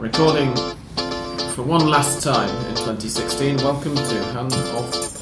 [0.00, 0.56] Recording
[1.52, 3.58] for one last time in 2016.
[3.58, 5.19] Welcome to Hand of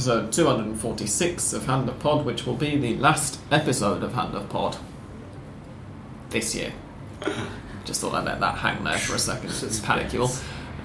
[0.00, 4.48] episode 246 of Hand of Pod, which will be the last episode of Hand of
[4.48, 4.78] Pod
[6.30, 6.72] this year.
[7.84, 9.50] Just thought I'd let that hang there for a second.
[9.50, 10.30] It's panic you all.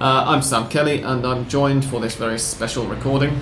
[0.02, 3.40] Uh, I'm Sam Kelly, and I'm joined for this very special recording.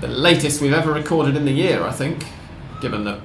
[0.00, 2.24] The latest we've ever recorded in the year, I think,
[2.80, 3.20] given that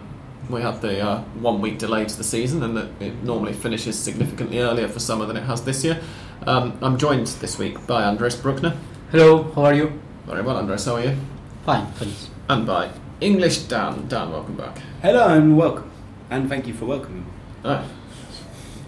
[0.50, 3.98] we had the uh, one week delay to the season and that it normally finishes
[3.98, 6.02] significantly earlier for summer than it has this year.
[6.46, 8.76] Um, I'm joined this week by Andres Bruckner.
[9.12, 9.98] Hello, how are you?
[10.26, 11.18] Very well, Andres, how are you?
[11.70, 12.30] Fine, thanks.
[12.50, 12.90] And by
[13.22, 14.08] English Dan.
[14.08, 14.80] Dan, welcome back.
[15.04, 15.92] Hello and welcome.
[16.32, 17.32] And thank you for welcoming me.
[17.64, 17.88] Oh,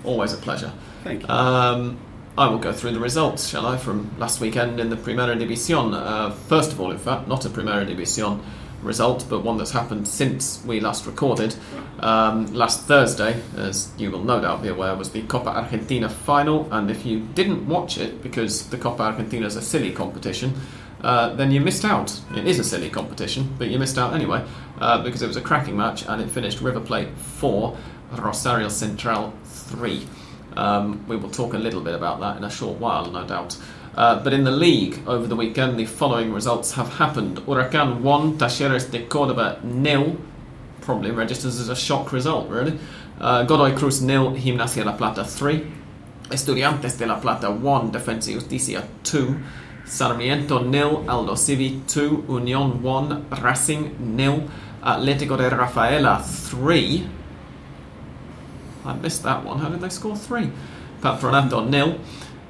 [0.04, 0.74] always a pleasure.
[1.04, 1.30] Thank you.
[1.30, 2.00] Um,
[2.36, 5.94] I will go through the results, shall I, from last weekend in the Primera División.
[5.94, 8.42] Uh, first of all, in fact, not a Primera División
[8.82, 11.54] result, but one that's happened since we last recorded.
[12.00, 16.68] Um, last Thursday, as you will no doubt be aware, was the Copa Argentina final,
[16.74, 20.56] and if you didn't watch it because the Copa Argentina is a silly competition,
[21.02, 22.20] uh, then you missed out.
[22.36, 24.46] It is a silly competition, but you missed out anyway
[24.80, 27.78] uh, because it was a cracking match and it finished River Plate 4,
[28.18, 30.06] Rosario Central 3.
[30.58, 33.58] Um, we will talk a little bit about that in a short while, no doubt.
[33.96, 37.38] Uh, but in the league over the weekend, the following results have happened.
[37.40, 40.18] Huracan 1, Talleres de Córdoba nil.
[40.82, 42.80] Probably registers as a shock result, really.
[43.20, 45.66] Uh, Godoy Cruz nil, Gimnasia La Plata 3.
[46.30, 49.36] Estudiantes de La Plata 1, Defensa Justicia 2.
[49.92, 52.24] Sarmiento nil, Aldosivi 2.
[52.30, 54.44] Unión 1, Racing nil.
[54.82, 57.04] Atlético de Rafaela 3.
[58.86, 59.60] I missed that one.
[59.60, 60.50] How did they score three?
[61.02, 62.00] Patronato nil.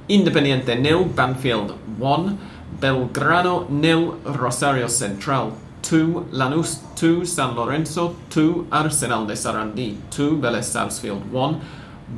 [0.07, 1.05] Independiente nil.
[1.05, 2.37] Banfield one.
[2.79, 4.19] Belgrano nil.
[4.23, 6.27] Rosario Central two.
[6.31, 7.25] Lanús two.
[7.25, 8.67] San Lorenzo two.
[8.71, 10.37] Arsenal de Sarandí two.
[10.37, 11.59] Vélez Sarsfield one.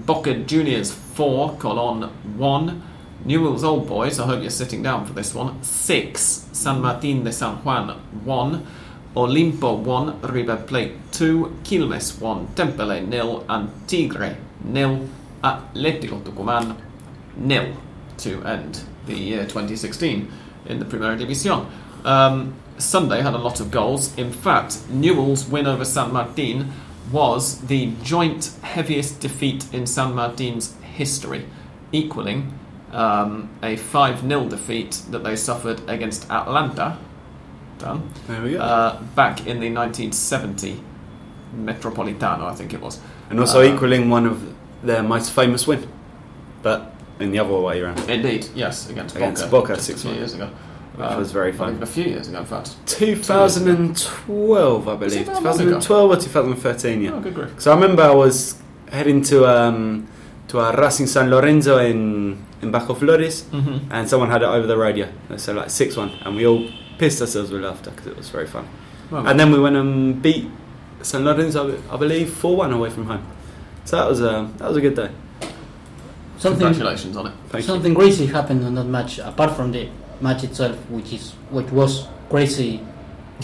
[0.05, 1.57] Boca Juniors four.
[1.57, 2.81] Colon one.
[3.25, 4.19] Newell's Old Boys.
[4.19, 5.63] I hope you're sitting down for this one.
[5.63, 6.47] Six.
[6.51, 7.89] San Martín de San Juan
[8.25, 8.65] one.
[9.15, 15.07] Olimpo 1, River Plate 2, Quilmes 1, Temperley nil, and Tigre nil,
[15.43, 16.75] Atlético Tucumán
[17.35, 17.75] nil
[18.17, 20.31] to end the year 2016
[20.65, 21.67] in the Primera División.
[22.03, 24.17] Um, Sunday had a lot of goals.
[24.17, 26.71] In fact, Newell's win over San Martín
[27.11, 31.45] was the joint heaviest defeat in San Martín's history,
[31.91, 32.57] equaling
[32.93, 36.97] um, a 5 0 defeat that they suffered against Atlanta.
[37.79, 38.59] Done There we go.
[38.61, 40.81] uh, back in the 1970
[41.55, 42.99] Metropolitano, I think it was.
[43.29, 45.87] and also uh, equaling one of their most famous win,
[46.61, 47.99] but in the other way around.
[48.09, 50.15] Indeed, yes, against, Against Boca, Boca, just a few 6-1.
[50.15, 50.49] years ago.
[50.95, 51.81] Which was very fun.
[51.81, 52.75] A few years ago, in fact.
[52.85, 55.21] 2012, I believe.
[55.21, 55.79] it that long ago?
[55.79, 57.11] 2012 or 2013, yeah.
[57.13, 57.59] Oh, good grief.
[57.59, 58.61] So I remember I was
[58.91, 60.07] heading to um,
[60.49, 63.91] to a Racing San Lorenzo in in Bajo Flores, Mm-hmm.
[63.93, 65.07] and someone had it over the radio.
[65.29, 66.63] They said like six one, and we all
[66.97, 68.65] pissed ourselves with laughter because it was very fun.
[69.11, 70.47] Well, And then we went and beat
[71.01, 73.23] San Lorenzo, I believe, four one away from home.
[73.85, 75.09] So that was a that was a good day.
[76.37, 77.33] Something congratulations on it.
[77.49, 79.87] Thank something crazy happened on that match, apart from the
[80.21, 82.79] match itself, which is which was crazy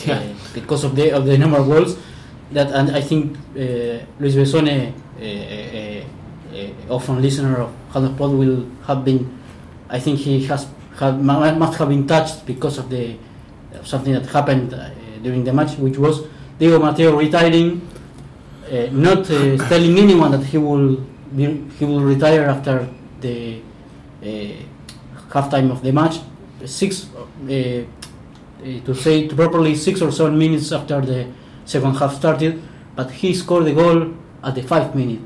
[0.05, 0.19] Yeah.
[0.19, 1.97] uh, because of the of the number of goals.
[2.51, 4.91] That and I think uh, Luis Besone, uh,
[5.21, 6.03] uh, uh,
[6.89, 9.37] often listener of Hand Pod, will have been.
[9.89, 10.67] I think he has
[10.97, 13.17] had must have been touched because of the
[13.73, 14.89] of something that happened uh,
[15.21, 16.25] during the match, which was
[16.57, 17.81] Diego Mateo retiring,
[18.65, 20.97] uh, not uh, telling anyone that he will
[21.35, 21.45] be,
[21.77, 22.87] he will retire after
[23.21, 23.61] the
[24.21, 24.25] uh,
[25.29, 26.19] halftime of the match.
[26.65, 27.83] Six uh, uh,
[28.85, 31.27] to say it properly, six or seven minutes after the
[31.65, 32.61] second half started,
[32.95, 34.13] but he scored the goal
[34.43, 35.21] at the five minute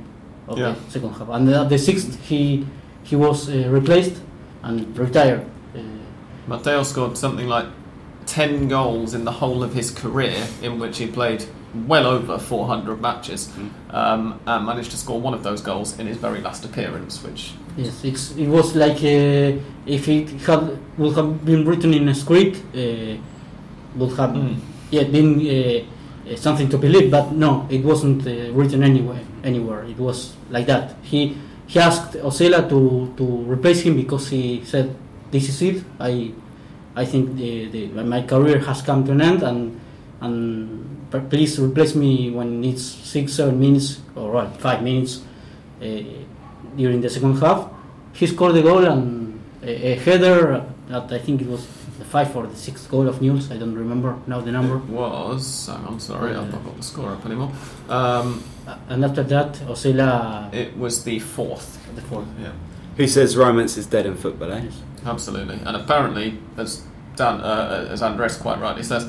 [0.57, 0.75] Yeah.
[0.89, 2.65] second half, and at the sixth he
[3.03, 4.21] he was uh, replaced
[4.63, 5.41] and retired.
[5.75, 5.79] Uh,
[6.47, 7.65] Mateo scored something like
[8.25, 11.43] 10 goals in the whole of his career in which he played
[11.87, 13.69] well over 400 matches, Mm.
[13.93, 17.51] um, and managed to score one of those goals in his very last appearance, which
[17.75, 22.13] Yes, it's, it was like uh, if it had would have been written in a
[22.15, 23.17] script, uh,
[23.95, 24.55] would have Mm.
[24.91, 25.83] yeah been uh,
[26.35, 27.11] something to believe.
[27.11, 29.19] But no, it wasn't uh, written anywhere.
[29.43, 30.95] Anywhere, it was like that.
[31.03, 31.37] He
[31.67, 34.95] he asked Osella to, to replace him because he said,
[35.31, 35.83] "This is it.
[35.99, 36.31] I
[36.95, 39.79] I think the, the my career has come to an end, and
[40.21, 45.21] and please replace me when it's six seven minutes or five minutes."
[45.81, 46.23] Uh,
[46.75, 47.69] during the second half.
[48.13, 51.65] He scored the goal and a, a header that I think it was
[51.99, 53.51] the five or the sixth goal of Newell's.
[53.51, 54.77] I don't remember now the number.
[54.77, 55.69] it was.
[55.69, 57.51] I'm sorry, I've not got the score up anymore.
[57.89, 58.43] Um,
[58.89, 61.79] And after that, Osella it was the fourth.
[61.95, 62.27] the fourth.
[62.41, 62.51] Yeah.
[62.97, 64.61] Who says romance is dead in football, eh?
[64.63, 64.81] Yes.
[65.05, 66.83] Absolutely, and apparently, as
[67.17, 69.05] Dan, uh, as Andres quite rightly says,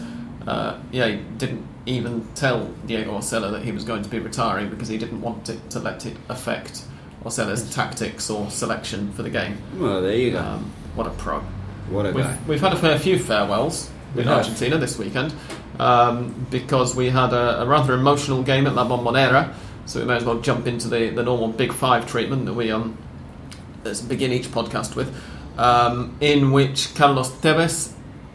[0.47, 4.69] uh, yeah, he didn't even tell Diego Osella that he was going to be retiring
[4.71, 6.83] because he didn't want it to let it affect
[7.25, 9.57] Osella's tactics or selection for the game.
[9.79, 10.41] Well, there you go.
[10.41, 11.43] Um, what a pro!
[11.91, 12.13] What a.
[12.13, 14.39] We've, we've had a fair few farewells We in have.
[14.39, 15.35] Argentina this weekend
[15.79, 19.53] um, because we had a, a rather emotional game at La Bombonera,
[19.87, 22.71] so we may as well jump into the, the normal Big Five treatment that we
[22.71, 22.97] um,
[24.09, 25.15] begin each podcast with,
[25.59, 27.93] um, in which Carlos Tevez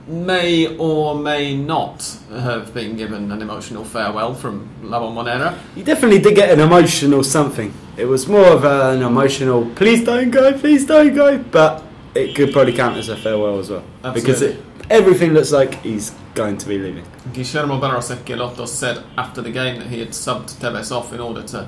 [0.07, 5.57] may or may not have been given an emotional farewell from La Bombonera.
[5.75, 7.71] You definitely did get an emotional something.
[7.95, 11.83] It was more of an emotional, please don't go, please don't go, but
[12.15, 13.83] it could probably count as a farewell as well.
[14.13, 17.05] Because it, everything looks like he's going to be leaving.
[17.33, 21.43] Guillermo Barros Schelotto said after the game that he had subbed Tevez off in order
[21.43, 21.67] to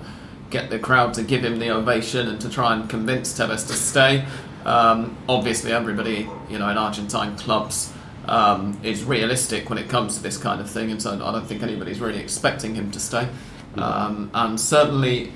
[0.50, 3.74] get the crowd to give him the ovation and to try and convince Tevez to
[3.74, 4.26] stay.
[4.66, 7.92] Um, obviously, everybody you know in Argentine clubs
[8.26, 11.46] um, is realistic when it comes to this kind of thing, and so I don't
[11.46, 13.28] think anybody's really expecting him to stay.
[13.76, 15.32] Um, and certainly,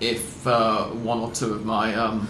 [0.00, 2.28] if uh, one or two of my um,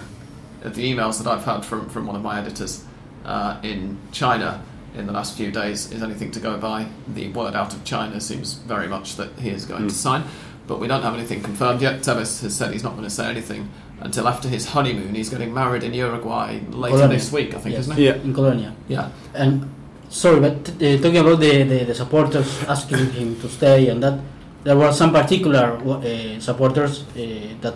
[0.65, 2.85] of the emails that I've had from, from one of my editors
[3.25, 4.63] uh, in China
[4.97, 8.21] in the last few days is anything to go by, the word out of China
[8.21, 9.89] seems very much that he is going Mm.
[9.89, 10.25] to sign.
[10.67, 12.01] But we don't have anything confirmed yet.
[12.01, 13.69] Tevez has said he's not going to say anything
[14.01, 15.15] until after his honeymoon.
[15.15, 17.09] He's getting married in Uruguay later Colonia.
[17.19, 17.81] this week, I think, Yes.
[17.85, 18.07] isn't he?
[18.07, 18.15] Yeah.
[18.15, 18.75] in Colonia.
[18.89, 19.09] Yeah.
[19.35, 19.69] And
[20.09, 24.21] sorry, but uh, talking about the, the, the supporters asking him to stay and that,
[24.63, 27.17] there were some particular uh, supporters uh,
[27.61, 27.75] that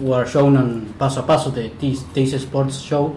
[0.00, 3.16] were shown on Paso a Paso, the TyC Sports show,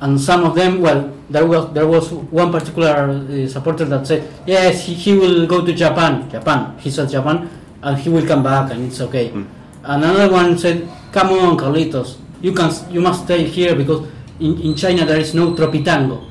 [0.00, 4.28] and some of them, well, there was there was one particular uh, supporter that said,
[4.46, 6.76] yes, he, he will go to Japan, Japan.
[6.78, 7.48] He said Japan,
[7.82, 9.30] and he will come back, and it's okay.
[9.30, 9.46] Mm.
[9.84, 14.06] Another one said, come on, Carlitos, you can you must stay here because
[14.40, 16.28] in, in China there is no tropitango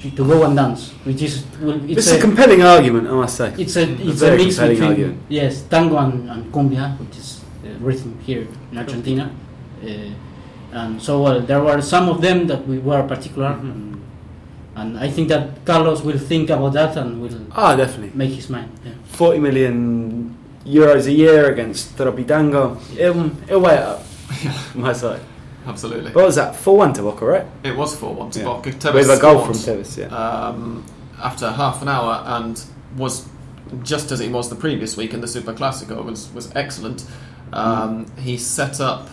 [0.00, 3.36] to to go and dance, which is well, it's It's a, compelling argument, I must
[3.36, 3.54] say.
[3.58, 5.18] it's a it's a very mix between argument.
[5.28, 7.37] yes tango and, and cumbia, which is
[7.80, 9.30] rhythm here in Argentina.
[9.82, 9.88] Uh,
[10.72, 13.60] and so well, there were some of them that we were particular, Mhm.
[13.72, 14.02] and,
[14.76, 18.12] and I think that Carlos will think about that and will Ah, definitely.
[18.14, 18.68] make his mind.
[18.84, 18.92] Yeah.
[19.06, 20.34] 40 million
[20.66, 22.76] euros a year against Tropitango.
[22.98, 24.02] It'll, it'll weigh it up.
[24.74, 25.20] My side.
[25.66, 26.12] Absolutely.
[26.12, 26.54] What was that?
[26.56, 27.46] 4 1 to Boca, right?
[27.64, 28.44] It was 4 1 to Yeah.
[28.44, 28.70] Boca.
[28.72, 30.06] Tevez With a goal from scored, Tevez, yeah.
[30.16, 30.84] um,
[31.22, 32.62] after half an hour and
[32.96, 33.26] was
[33.82, 37.04] just as he was the previous week in the Super Classico was was excellent.
[37.52, 39.08] Um, He set up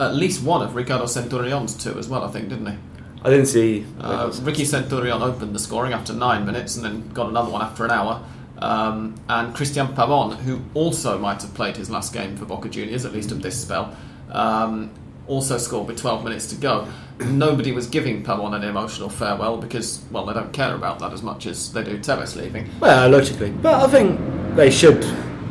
[0.00, 2.76] at least one of Ricardo Centurion's two as well, I think, didn't he?
[3.22, 3.86] I didn't see.
[4.00, 7.84] Uh, Ricky Centurion opened the scoring after nine minutes and then got another one after
[7.84, 8.22] an hour.
[8.58, 13.04] Um, and Cristian Pavon, who also might have played his last game for Boca Juniors,
[13.04, 13.96] at least of this spell,
[14.30, 14.90] um,
[15.26, 16.86] also scored with 12 minutes to go.
[17.20, 21.22] Nobody was giving Pavon an emotional farewell because, well, they don't care about that as
[21.22, 22.68] much as they do Tevez leaving.
[22.80, 23.50] Well, logically.
[23.50, 24.20] But I think
[24.56, 25.02] they should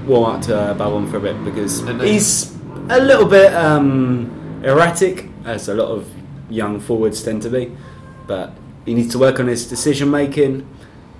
[0.05, 2.07] warm up to uh, Pavon for a bit because Indeed.
[2.07, 2.53] he's
[2.89, 6.09] a little bit um, erratic, as a lot of
[6.49, 7.75] young forwards tend to be.
[8.27, 8.53] But
[8.85, 10.67] he needs to work on his decision making.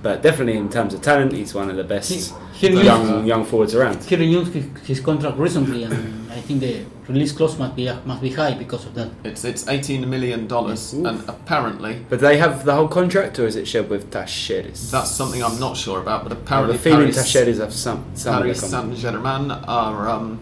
[0.03, 3.25] But definitely, in terms of talent, he's one of the best He- he young renewed-
[3.27, 4.03] young forwards around.
[4.03, 5.93] He renewed his, his contract recently, and
[6.29, 9.09] I think the release clause must be must be high because of that.
[9.23, 10.93] It's it's $18 million, Oof.
[11.09, 14.91] and apparently But they have the whole contract, or is it shared with Talleres?
[14.91, 18.03] that's something I'm not sure about, but apparently a feeling Paris, Talleres have some.
[18.15, 18.59] some Paris.
[18.59, 20.39] Saint Germain are um,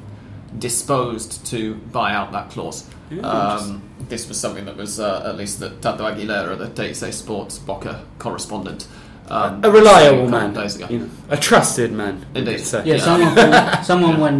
[0.58, 2.84] disposed to buy out that clause.
[3.12, 7.12] Yeah, Um, this was something that was uh, at least that Tato Aguilera, the TyC
[7.14, 8.88] Sports Boca correspondent,
[9.32, 10.88] um, a reliable said a couple man, days ago.
[10.90, 12.26] you know, a trusted man.
[12.36, 12.52] Indeed.
[12.52, 12.84] let's say.
[12.86, 13.04] Yeah, Yeah.
[13.04, 14.38] someone who, someone when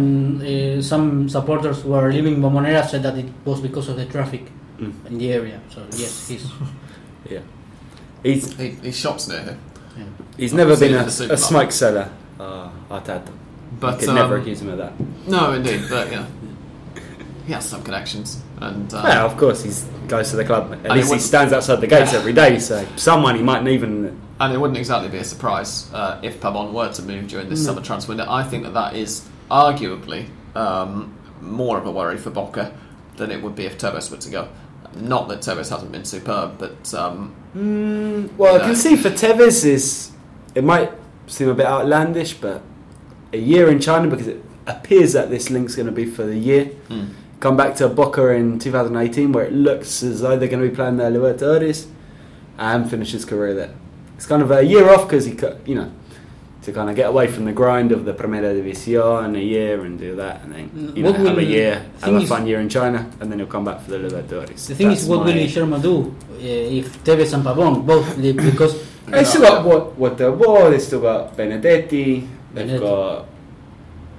[0.78, 4.42] uh, some supporters were leaving Bombonera said that it was because of the traffic
[4.78, 4.92] Mm.
[5.10, 5.60] in the area.
[5.74, 6.44] So yes, he's
[7.30, 7.40] Yeah.
[8.22, 9.58] He's He, he shops near here.
[9.98, 10.04] yeah.
[10.36, 12.08] he's I've never been a, a smoke seller.
[12.40, 13.30] uh, Arteta.
[13.80, 14.92] But you could never um, accuse him of that.
[15.26, 16.26] no, indeed, but yeah,
[17.46, 19.70] he has some connections, and uh, well, of course, he
[20.08, 20.72] goes to the club.
[20.84, 22.18] At he least he stands outside the gates Yeah.
[22.20, 24.18] every day, so someone he might even.
[24.42, 27.60] And it wouldn't exactly be a surprise uh, if Pavon were to move during this
[27.60, 27.66] No.
[27.72, 28.26] summer transfer window.
[28.28, 32.72] I think that that is arguably um, more of a worry for Boca
[33.18, 34.48] than it would be if Tevez were to go.
[34.96, 39.64] Not that Tevez hasn't been superb, but um, Mm, well, I can see for Tevez
[39.64, 40.10] is
[40.54, 40.90] it might
[41.26, 42.62] seem a bit outlandish, but
[43.32, 46.36] a year in China because it appears that this link's going to be for the
[46.36, 46.64] year.
[46.88, 47.04] hmm,
[47.40, 50.74] Come back to Boca in 2018, where it looks as though they're going to be
[50.74, 51.86] playing the Libertadores,
[52.58, 53.74] and finish his career there.
[54.22, 55.36] It's kind of a year off because he,
[55.66, 55.90] you know,
[56.62, 59.98] to kind of get away from the grind of the Primera División a year and
[59.98, 63.10] do that, and then you know, have a year, have a fun year in China,
[63.18, 64.68] and then he'll come back for the Libertadores.
[64.68, 68.36] The thing That's is, what will Sherman do uh, if Tevez and Pavon both leave?
[68.36, 70.70] Because They still got what what there was.
[70.70, 72.22] They still got Benedetti.
[72.54, 72.78] They've Benedetti.
[72.78, 73.26] got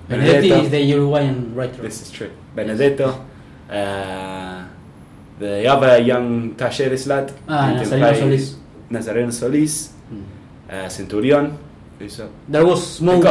[0.09, 0.63] Benedetti Benedetto.
[0.65, 1.81] is the Uruguayan writer.
[1.81, 2.31] This is true.
[2.53, 3.23] Benedetto.
[3.71, 4.67] Uh,
[5.39, 7.31] the other young Talleres lad.
[7.47, 8.62] Ah, who can
[8.93, 9.31] Nazareno Solis.
[9.31, 9.91] Nazareno Solis.
[10.09, 10.23] Hmm.
[10.69, 11.57] Uh, Centurion.
[11.99, 12.21] Who's?
[12.47, 13.25] There was smoke.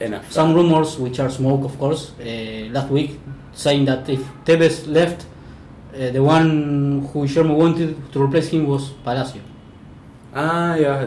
[0.00, 0.30] enough.
[0.30, 3.18] Some rumors, which are smoke, of course, uh, last week,
[3.52, 5.26] saying that if Tevez left,
[5.94, 9.40] uh, the one who Sherman wanted to replace him was Palacio.
[10.34, 11.06] Ah, yeah.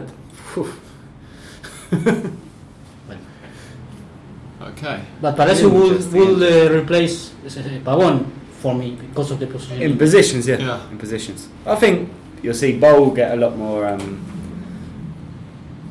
[4.62, 5.00] okay.
[5.20, 7.50] But Palacio will, will uh, replace uh,
[7.84, 8.26] Pavon
[8.60, 9.82] for me because of the position.
[9.82, 10.58] In positions, yeah.
[10.58, 10.90] Yeah.
[10.90, 11.48] In positions.
[11.66, 12.10] I think
[12.42, 14.24] you'll see Bou get a lot more, um,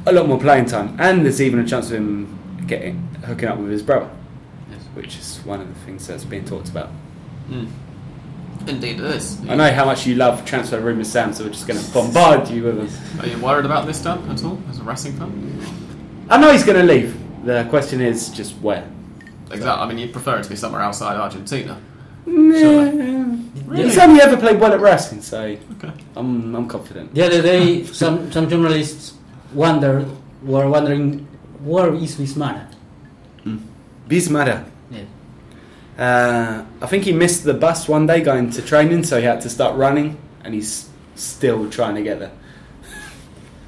[0.05, 3.57] a lot more playing time, and there's even a chance of him getting hooking up
[3.57, 4.09] with his brother,
[4.71, 4.81] Yes.
[4.93, 6.89] which is one of the things that's being talked about.
[7.49, 7.65] Hmm.
[8.67, 9.39] Indeed, it is.
[9.47, 12.49] I know how much you love transfer rumours, Sam, so we're just going to bombard
[12.49, 13.21] you with them.
[13.21, 15.61] Are you worried about this, Dan, at all, as a Racing fan?
[16.29, 17.15] I know he's going to leave.
[17.45, 18.85] The question is just where.
[19.49, 19.69] Exactly.
[19.69, 21.79] I mean, you'd prefer it to be somewhere outside Argentina.
[22.25, 23.26] Nah.
[23.65, 23.83] Really?
[23.85, 25.91] He's only ever played well at Racing, so Okay.
[26.15, 27.13] I'm, I'm confident.
[27.13, 29.13] The other day, some, some journalists
[29.53, 30.05] wondered,
[30.43, 31.27] were wondering,
[31.63, 32.67] where is Bismara?
[34.07, 34.63] Bismara.
[34.91, 35.01] Yeah.
[35.97, 39.41] Uh, I think he missed the bus one day going to training, so he had
[39.41, 42.31] to start running, and he's still trying to get there.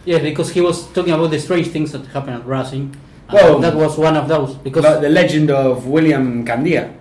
[0.05, 2.95] yeah, because he was talking about the strange things that happen at Racing.
[3.27, 4.55] and Well- that was one of those.
[4.55, 6.93] Because Like the legend of William Candia.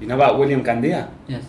[0.00, 1.08] You know about William Candia?
[1.28, 1.42] yes,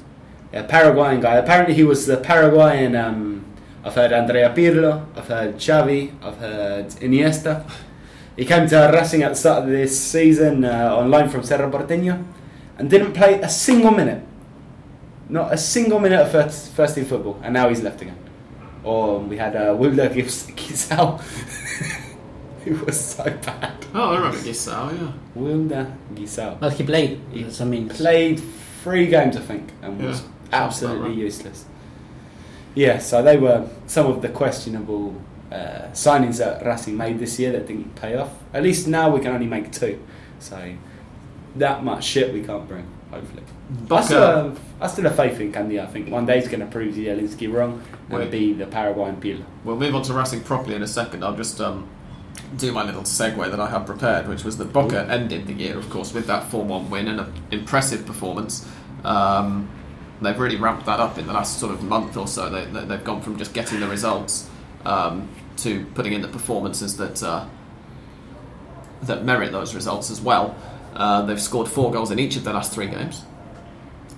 [0.54, 1.36] A Paraguayan guy.
[1.36, 2.96] Apparently, he was the Paraguayan.
[2.96, 3.46] Um,
[3.84, 7.70] I've heard Andrea Pirlo, I've heard Xavi, I've heard Iniesta.
[8.36, 11.70] He came to Racing at the start of this season uh, on loan from Cerro
[11.70, 12.26] Porteño
[12.80, 14.24] and didn't play a single minute.
[15.30, 18.18] Not a single minute of first, first team football, and now he's left again.
[18.84, 21.22] Or we had uh, Wilder Guisao,
[22.64, 23.86] who was so bad.
[23.94, 25.12] Oh, I remember Guisao, yeah.
[25.36, 26.60] Wilder Guisao.
[26.60, 27.22] but he played.
[27.32, 28.42] He That's, I mean, played
[28.84, 31.18] three games, I think, and was Yeah, absolutely right.
[31.18, 31.66] useless.
[32.74, 35.16] Yeah, so they were some of the questionable
[35.52, 38.32] uh, signings that Racing made this year that didn't pay off.
[38.54, 40.02] At least now we can only make two,
[40.40, 40.76] so
[41.56, 42.86] that much shit we can't bring.
[43.12, 43.44] Hopefully,
[43.92, 45.84] I still, have, I still have faith in Candia.
[45.84, 48.32] I think one day he's going to prove Zielinski wrong and Wait.
[48.32, 49.46] be the Paraguayan Pirlo.
[49.64, 51.24] we'll move on to Racing properly in a second.
[51.24, 51.88] I'll just um,
[52.58, 55.78] do my little segue that I had prepared, which was that Boca ended the year,
[55.78, 58.68] of course, with that 4 1 win and an impressive performance.
[59.04, 59.70] Um,
[60.22, 62.50] they've really ramped that up in the last sort of month or so.
[62.50, 64.50] They, they, they've gone from just getting the results
[64.86, 67.46] um, to putting in the performances that uh,
[69.04, 70.56] that merit those results as well.
[70.96, 73.24] Uh, they've scored four goals in each of their last three games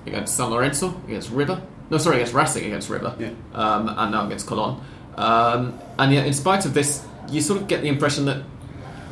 [0.05, 1.61] against San Lorenzo, against River.
[1.89, 3.31] No, sorry, against Racing, against River, Yeah.
[3.53, 4.79] um, and now against Colon.
[5.15, 8.43] Um, and yet, in spite of this, you sort of get the impression that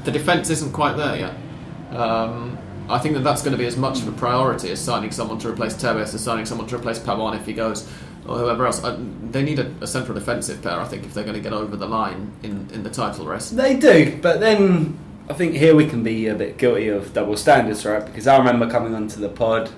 [0.04, 1.98] the defence isn't quite there yet.
[2.00, 2.58] Um,
[2.89, 5.39] I think that that's going to be as much of a priority as signing someone
[5.39, 7.88] to replace Tevez, as signing someone to replace Pavon if he goes,
[8.27, 8.84] or whoever else.
[8.84, 9.00] Uh,
[9.32, 11.75] they need a, a central defensive pair, I think, if they're going to get over
[11.75, 13.50] the line in, in the title race.
[13.50, 14.98] They do, but then
[15.30, 18.06] I think here we can be a bit guilty of double standards, right?
[18.06, 19.72] Because I remember coming onto the pod,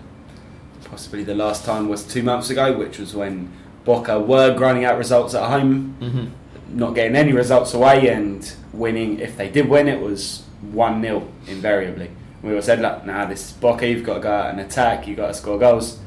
[0.86, 3.52] possibly the last time was two months ago, which was when
[3.86, 6.78] Boca were grinding out results at home, Mm-hmm.
[6.78, 9.20] not getting any results away, and winning.
[9.20, 12.10] If they did win, it was 1 0 invariably.
[12.48, 15.08] We all said, like, nah, this is Boca, you've got to go out and attack,
[15.08, 16.00] you've got to score goals.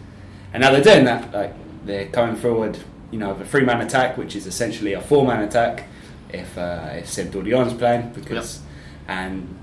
[0.52, 1.32] And now they're doing that.
[1.32, 1.54] Like,
[1.84, 2.78] they're coming forward,
[3.10, 5.84] you know, with a three man attack, which is essentially a four man attack
[6.32, 8.60] if, uh, if Centurion's playing, because,
[9.08, 9.56] and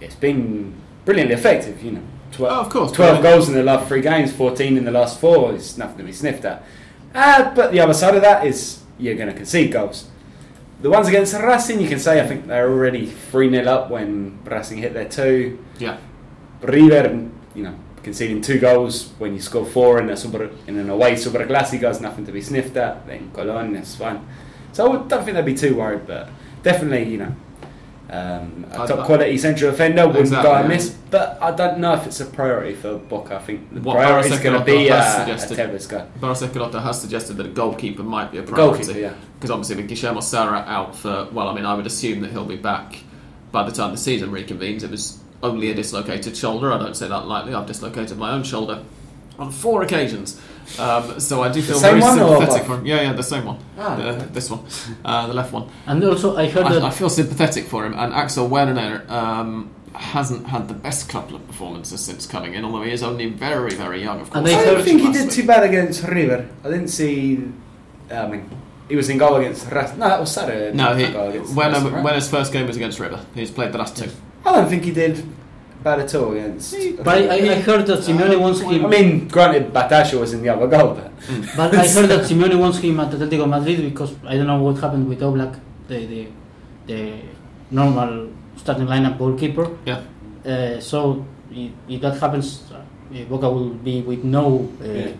[0.00, 2.02] it's been brilliantly effective, you know.
[2.32, 2.90] Twe- Oh, of course.
[2.92, 5.54] 12 goals in the last three games, 14 in the last four.
[5.54, 6.64] It's nothing to be sniffed at.
[7.14, 10.08] Uh, but the other side of that is you're going to concede goals.
[10.82, 14.38] the ones against Racing, you can say I think they're already 3 0 up when
[14.44, 15.64] Racing hit their two.
[15.78, 15.96] Yeah.
[16.66, 20.90] River, you know, conceding two goals when you score four in a super in an
[20.90, 23.06] away Super Clásico is nothing to be sniffed at.
[23.06, 24.26] Then Colón is fine.
[24.72, 26.28] So I don't think they'd be too worried, but
[26.62, 27.34] definitely, you know,
[28.10, 30.64] um, a top quality central defender wouldn't Exactly, go yeah.
[30.64, 30.90] amiss.
[31.10, 33.36] But I don't know if it's a priority for Boca.
[33.36, 36.20] I think the What priority is going to be has uh, a suggested.
[36.20, 38.84] Barros Schelotto has suggested that a goalkeeper might be a priority.
[38.84, 39.14] Goalkeeper, yeah.
[39.34, 42.44] Because obviously with Guillermo Sara out for, well, I mean, I would assume that he'll
[42.44, 42.98] be back
[43.52, 44.82] by the time the season reconvenes.
[44.82, 46.72] It was only a dislocated shoulder.
[46.72, 47.54] I don't say that lightly.
[47.54, 48.82] I've dislocated my own shoulder
[49.38, 50.40] on four occasions.
[50.78, 52.86] Um, so I do feel same very one sympathetic for him.
[52.86, 53.58] Yeah, yeah, the same one.
[53.78, 54.26] Ah, The- okay.
[54.32, 54.60] this one.
[55.04, 55.68] Uh, the left one.
[55.86, 57.92] And also, I heard I, I feel sympathetic for him.
[57.94, 62.82] And Axel Werner um, hasn't had the best couple of performances since coming in, although
[62.82, 64.48] he is only very, very young, of course.
[64.50, 65.32] And I don't think he did week.
[65.32, 66.48] too bad against River.
[66.64, 67.44] I didn't see.
[68.10, 68.48] I mean,
[68.88, 69.98] he was in goal against Racing.
[69.98, 70.74] No, that was Saturday.
[70.74, 72.04] No, he, goal when, Racing, right?
[72.04, 74.10] when his first game was against River, he's played the last two.
[74.44, 75.24] I don't think he did
[75.82, 76.74] bad at all against.
[77.04, 78.86] But I, I, I heard that Simeone wants him.
[78.86, 81.10] I mean, granted, Batalla was in the other goal, but
[81.56, 84.78] But I heard that Simeone wants him at Atletico Madrid because I don't know what
[84.78, 85.58] happened with Oblak,
[85.88, 86.28] the the,
[86.86, 87.20] the
[87.70, 89.66] normal starting lineup goalkeeper.
[89.86, 90.00] Yeah.
[90.46, 92.80] Uh, so if, if that happens, uh,
[93.28, 94.68] Boca will be with no.
[94.80, 95.12] Uh, Yeah.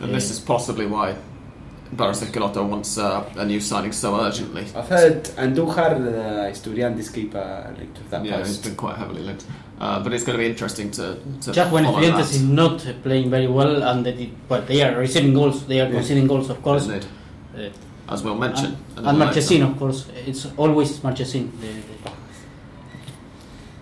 [0.00, 1.16] And this is possibly why
[1.92, 4.62] Barros Schelotto wants uh, a new signing so urgently.
[4.76, 8.64] I've heard Andújar, the Estudiantes keeper, linked with that Yeah, he's post.
[8.64, 9.46] been quite heavily linked.
[9.80, 12.34] Uh, but it's going to be interesting to, to Just when follow Estudiantes that.
[12.34, 15.80] is not uh, playing very well, and that it, well, they are receiving goals, they
[15.80, 15.94] are Yeah.
[15.94, 16.82] conceding goals, of course.
[16.82, 17.06] Isn't?
[17.56, 17.70] Uh,
[18.12, 18.76] As we'll mention.
[18.96, 19.18] and, a and.
[19.18, 20.06] Marchesin, of course.
[20.26, 21.50] It's always Marchesin.
[21.60, 22.10] The, the,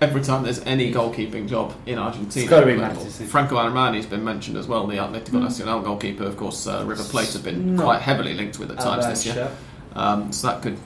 [0.00, 4.68] Every time there's any goalkeeping job in Argentina, It's be Franco Armani's been mentioned as
[4.68, 6.24] well, the Atletico Nacional goalkeeper.
[6.24, 9.50] Of course, uh, River Plate have been quite heavily linked with at times this year.
[9.94, 10.76] Um, so that could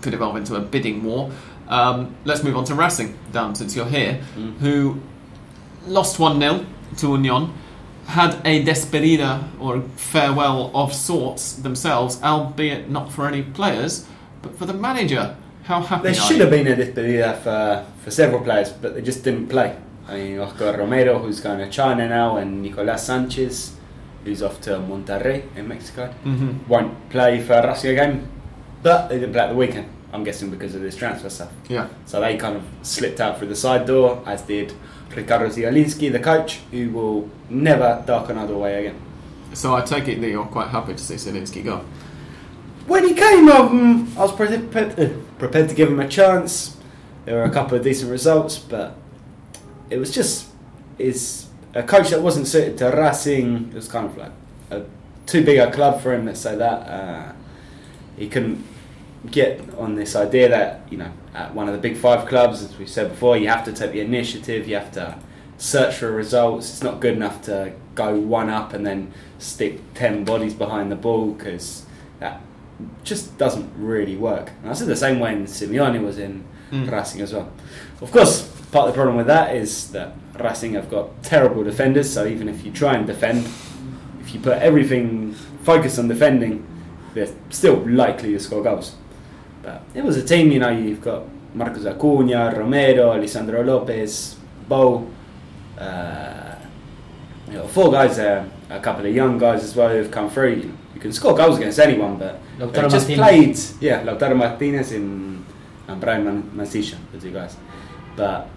[0.00, 1.30] could evolve into a bidding war.
[1.68, 4.56] Um, let's move on to Racing, Dan, since you're here, Mm.
[4.58, 5.00] who
[5.86, 6.64] lost 1 0
[6.98, 7.52] to Union,
[8.06, 14.06] had a despedida or farewell of sorts themselves, albeit not for any players,
[14.40, 15.36] but for the manager.
[15.64, 16.42] How happy There should you?
[16.44, 19.76] have been a despedida for, for several players, but they just didn't play.
[20.08, 23.72] I mean, Oscar Romero, who's going to China now, and Nicolas Sanchez,
[24.24, 26.66] who's off to Monterrey in Mexico, Mhm.
[26.68, 28.26] won't play for Racing again.
[28.82, 31.50] But they didn't play at the weekend, I'm guessing because of this transfer stuff.
[31.68, 31.88] Yeah.
[32.06, 34.72] So they kind of slipped out through the side door, as did
[35.14, 38.94] Ricardo Zielinski, the coach, who will never darken another doorway again.
[39.52, 41.82] So I take it that you're quite happy to see Zielinski go.
[42.86, 46.74] When he came, um, I was pre- pre- uh, prepared to give him a chance.
[47.28, 48.96] There were a couple of decent results, but
[49.90, 50.48] it was just
[50.98, 53.68] is a coach that wasn't suited to Racing.
[53.68, 54.32] It was kind of like
[54.70, 54.86] a
[55.26, 56.24] too big a club for him.
[56.24, 57.32] Let's say that uh,
[58.16, 58.64] he couldn't
[59.30, 62.78] get on this idea that you know at one of the big five clubs, as
[62.78, 64.66] we said before, you have to take the initiative.
[64.66, 65.18] You have to
[65.58, 66.70] search for results.
[66.70, 70.96] It's not good enough to go one up and then stick ten bodies behind the
[70.96, 71.84] ball because
[72.20, 72.40] that
[73.04, 74.52] just doesn't really work.
[74.62, 76.90] And I said the same when Simeone was in Mm.
[76.90, 77.50] Racing as well.
[78.00, 82.12] Of course, part of the problem with that is that Racing have got terrible defenders.
[82.12, 83.46] So even if you try and defend,
[84.20, 86.66] if you put everything focus on defending,
[87.14, 88.94] they're still likely to score goals.
[89.62, 94.36] But it was a team, you know, you've got Marcos Acuna, Romero, Lisandro Lopez,
[94.68, 95.10] Bou.
[95.78, 96.54] Uh,
[97.48, 100.54] you know, four guys there, a couple of young guys as well who've come through.
[100.54, 102.40] You, you can score goals against anyone, but
[102.90, 103.58] just played.
[103.80, 105.44] Yeah, Lautaro Martinez and,
[105.88, 107.56] and Brian Mancilla, the two guys.
[108.14, 108.48] But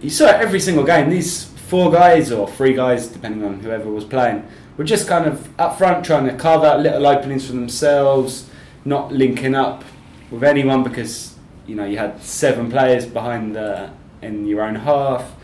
[0.00, 1.10] you saw every single game.
[1.10, 5.48] These four guys or three guys, depending on whoever was playing, were just kind of
[5.60, 8.48] up front trying to carve out little openings for themselves,
[8.84, 9.84] not linking up
[10.30, 13.90] with anyone because you know you had seven players behind the
[14.22, 15.34] in your own half.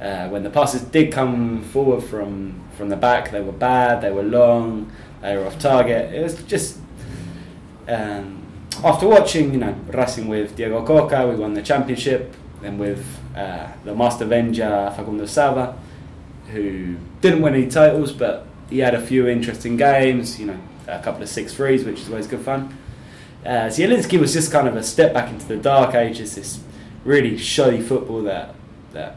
[0.00, 4.00] Uh, when the passes did come forward from from the back, they were bad.
[4.00, 4.90] They were long.
[5.22, 6.12] They were off target.
[6.12, 6.78] It was just.
[7.86, 8.43] Um,
[8.84, 12.34] after watching, you know, Racing with Diego Cocca, we won the championship.
[12.60, 13.04] Then with
[13.36, 15.76] uh, the Master Avenger Facundo Sava,
[16.50, 20.40] who didn't win any titles, but he had a few interesting games.
[20.40, 22.76] You know, a couple of six threes, which is always good fun.
[23.44, 26.36] Uh, Zielinski was just kind of a step back into the dark ages.
[26.36, 26.60] This
[27.04, 28.54] really shoddy football that
[28.92, 29.16] that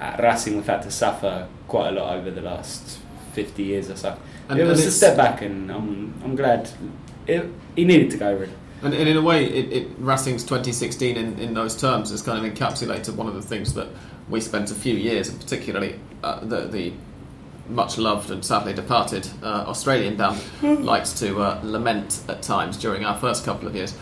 [0.00, 2.98] at Racing we've had to suffer quite a lot over the last
[3.32, 4.16] fifty years or so.
[4.48, 6.70] And- it was a step back, and I'm I'm glad
[7.28, 7.46] it,
[7.76, 8.32] he needed to go.
[8.34, 8.52] Really.
[8.82, 12.44] And, and in a way, it, it, Racing's 2016 in, in those terms has kind
[12.44, 13.88] of encapsulated one of the things that
[14.28, 16.92] we spent a few years, and particularly uh, the, the
[17.68, 20.38] much loved and sadly departed uh, Australian Dan
[20.84, 23.94] likes to uh, lament at times during our first couple of years.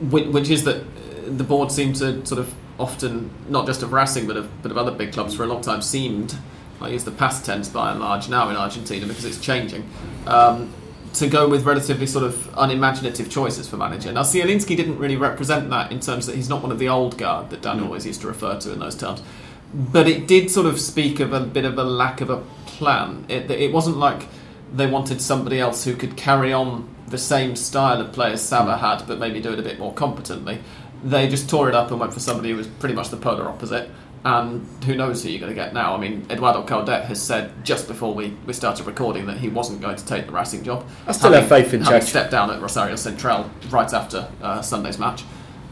[0.00, 0.84] which, which is that
[1.26, 4.78] the board seemed to sort of often, not just of Racing but of, but of
[4.78, 6.36] other big clubs for a long time, seemed,
[6.80, 9.88] I use the past tense by and large now in Argentina because it's changing,
[10.26, 10.72] um,
[11.16, 14.12] to go with relatively sort of unimaginative choices for manager.
[14.12, 17.16] Now, Zielinski didn't really represent that in terms that he's not one of the old
[17.16, 17.84] guard that Dan hmm.
[17.84, 19.22] always used to refer to in those terms.
[19.72, 23.24] But it did sort of speak of a bit of a lack of a plan.
[23.28, 24.26] It, it wasn't like
[24.74, 28.76] they wanted somebody else who could carry on the same style of play as Sava
[28.76, 28.84] hmm.
[28.84, 30.58] had, but maybe do it a bit more competently.
[31.02, 33.48] They just tore it up and went for somebody who was pretty much the polar
[33.48, 33.90] opposite.
[34.26, 35.94] And who knows who you're going to get now?
[35.94, 39.80] I mean, Eduardo Coudet has said just before we, we started recording that he wasn't
[39.80, 40.84] going to take the Racing job.
[41.06, 42.08] I still have faith in having Chacho.
[42.08, 45.22] stepped down at Rosario Central right after uh, Sunday's match.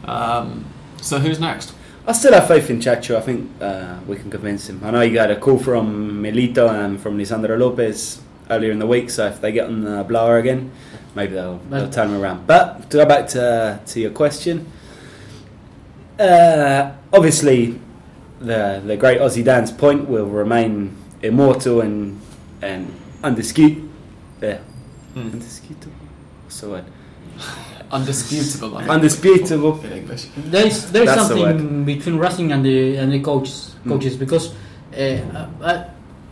[0.05, 0.63] Um,
[1.01, 1.73] so who's next?
[2.07, 3.17] I still have faith in Chacho.
[3.17, 4.81] I think uh, we can convince him.
[4.85, 8.87] I know you got a call from Milito and from Lisandro Lopez earlier in the
[8.87, 10.71] week, so if they get on the blower again,
[11.13, 12.47] maybe they'll, they'll turn him around.
[12.47, 14.71] But to go back to, to your question,
[16.17, 17.81] uh, obviously
[18.45, 22.19] the the great Aussie dance point will remain immortal and
[22.61, 22.87] and
[23.23, 23.83] undisputed.
[24.41, 24.59] Yeah,
[25.13, 25.31] Hmm.
[25.33, 25.95] undisputable.
[26.45, 26.85] What's the word?
[27.91, 28.77] Undisputable.
[28.77, 29.79] Undisputable.
[29.85, 30.27] in English.
[30.37, 33.89] There's there's That's the something between wrestling and the and the coaches Mm.
[33.91, 34.49] coaches because
[34.97, 35.21] uh,
[35.61, 35.83] uh,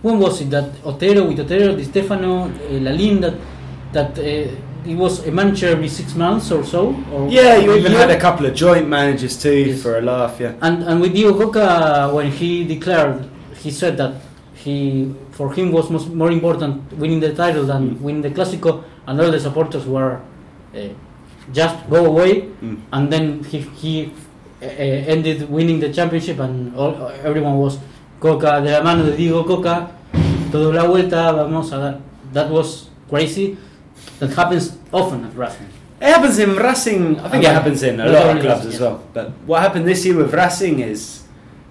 [0.01, 3.35] when was it that Otero with Otero, Di Stefano, uh, Lalin that
[3.93, 4.49] that uh,
[4.85, 6.95] he was a manager every six months or so?
[7.11, 8.01] Or Yeah, you even year?
[8.01, 9.81] had a couple of joint managers too Yes.
[9.81, 10.39] for a laugh.
[10.39, 10.53] Yeah.
[10.61, 13.25] And and with Diego Cocca, when he declared,
[13.63, 14.13] he said that
[14.55, 18.01] he for him was most, more important winning the title than Mm.
[18.01, 20.19] winning the Clásico, and all the supporters were
[20.75, 20.79] uh,
[21.53, 22.49] just go away.
[22.61, 22.77] Mm.
[22.91, 24.11] And then he he
[24.61, 24.65] uh,
[25.13, 26.93] ended winning the championship, and all,
[27.23, 27.77] everyone was
[28.19, 29.89] Cocca de la mano de Diego Cocca,
[30.51, 31.95] todo la vuelta, vamos a dar.
[32.33, 33.57] That was crazy.
[34.19, 35.69] That happens often at Racing.
[35.99, 37.19] It happens in Racing.
[37.19, 38.81] I think it happens in a lot of clubs as yeah.
[38.81, 39.07] well.
[39.13, 41.23] But what happened this year with Racing is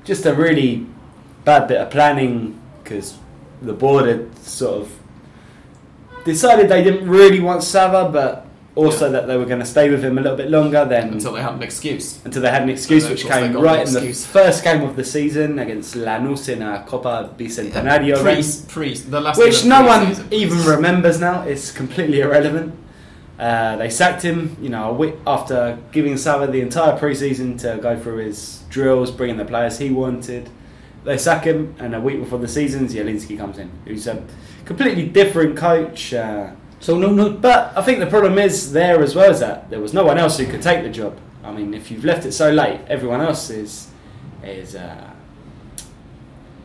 [0.04, 0.86] just a really
[1.44, 3.18] bad bit of planning because
[3.60, 4.98] the board had sort of
[6.24, 8.41] decided they didn't really want Sava, but
[8.74, 9.12] also Yeah.
[9.12, 10.84] that they were going to stay with him a little bit longer.
[10.84, 12.18] Then Until they had an excuse.
[12.24, 14.82] until they had an excuse, which of course, they came right in the first game
[14.82, 19.64] of the season against Lanús in a Copa Bicentenario Pre, race pre, the last which
[19.64, 21.42] no one even remembers now.
[21.42, 22.74] It's completely irrelevant.
[23.38, 27.78] Uh, they sacked him, you know, a week after giving Sava the entire preseason to
[27.82, 30.48] go through his drills, bringing the players he wanted.
[31.04, 34.22] They sack him, and a week before the season, Zielinski comes in, who's a
[34.64, 36.14] completely different coach.
[36.14, 36.50] Uh,
[36.82, 39.78] So no no but I think the problem is there as well is that there
[39.78, 41.16] was no one else who could take the job.
[41.44, 43.88] I mean, if you've left it so late, everyone else is
[44.42, 45.10] is uh,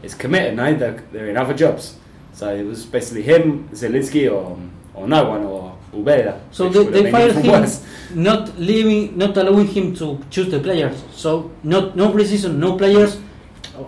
[0.01, 0.55] is committed.
[0.55, 1.97] No, they're, they're in other jobs.
[2.33, 4.57] So it was basically him, Zielinski, or
[4.95, 6.39] or no one, or Ubeda.
[6.49, 7.85] So they, they fired him, worse.
[8.15, 10.97] not leaving, not allowing him to choose the players.
[11.13, 13.19] So not no preseason, no players,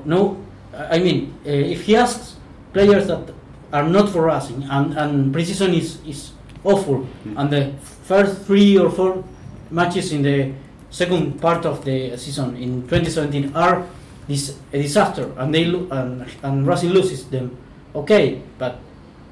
[0.06, 0.38] no.
[0.78, 2.36] I mean, uh, if he asks
[2.72, 3.34] players that
[3.72, 6.32] are not for Racing and and preseason is is
[6.64, 7.38] awful, Mm.
[7.38, 7.64] and the
[8.04, 9.24] first three or four
[9.72, 10.52] matches in the
[10.90, 13.84] second part of the season in 2017 are
[14.28, 17.52] this a disaster, and they lo- and and Racing loses them.
[17.96, 18.78] Okay, but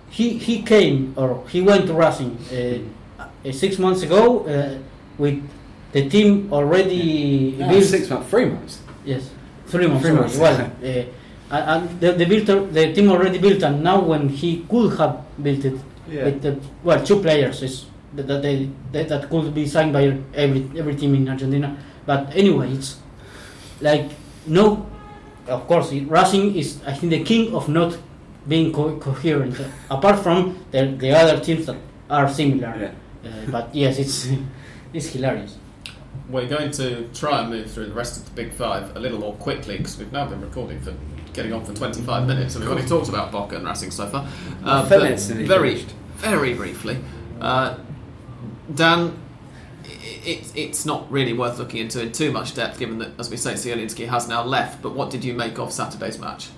[0.10, 2.38] he he came or he went to Racing.
[2.52, 2.80] Uh,
[3.20, 4.78] uh, six months ago uh,
[5.18, 5.42] with
[5.94, 7.84] the team already No, built.
[7.86, 8.80] six months, three months.
[9.06, 9.30] Yes,
[9.68, 10.04] three months.
[10.06, 10.38] Three months.
[10.38, 10.70] Well,
[11.52, 14.98] uh, and and the, the, built, the team already built, and now when he could
[14.98, 19.54] have built it with the, well two players is that that, they, that that could
[19.54, 21.78] be signed by every every team in Argentina.
[22.06, 22.98] But anyway, it's
[23.82, 24.10] like
[24.46, 24.86] no.
[25.48, 27.98] Of course, it- Racing is I think the king of not
[28.48, 29.60] being co- coherent.
[29.90, 31.78] apart from the, the other teams that
[32.10, 32.76] are similar.
[33.24, 33.30] Yeah.
[33.30, 34.28] Uh, but yes, it's
[34.94, 35.58] it's hilarious.
[36.30, 39.20] We're going to try and move through the rest of the Big Five a little
[39.20, 40.94] more quickly because we've now been recording for
[41.38, 44.28] getting on for 25 minutes and we've only talked about Boca and Racing so far.
[44.66, 45.96] Uh, Five but minutes very, finished.
[46.18, 46.98] very briefly.
[47.40, 47.78] Uh,
[48.74, 49.18] Dan,
[49.86, 49.88] i-
[50.26, 53.38] it, it's not really worth looking into in too much depth given that, as we
[53.38, 54.82] say, Zielinski has now left.
[54.82, 56.50] But what did you make of Saturday's match?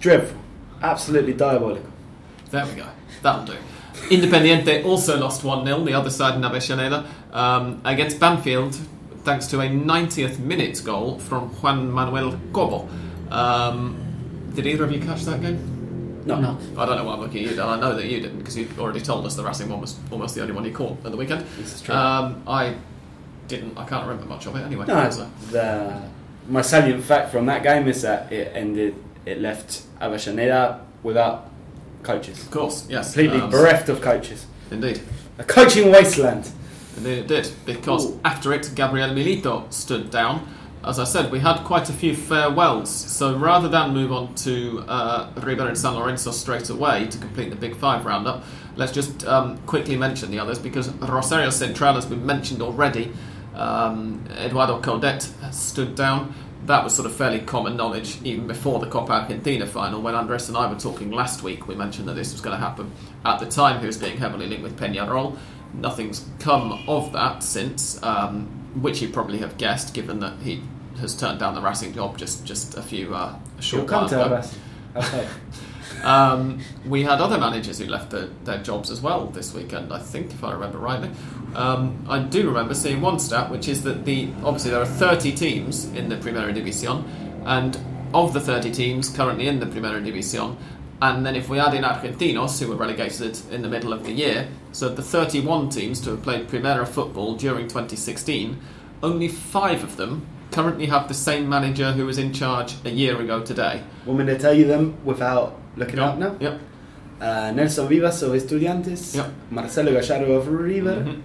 [0.00, 0.38] Dreadful.
[0.82, 1.90] Absolutely diabolical.
[2.50, 2.86] There we go.
[3.22, 3.54] That'll do.
[4.10, 8.78] Independiente also lost 1 0, the other side in Avellaneda, um, against Banfield,
[9.24, 12.88] thanks to a 90th minute goal from Juan Manuel Cobo.
[13.30, 13.96] Um,
[14.56, 16.22] did either of you catch that game?
[16.24, 16.40] No.
[16.40, 16.58] no.
[16.76, 17.68] I don't know why I'm looking at you, Dan.
[17.68, 20.34] I know that you didn't because you already told us the Racing one was almost
[20.34, 21.46] the only one you caught at the weekend.
[21.56, 21.94] This is true.
[21.94, 22.74] Um, I
[23.46, 23.78] didn't.
[23.78, 24.86] I can't remember much of it anyway.
[24.86, 26.02] No, so- the,
[26.48, 31.48] my salient fact from that game is that it ended, it left Avellaneda without
[32.02, 32.42] coaches.
[32.42, 33.12] Of course, yes.
[33.14, 34.46] Completely Um, bereft of coaches.
[34.70, 35.00] Indeed.
[35.38, 36.50] A coaching wasteland.
[36.96, 38.20] Indeed it did, because Ooh.
[38.24, 40.48] after it, Gabriel Milito stood down.
[40.86, 44.84] As I said, we had quite a few farewells, so rather than move on to
[44.86, 48.44] uh, River and San Lorenzo straight away to complete the Big Five roundup,
[48.76, 53.12] let's just um, quickly mention the others because Rosario Central has been mentioned already.
[53.56, 56.32] Um, Eduardo has stood down.
[56.66, 60.00] That was sort of fairly common knowledge even before the Copa Argentina final.
[60.00, 62.64] When Andres and I were talking last week, we mentioned that this was going to
[62.64, 62.92] happen.
[63.24, 65.36] At the time, he was being heavily linked with Peñarol.
[65.74, 68.46] Nothing's come of that since, um,
[68.80, 70.62] which you probably have guessed, given that he
[70.98, 74.26] has turned down the Racing job just just a few uh, a short while to
[74.26, 74.42] ago.
[76.02, 79.98] Um, we had other managers who left their, their jobs as well this weekend, I
[79.98, 81.10] think, if I remember rightly.
[81.54, 85.32] Um, I do remember seeing one stat, which is that the obviously there are 30
[85.32, 87.04] teams in the Primera División,
[87.44, 87.78] and
[88.14, 90.56] of the 30 teams currently in the Primera División,
[91.02, 94.12] and then if we add in Argentinos, who were relegated in the middle of the
[94.12, 98.58] year, so the 31 teams to have played Primera football during 2016,
[99.02, 103.20] only five of them currently have the same manager who was in charge a year
[103.20, 103.82] ago today.
[104.06, 106.08] Want me to tell you them without looking Yep.
[106.08, 106.36] up now?
[106.40, 106.60] Yep.
[107.20, 109.14] Uh, Nelson Vivas of Estudiantes.
[109.16, 109.30] Yep.
[109.50, 111.04] Marcelo Gallardo of River.
[111.04, 111.22] Mhm.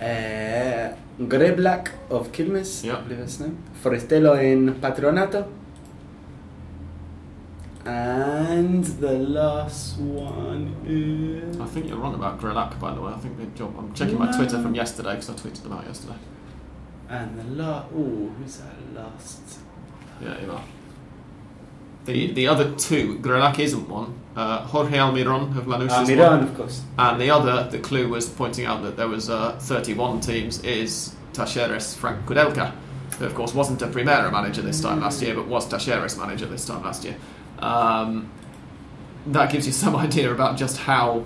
[0.00, 0.94] Uh,
[1.28, 2.84] Grelak of Quilmes.
[2.84, 2.98] Yep.
[2.98, 3.58] I believe his name.
[3.82, 5.44] Forestello in Patronato.
[7.84, 11.58] And the last one is.
[11.60, 13.12] I think you're wrong about Grelak, by the way.
[13.12, 13.74] I think the job.
[13.76, 16.14] I'm checking my Twitter from yesterday because I tweeted them out yesterday.
[17.12, 17.92] And the last.
[17.92, 19.58] Ooh, who's that last?
[20.22, 20.64] Yeah, you are.
[22.06, 24.14] The the other two, Grelak isn't one.
[24.34, 26.82] Uh, Jorge Almiron of Lanús Ah, is one, of course.
[26.98, 30.64] and the other, the clue was pointing out that there was uh, 31 teams.
[30.64, 32.72] Is Talleres Frank Kudelka,
[33.18, 36.46] who of course wasn't a Primera manager this time last year, but was Talleres manager
[36.46, 37.16] this time last year.
[37.58, 38.30] Um,
[39.26, 41.24] that gives you some idea about just how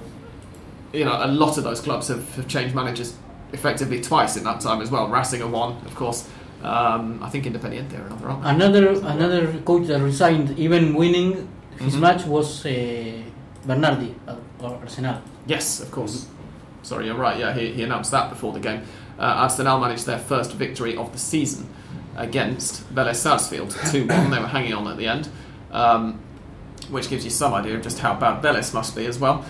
[0.92, 3.14] you know a lot of those clubs have, have changed managers
[3.61, 5.09] effectively twice in that time as well.
[5.09, 6.29] Racing are one, of course.
[6.62, 8.29] Um, I think Independiente are another.
[8.55, 11.31] Another another coach that resigned, even winning
[11.79, 12.01] his Mhm.
[12.01, 12.73] match, was uh,
[13.66, 14.14] Bernardi
[14.62, 15.19] or Arsenal.
[15.47, 16.27] Yes, of course.
[16.83, 17.38] Sorry, you're right.
[17.38, 18.81] Yeah, he, he announced that before the game.
[19.19, 21.66] Uh, Arsenal managed their first victory of the season
[22.16, 24.31] against Vélez Sarsfield, 2 1.
[24.31, 25.29] They were hanging on at the end,
[25.73, 26.19] um,
[26.90, 29.45] which gives you some idea of just how bad Vélez must be as well.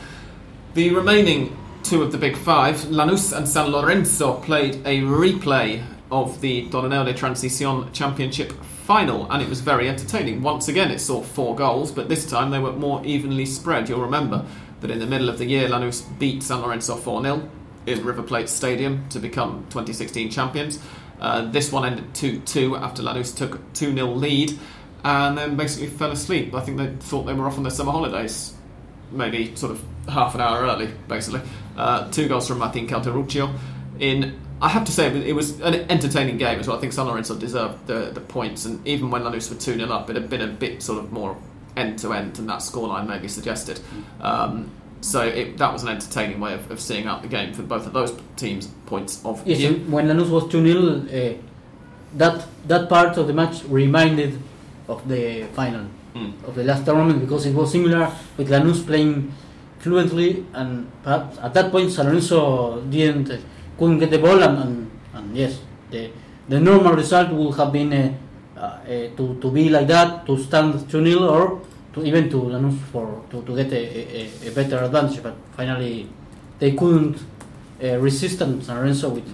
[0.75, 1.57] The remaining
[1.89, 7.05] two of the big five, Lanús and San Lorenzo, played a replay of the Torneo
[7.05, 8.53] de Transición Championship
[8.85, 10.43] final, and it was very entertaining.
[10.43, 13.89] Once again, it saw four goals, but this time they were more evenly spread.
[13.89, 14.45] You'll remember
[14.81, 17.49] that in the middle of the year, Lanús beat San Lorenzo 4 0
[17.87, 20.81] in River Plate Stadium to become 2016 champions.
[21.21, 24.59] Uh, this one ended 2 2 after Lanús took 2 0 lead
[25.05, 26.53] and then basically fell asleep.
[26.53, 28.56] I think they thought they were off on their summer holidays
[29.11, 31.41] maybe sort of half an hour early, basically.
[31.77, 33.53] Uh, two goals from Martin Cauteruccio.
[33.99, 36.79] In I have to say, it was an entertaining game as well.
[36.79, 39.91] I think San Lorenzo deserved the, the points, and even when Lanús were 2 0
[39.91, 41.37] up, it had been a bit sort of more
[41.77, 43.79] end to end than that scoreline maybe suggested.
[44.21, 44.71] Um,
[45.03, 47.87] so it, that was an entertaining way of, of seeing out the game for both
[47.87, 49.85] of those teams' points of Yes, view.
[49.91, 51.37] when Lanús was 2 0, uh,
[52.15, 54.41] that, that part of the match reminded
[54.89, 55.87] of the final
[56.17, 56.33] Mm.
[56.49, 59.31] of the last tournament because it was similar with Lanús playing
[59.79, 63.37] fluently and perhaps at that point San Lorenzo didn't uh,
[63.77, 66.11] couldn't get the ball and, and, and yes the
[66.49, 68.15] the normal result would have been uh,
[68.57, 71.61] uh, uh, to, to be like that to stand 2 0 or
[71.93, 73.83] to even to Lanús for to, to get a,
[74.47, 76.09] a, a better advantage but finally
[76.59, 77.19] they couldn't
[77.85, 79.29] uh, resist and San Lorenzo with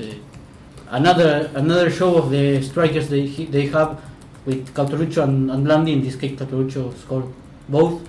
[0.91, 4.03] another another show of the strikers they they have
[4.45, 5.93] with Cauteruccio and, and Blandi.
[5.93, 7.27] In this case, Cauteruccio scored
[7.69, 8.03] both,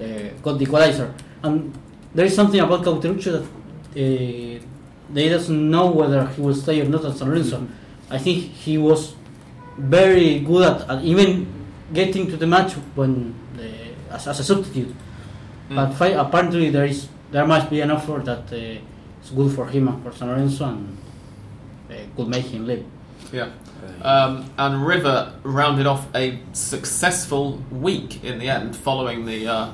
[0.00, 1.14] uh, got the equalizer.
[1.42, 1.72] And
[2.14, 4.64] there is something about Cauteruccio that uh,
[5.10, 7.66] they doesn't know whether he will stay or not at San Lorenzo.
[8.10, 9.14] I think he was
[9.76, 11.46] very good at, at even
[11.92, 14.94] getting to the match when uh, as, as a substitute.
[15.70, 15.76] Mm.
[15.76, 18.56] But fi- apparently there is there must be an offer that uh,
[19.22, 20.98] is good for him and for San Lorenzo and
[21.90, 22.84] uh, could make him live.
[23.32, 23.50] Yeah.
[24.02, 29.72] Um, and River rounded off a successful week in the end, following the uh,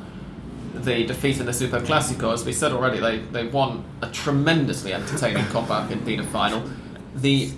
[0.74, 2.32] the defeat in the Super Classico.
[2.32, 6.68] As we said already, they, they won a tremendously entertaining Copa Argentina final,
[7.14, 7.50] the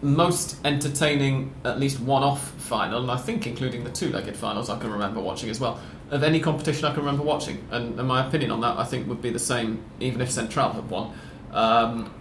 [0.00, 4.90] most entertaining, at least one-off final, and I think including the two-legged finals I can
[4.92, 7.66] remember watching as well, of any competition I can remember watching.
[7.70, 10.70] And, and my opinion on that, I think, would be the same even if Central
[10.70, 11.18] had won.
[11.52, 12.12] Um,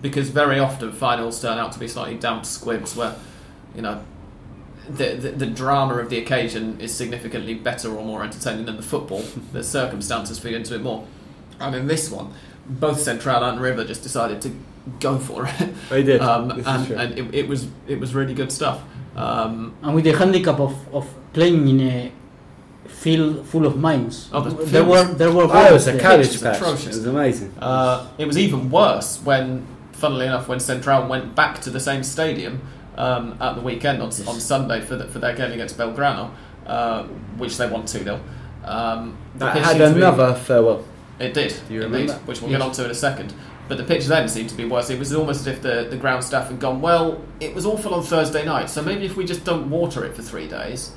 [0.00, 3.14] because very often finals turn out to be slightly damp squibs where,
[3.74, 4.02] you know,
[4.88, 8.82] the, the, the drama of the occasion is significantly better or more entertaining than the
[8.82, 9.22] football.
[9.52, 11.06] There's circumstances feed into it more.
[11.60, 12.32] And in this one,
[12.66, 14.50] both Central and River just decided to
[14.98, 15.74] go for it.
[15.90, 16.20] They did.
[16.28, 18.82] Um, and and it, it was it was really good stuff.
[19.14, 22.12] Um, And with the handicap of, of playing in a
[22.88, 24.28] field full of mines.
[24.32, 26.60] Oh, the there were was- there were Oh, it was a goals cabbage patch.
[26.86, 27.54] It was amazing.
[27.60, 29.66] Uh, it was even worse when,
[30.02, 32.60] funnily enough, when Central went back to the same stadium
[32.98, 36.32] um, at the weekend on, on Sunday for, the, for their game against Belgrano,
[36.66, 37.04] uh,
[37.38, 38.20] which they won 2 0.
[38.64, 40.84] Um, That had seemed to be- another farewell.
[41.20, 42.14] it did, Do you indeed, remember?
[42.26, 42.58] which we'll Yes.
[42.60, 43.32] get on to in a second.
[43.68, 44.90] But the pitch then seemed to be worse.
[44.90, 47.94] It was almost as if the, the ground staff had gone, well, it was awful
[47.94, 50.90] on Thursday night, so maybe if we just don't water it for three days,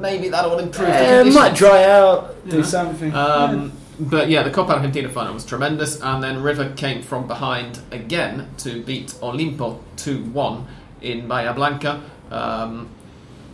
[0.00, 2.62] maybe that'll improve the Yeah, it might dry out, do Yeah.
[2.64, 3.14] something.
[3.14, 7.80] Um, but yeah, the Copa Argentina final was tremendous, and then River came from behind
[7.90, 10.66] again to beat Olimpo 2 1
[11.02, 12.88] in Bahia Blanca, um,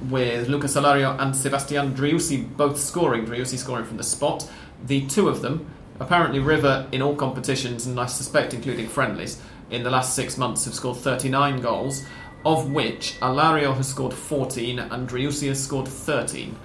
[0.09, 4.51] with Lucas Alario and Sebastian Driussi both scoring, Driussi scoring from the spot.
[4.85, 9.85] The two of them, apparently River in all competitions, and I suspect including friendlies, in
[9.85, 12.05] the last six months have scored 39 goals,
[12.45, 16.57] of which Alario has scored 14 and Driussi has scored 13.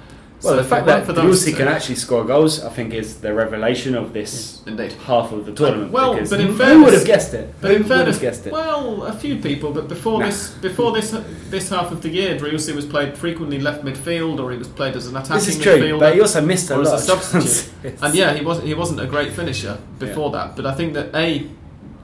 [0.43, 3.15] Well, the fact that for those Driussi two- can actually score goals, I think, is
[3.21, 4.93] the revelation of this Indeed.
[5.05, 5.91] half of the tournament.
[5.91, 7.53] Well, but in fairness, who would have guessed it?
[7.59, 8.53] But who in fairness, guessed it?
[8.53, 9.71] well, a few people.
[9.71, 10.27] But before Nah.
[10.27, 11.15] this, before this,
[11.49, 14.95] this half of the year, Driussi was played frequently left midfield, or he was played
[14.95, 15.99] as an attacking this is true, midfielder.
[15.99, 17.71] but he also missed a or as a substitute.
[18.01, 20.55] and yeah, he wasn't he wasn't a great finisher before that.
[20.55, 21.47] But I think that a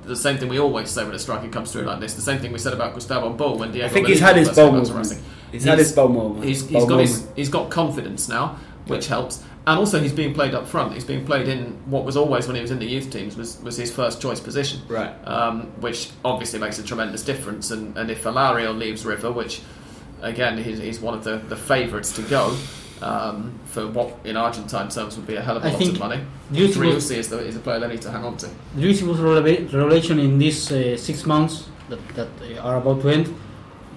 [0.05, 2.13] the same thing we always say when a striker comes through like this.
[2.15, 3.85] The same thing we said about Gustavo Bou when Diego.
[3.85, 5.13] I think he's had his first
[5.61, 5.79] came ball out to movement.
[5.79, 5.79] Racing.
[5.79, 6.45] He's had his Bou moment.
[6.45, 9.43] He's, ball he's got his, he's got confidence now, which helps.
[9.65, 10.93] And also, he's being played up front.
[10.93, 13.61] He's being played in what was always when he was in the youth teams was,
[13.61, 15.13] was his first choice position right.
[15.25, 17.71] um, which obviously makes a tremendous difference.
[17.71, 19.61] And, and if Alario leaves River, which
[20.21, 22.57] again he's, he's one of the, the favourites to go
[23.01, 25.93] um, for what in Argentine terms would be a hell of a I lot think
[25.93, 28.35] of money, Driussi was, Driussi is the, is a player they need to hang on
[28.37, 28.49] to.
[28.75, 33.09] Driussi was releva- revelation in these uh, six months that, that uh, are about to
[33.09, 33.33] end.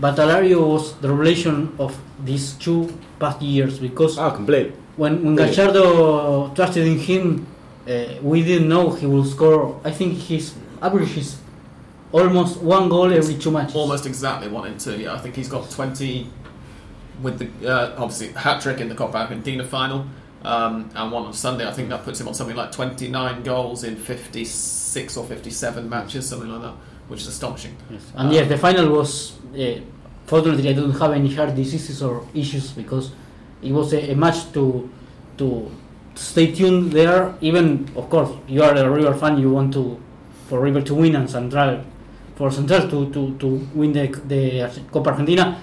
[0.00, 4.72] But Alario was the revelation of these two past years because Oh, complete.
[4.96, 5.54] when, when Really?
[5.54, 7.46] Gallardo trusted in him,
[7.88, 9.80] uh, we didn't know he will score.
[9.84, 11.38] I think his average is
[12.12, 13.74] almost one goal every two matches.
[13.76, 14.98] Almost exactly one in two.
[14.98, 16.28] Yeah, I think he's got twenty
[17.22, 20.04] with the uh, obviously hat trick in the Copa Argentina final.
[20.44, 23.82] Um, and one on Sunday, I think that puts him on something like 29 goals
[23.82, 26.74] in 56 or 57 matches, something like that,
[27.08, 27.76] which is astonishing.
[27.90, 28.02] Yes.
[28.14, 29.38] And yes, the final was.
[29.54, 29.80] Uh,
[30.26, 33.12] fortunately, I don't have any heart diseases or issues because
[33.62, 34.88] it was a, a match to
[35.38, 35.70] to
[36.14, 37.34] stay tuned there.
[37.40, 40.00] Even of course, you are a River fan, you want to
[40.48, 41.82] for River to win and Central
[42.36, 45.58] for Central to, to, to win the the Copa Argentina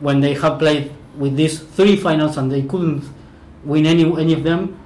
[0.00, 3.04] when they have played with these three finals and they couldn't
[3.64, 4.76] win any any of them.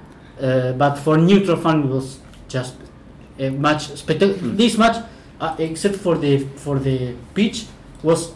[0.41, 2.75] Uh, but for neutral fan, it was just
[3.39, 3.87] a match.
[3.89, 4.97] Spectac- This match,
[5.39, 7.65] uh, except for the for the pitch,
[8.03, 8.31] was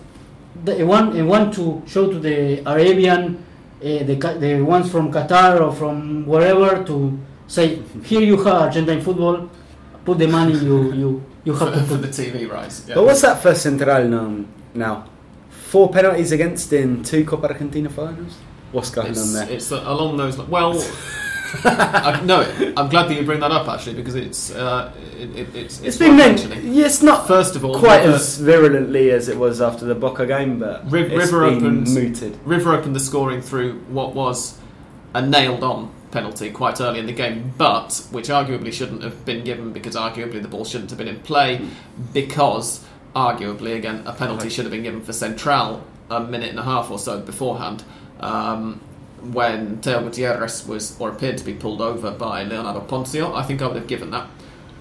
[0.64, 3.44] the one a one to show to the Arabian,
[3.82, 9.02] uh, the the ones from Qatar or from wherever to say here you have Argentine
[9.02, 9.50] football,
[10.06, 12.02] put the money you you you For, have to for put.
[12.04, 12.86] the TV rights.
[12.88, 12.96] Yeah.
[12.96, 14.46] But what's that for Central now?
[14.74, 15.06] now?
[15.50, 18.38] Four penalties against in two Copa Argentina finals?
[18.72, 19.56] What's going It's, on there?
[19.56, 20.38] it's along those.
[20.38, 20.74] li- Well,
[21.66, 22.42] I, no,
[22.78, 25.98] I'm glad that you bring that up actually because it's uh, it, it, it's it's
[25.98, 26.64] been mentioned.
[26.64, 29.96] Yeah, it's not First of all, quite River, as virulently as it was after the
[29.96, 32.38] Boca game, but Riv- it's River been opens- mooted.
[32.46, 34.58] River opened the scoring through what was
[35.14, 39.74] a nailed-on penalty quite early in the game, but which arguably shouldn't have been given
[39.74, 41.62] because arguably the ball shouldn't have been in play
[42.14, 42.84] because
[43.16, 46.90] arguably again a penalty should have been given for Central a minute and a half
[46.92, 47.84] or so beforehand.
[48.20, 48.82] Um,
[49.32, 53.62] when Teo Gutierrez was or appeared to be pulled over by Leonardo Ponzio, I think
[53.62, 54.28] I would have given that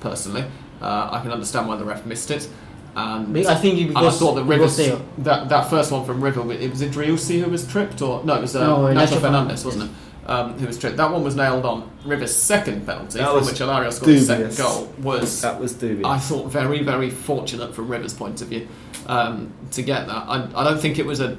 [0.01, 0.45] personally.
[0.81, 2.49] Uh, I can understand why the ref missed it.
[2.95, 6.41] And I think it and I thought that Rivers, that, that first one from River,
[6.53, 9.21] it was it Driussi who was tripped, or no, it was uh, No, Nacho Nacho
[9.21, 9.91] Fernandez, Fernandez, wasn't it?
[10.25, 10.99] Um, who was tripped.
[10.99, 11.91] That one was nailed on.
[12.05, 16.07] Rivers' second penalty, That from which Alario scored the second goal, was That was dubious.
[16.07, 18.69] I thought very very fortunate from Rivers' point of view
[19.07, 20.29] um, to get that.
[20.29, 21.39] I, I don't think it was a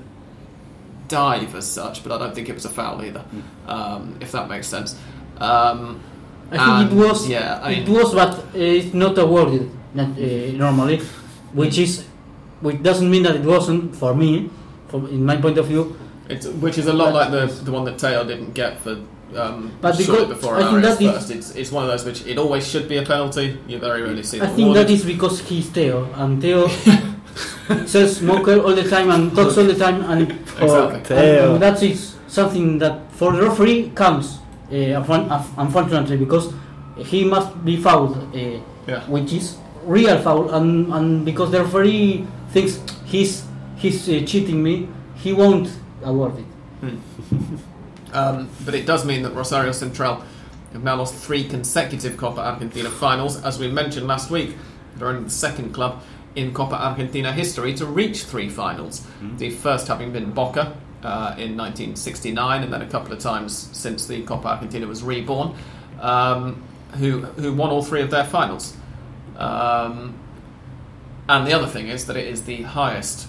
[1.13, 3.23] dive as such, but I don't think it was a foul either,
[3.67, 4.89] um, if that makes sense.
[5.38, 5.99] Um,
[6.52, 7.28] I think it was.
[7.30, 10.97] Yeah, I it was, but uh, it's not awarded not, uh, normally,
[11.53, 11.91] which is,
[12.61, 14.49] which doesn't mean that it wasn't for me,
[14.89, 15.84] from in my point of view.
[16.30, 18.93] It's, which is a lot But- like the the one that Taylor didn't get for
[19.36, 21.30] um, But because- before I think that is- first.
[21.32, 23.47] It's, it's one of those which it always should be a penalty.
[23.68, 24.39] You very rarely see.
[24.41, 24.88] I think awarded.
[24.88, 26.61] that is because he's Teo, and Teo
[27.86, 31.16] says smoker all the time and talks all the time, and, Exactly.
[31.16, 34.39] and, and that is something that for the referee comes
[34.70, 36.53] uh, unfun- unfortunately, because
[36.97, 39.01] he must be fouled, uh, Yeah.
[39.07, 43.43] which is real foul, and, and because the referee thinks he's
[43.78, 45.70] he's uh, cheating me, he won't
[46.03, 46.45] award it.
[48.14, 50.24] Um, but it does mean that Rosario Central
[50.72, 53.43] have now lost three consecutive Copa Argentina finals.
[53.43, 54.55] As we mentioned last week,
[54.95, 56.03] they're only the second club
[56.36, 59.05] in Copa Argentina history to reach three finals.
[59.38, 64.07] The first having been Boca uh, in 1969, and then a couple of times since
[64.07, 65.55] the Copa Argentina was reborn,
[65.99, 66.63] um,
[66.93, 68.75] who who won all three of their finals.
[69.38, 70.15] Um,
[71.27, 73.27] and the other thing is that it is the highest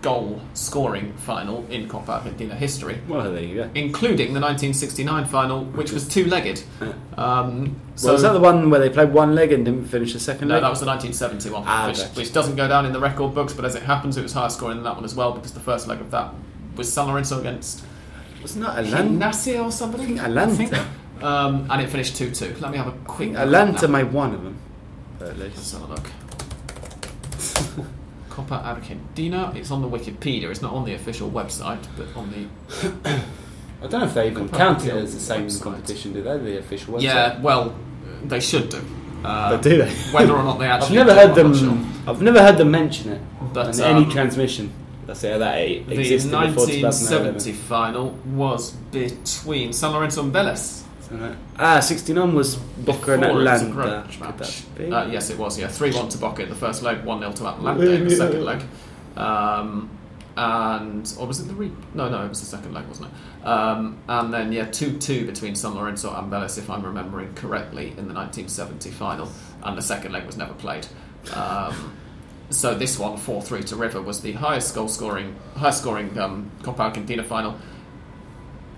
[0.00, 3.70] goal scoring final in Copa Argentina history Well, there you go.
[3.74, 6.62] including the 1969 final, which was two-legged.
[7.18, 10.20] Um, So was that the one where they played one leg and didn't finish the
[10.20, 10.62] second no, leg?
[10.62, 13.64] that was the 1971, Ah, which, which doesn't go down in the record books, but
[13.64, 15.88] as it happens, it was higher scoring than that one as well because the first
[15.88, 16.32] leg of that
[16.76, 17.82] was San Lorenzo against
[18.40, 19.08] Wasn't that Atlanta?
[19.10, 20.04] Gimnasia or somebody.
[20.04, 20.86] I think Atlanta.
[21.20, 22.60] Um, and it finished 2-2.
[22.60, 23.34] Let me have a quick.
[23.34, 24.56] Atlanta made one of them.
[25.20, 26.06] At Let's have a look.
[28.38, 29.52] Copa Argentina.
[29.56, 30.48] It's on the Wikipedia.
[30.50, 32.46] It's not on the official website, but on the
[33.82, 35.62] I don't know if they even Copa count it as the same website.
[35.62, 36.38] competition, do they?
[36.38, 37.02] The official website.
[37.02, 37.40] yeah.
[37.40, 37.74] Well,
[38.24, 38.78] they should do.
[39.24, 39.90] Uh, But do they?
[40.12, 40.98] whether or not they actually.
[41.00, 41.54] I've never heard them.
[41.54, 41.78] sure.
[42.06, 43.20] I've never heard them mention it
[43.52, 44.70] But any um, transmission.
[45.06, 45.38] That's it.
[45.38, 47.54] That the existed before 1970 2011.
[47.54, 50.84] final was between San Lorenzo and Vélez.
[51.58, 54.06] Ah, 69 was Boca and Before was a Atlanta.
[54.10, 54.92] Could that be?
[54.92, 55.58] Uh, yes, it was.
[55.58, 58.62] Yeah, three-one to Boca in the first leg, one-nil to Atlanta in the second leg,
[59.16, 59.90] um,
[60.36, 61.72] and or was it the re?
[61.94, 63.46] No, no, it was the second leg, wasn't it?
[63.46, 68.06] Um, and then yeah, two-two between San Lorenzo and Vélez, if I'm remembering correctly, in
[68.08, 69.30] the 1970 final,
[69.62, 70.86] and the second leg was never played.
[71.34, 71.96] Um,
[72.50, 77.56] so this one, four-three to River, was the highest goal-scoring, highest-scoring um, Copa Argentina final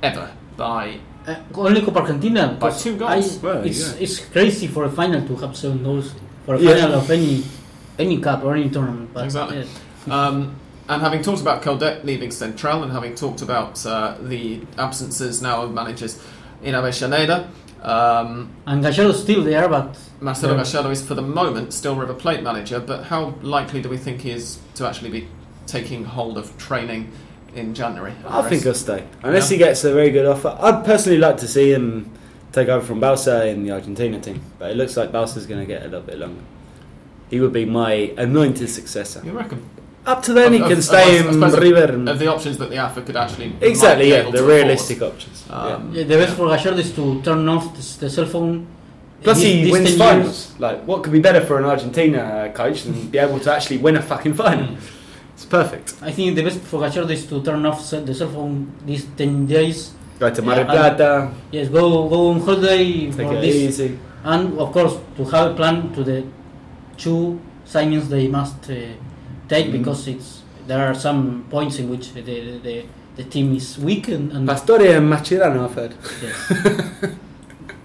[0.02, 2.56] ever by Uh, only Copa Argentina.
[2.58, 3.38] But two goals.
[3.38, 4.02] I- Well, it's, yeah.
[4.02, 6.14] it's crazy for a final to have seven goals
[6.46, 6.74] for a Yeah.
[6.74, 7.42] final of any
[7.98, 9.10] any cup or any tournament.
[9.12, 9.58] But Exactly.
[9.58, 9.68] yes.
[10.10, 10.54] Um,
[10.88, 15.62] and having talked about Coudet leaving Central and having talked about uh, the absences now
[15.62, 16.18] of managers
[16.62, 17.44] in Avellaneda,
[17.82, 20.90] um, And Gallardo's still there, but Marcelo Yeah.
[20.90, 24.30] Is for the moment still River Plate manager, but how likely do we think he
[24.30, 25.28] is to actually be
[25.66, 27.08] taking hold of training
[27.54, 28.12] in January?
[28.26, 29.04] I think he'll stay.
[29.22, 29.58] Unless Yeah.
[29.58, 30.56] he gets a very good offer.
[30.60, 32.10] I'd personally like to see him
[32.52, 34.40] take over from Bauza in the Argentina team.
[34.58, 36.40] But it looks like Bauza's going to get a little bit longer.
[37.30, 39.22] He would be my anointed successor.
[39.24, 39.62] You reckon?
[40.06, 41.92] Up to then, he can of- stay of- in River.
[41.92, 44.50] And Of the options that the AFA could actually might exactly, yeah, the to afford.
[44.50, 45.44] realistic options.
[45.50, 46.34] Um, yeah, the best yeah.
[46.36, 48.66] for Gallardo is to turn off the, the cell phone.
[49.22, 50.26] Plus, These- he wins finals.
[50.26, 53.52] years- Like, what could be better for an Argentina uh, coach than be able to
[53.52, 54.68] actually win a fucking final?
[55.40, 55.94] It's perfect.
[56.02, 59.46] I think the best for Gallardo is to turn off the cell phone these 10
[59.46, 59.92] days.
[60.18, 63.40] Go to Mar del Yeah, and- Plata, Yes, go go on holiday take for it
[63.40, 63.54] this.
[63.56, 63.98] easy.
[64.22, 66.24] And of course, to have a plan to the
[66.98, 68.74] two signings they must uh,
[69.48, 69.72] take Mm.
[69.78, 72.76] because it's there are some points in which the the, the,
[73.16, 75.94] the team is weak and, and Pastore and Mascherano, I've heard.
[76.22, 76.36] yes.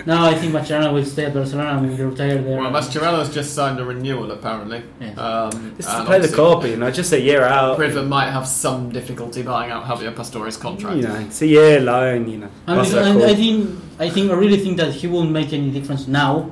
[0.06, 2.58] no, I think Mascherano will stay at Barcelona and will retire there.
[2.60, 4.84] Well, Mascherano's just signed a renewal apparently.
[5.02, 5.18] Yes.
[5.18, 7.80] Um, This to play the obviously- copy, you know, just a year out.
[7.80, 10.98] River might have some difficulty buying out Javier Pastore's contract.
[10.98, 12.50] You know, it's a year loan, you know.
[12.68, 15.32] and, What's because- that and I think I think I really think that he won't
[15.32, 16.52] make any difference now,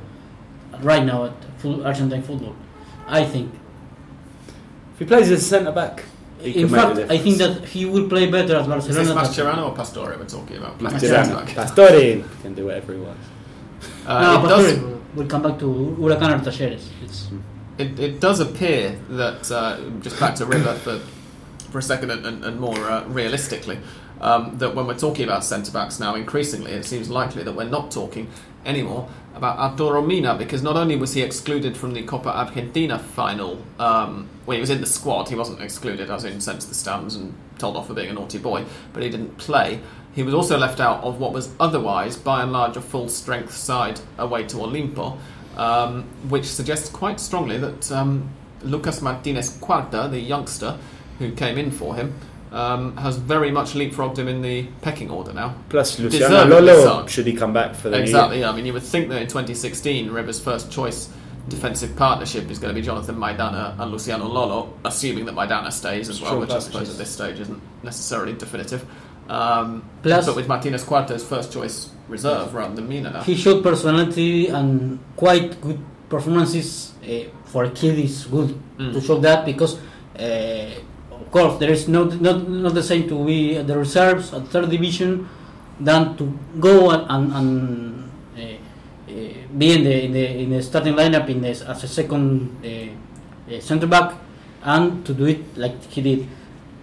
[0.82, 2.56] right now at full Argentine football.
[3.08, 3.52] I think.
[4.94, 6.04] If he plays as a centre back,
[6.44, 9.00] In fact, I think that he will play better at Is Barcelona.
[9.00, 10.78] this than- Mascherano or Pastore we're talking about?
[10.80, 11.42] Mascherano.
[11.44, 11.54] Okay.
[11.56, 13.26] Pastore can do whatever he wants.
[14.06, 15.66] Uh, no, it, but does, sorry, we'll come back to
[16.00, 16.88] Huracan or Talleres.
[17.04, 17.30] It's
[17.78, 21.00] it, it does appear that, uh, just back to River for,
[21.72, 23.80] for a second and, and, and more uh, realistically,
[24.22, 27.64] um, that when we're talking about centre backs now, increasingly it seems likely that we're
[27.64, 28.30] not talking
[28.66, 33.62] anymore about Arturo Mina because not only was he excluded from the Copa Argentina final,
[33.80, 36.76] um, when he was in the squad, he wasn't excluded as in sent to the
[36.76, 39.80] stands and told off for being a naughty boy, but he didn't play.
[40.14, 43.54] He was also left out of what was otherwise, by and large, a full strength
[43.54, 45.18] side away to Olimpo,
[45.58, 48.30] um, which suggests quite strongly that um,
[48.62, 50.78] Lucas Martinez Quarta, the youngster
[51.20, 52.14] who came in for him,
[52.52, 55.56] um, has very much leapfrogged him in the pecking order now.
[55.70, 57.08] Plus, Luciano Lolo, so.
[57.08, 58.46] should he come back for the new Exactly.
[58.46, 61.10] I mean, you would think that in 2016, River's first choice
[61.50, 66.08] defensive partnership is going to be Jonathan Maidana and Luciano Lolo, assuming that Maidana stays
[66.08, 68.86] as well, which I suppose at this stage isn't necessarily definitive.
[69.30, 74.48] Um, Plus- but with Martinez Quarta's first choice reserve rather than Mina he showed personality
[74.50, 77.98] and quite good performances uh, for a kid.
[78.00, 78.92] is good Mm.
[78.94, 79.78] to show that because,
[80.20, 84.34] uh, of course, there is not not not the same to be at the reserves
[84.34, 85.30] at third division
[85.80, 86.26] than to
[86.60, 87.50] go and and, and
[88.36, 89.14] uh, uh,
[89.58, 92.68] be in the in the in the starting lineup in this as a second uh,
[93.54, 94.14] uh, center back
[94.64, 96.28] and to do it like he did.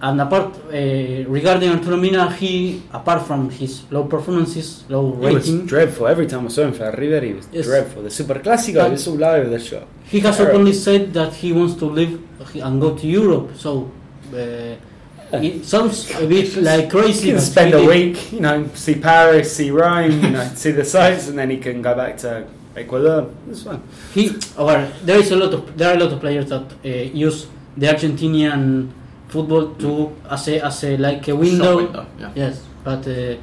[0.03, 5.35] And apart uh, regarding Arturo Mina, he apart from his low performances, low He was
[5.51, 6.07] rating, dreadful.
[6.07, 7.67] Every time I saw him for River, he was Yes.
[7.67, 8.03] dreadful.
[8.03, 9.87] The Super Clásico, he was all over the shop.
[10.05, 10.55] he has Terrible.
[10.55, 12.19] openly said that he wants to leave
[12.55, 13.51] and go to Europe.
[13.57, 13.91] So.
[14.35, 14.77] Uh,
[15.33, 17.27] it sounds a bit like crazy.
[17.27, 20.85] He can spend a week, you know, see Paris, see Rome, you know, see the
[20.85, 23.31] sights, and then he can go back to Ecuador.
[23.49, 23.81] It's fine.
[24.13, 26.89] He, well, there is a lot of there are a lot of players that uh,
[26.89, 27.47] use
[27.77, 28.91] the Argentinian
[29.31, 31.77] football to as a as a like a window.
[31.77, 32.31] window, yeah.
[32.35, 33.37] Yes, but uh,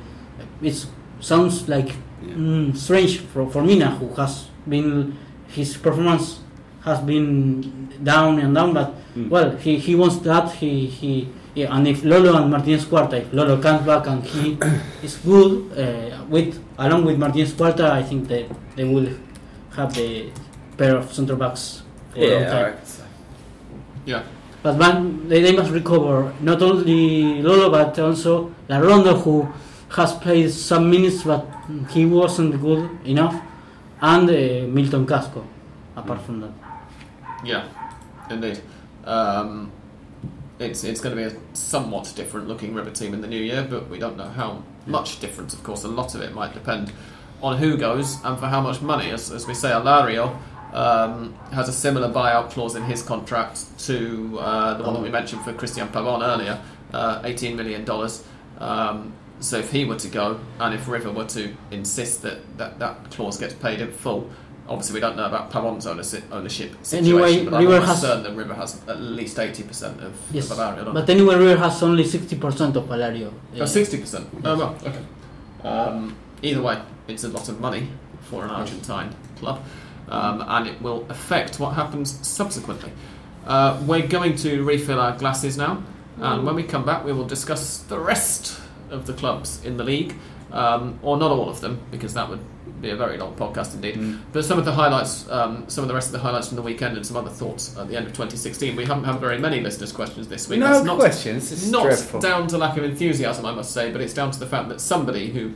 [0.62, 0.86] it
[1.20, 1.90] sounds like
[2.22, 2.34] Yeah.
[2.36, 5.14] mm, strange for for Mina, who has been
[5.48, 6.40] his performance
[6.84, 7.62] has been
[8.04, 8.74] down and down.
[8.74, 9.30] But Mm.
[9.30, 10.52] well, he, he wants that.
[10.62, 11.28] He he.
[11.56, 14.58] Yeah, and if Lolo and Martinez Quarta, if Lolo comes back and he
[15.04, 19.10] is good uh, with along with Martinez Quarta, I think that they will
[19.76, 20.30] have the
[20.78, 21.82] pair of centre backs
[22.14, 22.58] for a long Yeah, time.
[22.58, 23.02] alright.
[24.06, 24.22] Yeah.
[24.64, 29.48] But man, they, they must recover not only Lolo but also Larrondo, who
[29.90, 31.46] has played some minutes but
[31.90, 33.40] he wasn't good enough,
[34.02, 35.46] and uh, Milton Casco.
[35.96, 36.52] Apart from that,
[37.44, 37.68] Yeah,
[38.30, 38.62] indeed.
[39.04, 39.72] Um,
[40.60, 43.66] it's it's going to be a somewhat different looking River team in the new year,
[43.68, 45.54] but we don't know how much difference.
[45.54, 46.92] Of course, a lot of it might depend
[47.42, 49.12] on who goes and for how much money.
[49.12, 50.38] As, as we say, Alario
[50.78, 55.10] um, has a similar buyout clause in his contract to uh, the one that we
[55.10, 56.62] mentioned for Cristian Pavon earlier,
[56.94, 58.24] uh, eighteen million dollars.
[58.60, 62.80] Um, so if he were to go, and if River were to insist that that,
[62.80, 64.30] that clause gets paid in full,
[64.68, 68.24] obviously we don't know about Pavon's ownership, ownership situation, Anyway, but I'm River has- certain
[68.24, 70.52] that River has at least eighty percent of, yes.
[70.52, 70.58] of
[70.94, 73.34] But anyway, River has only sixty percent of Alario.
[73.56, 74.26] Oh, 60%.
[74.44, 75.04] Oh, well, okay.
[75.68, 77.90] Um, either way, it's a lot of money
[78.22, 79.64] for an Argentine club,
[80.10, 82.92] um, and it will affect what happens subsequently.
[83.46, 85.84] Uh, we're going to refill our glasses now,
[86.20, 89.84] and when we come back, we will discuss the rest of the clubs in the
[89.84, 90.16] league,
[90.52, 92.42] um, or not all of them, because that would
[92.82, 93.96] be a very long podcast indeed.
[93.96, 94.20] Mm.
[94.32, 96.62] But some of the highlights, um, some of the rest of the highlights from the
[96.62, 98.76] weekend, and some other thoughts at the end of 2016.
[98.76, 100.60] We haven't had very many listeners' questions this week.
[100.60, 101.52] No That's not questions.
[101.52, 102.20] It's not dreadful.
[102.20, 104.80] down to lack of enthusiasm, I must say, but it's down to the fact that
[104.80, 105.54] somebody who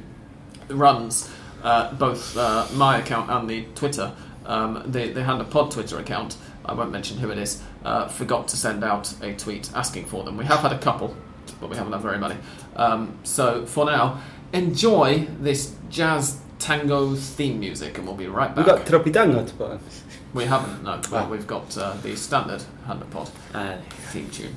[0.69, 1.29] runs
[1.63, 4.13] uh, both uh, my account and the Twitter,
[4.51, 8.07] um, the, the Hand of Pod Twitter account, I won't mention who it is, uh,
[8.07, 10.37] forgot to send out a tweet asking for them.
[10.37, 11.15] We have had a couple,
[11.59, 12.35] but we haven't had very many.
[12.75, 14.21] Um, so for now,
[14.53, 18.57] enjoy this jazz tango theme music, and we'll be right back.
[18.57, 19.79] We've got Tropitango to put on.
[20.33, 20.99] we haven't, no.
[21.11, 21.29] Well, Ah.
[21.29, 23.77] we've got uh, the standard Hand of Pod Ah,
[24.11, 24.55] theme tune.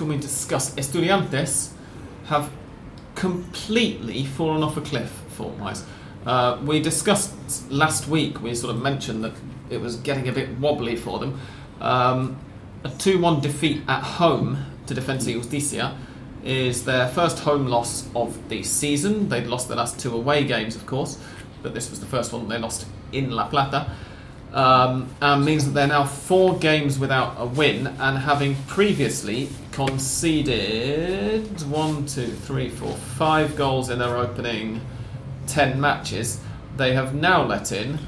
[0.00, 0.74] Else we discuss?
[0.74, 1.70] Estudiantes
[2.26, 2.50] have
[3.14, 5.84] completely fallen off a cliff form wise.
[6.26, 7.34] Uh, we discussed
[7.70, 9.32] last week, we sort of mentioned that
[9.70, 11.40] it was getting a bit wobbly for them.
[11.80, 12.38] Um,
[12.84, 15.96] a 2 1 defeat at home to Defensa Justicia
[16.44, 19.28] is their first home loss of the season.
[19.28, 21.18] They'd lost their last two away games, of course,
[21.62, 23.90] but this was the first one they lost in La Plata
[24.52, 29.48] um, and means that they're now four games without a win and having previously
[29.78, 34.80] conceded one, two, three, four, five goals in their opening
[35.46, 36.40] ten matches.
[36.76, 37.98] They have now let in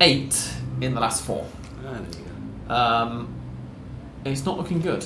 [0.00, 1.46] eight in the last four.
[1.84, 2.26] ah, there you
[2.68, 2.74] go.
[2.74, 3.34] Um,
[4.24, 5.04] it's not looking good.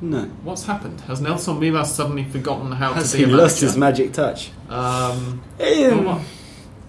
[0.00, 0.24] No.
[0.44, 1.00] What's happened?
[1.02, 4.50] Has Nelson Vivas suddenly forgotten how Has to be he a lost his magic touch?
[4.68, 6.22] um, well,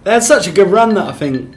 [0.03, 1.55] They had such a good run that I think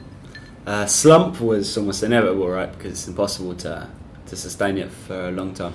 [0.65, 2.71] uh, slump was almost inevitable, right?
[2.71, 3.87] Because it's impossible to
[4.27, 5.73] to sustain it for a long time.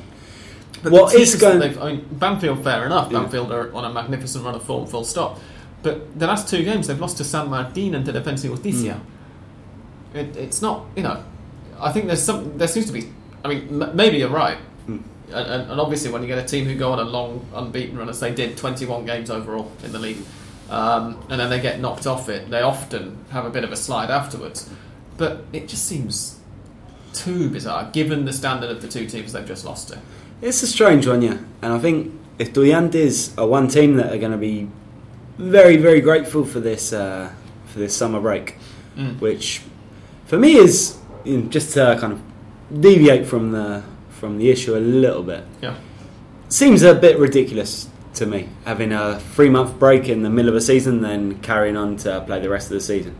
[0.82, 3.10] But What is going- I mean, Banfield, fair enough.
[3.10, 3.20] Yeah.
[3.20, 5.38] Banfield are on a magnificent run of form, full stop.
[5.82, 8.94] But the last two games, they've lost to San Martin and to Defensa Justicia.
[8.94, 10.16] Hmm.
[10.16, 11.22] It, it's not, you know.
[11.80, 12.56] I think there's some.
[12.58, 13.08] There seems to be.
[13.44, 14.58] I mean, m- maybe you're right.
[14.86, 15.04] And,
[15.46, 18.08] and, and obviously, when you get a team who go on a long unbeaten run,
[18.08, 20.16] as they did, 21 games overall in the league,
[20.70, 23.76] um, and then they get knocked off it, they often have a bit of a
[23.76, 24.70] slide afterwards.
[25.18, 26.40] But it just seems
[27.12, 29.98] too bizarre, given the standard of the two teams they've just lost to.
[30.42, 31.38] It's a strange one, yeah.
[31.62, 34.68] And I think Estudiantes are one team that are going to be
[35.38, 37.30] very very grateful for this uh,
[37.66, 38.56] for this summer break,
[38.96, 39.20] Mm.
[39.20, 39.62] which
[40.26, 42.20] for me is you know, just to kind of
[42.80, 45.44] deviate from the from the issue a little bit.
[45.62, 45.76] Yeah.
[46.48, 50.56] Seems a bit ridiculous to me having a three month break in the middle of
[50.56, 53.14] a season, then carrying on to play the rest of the season.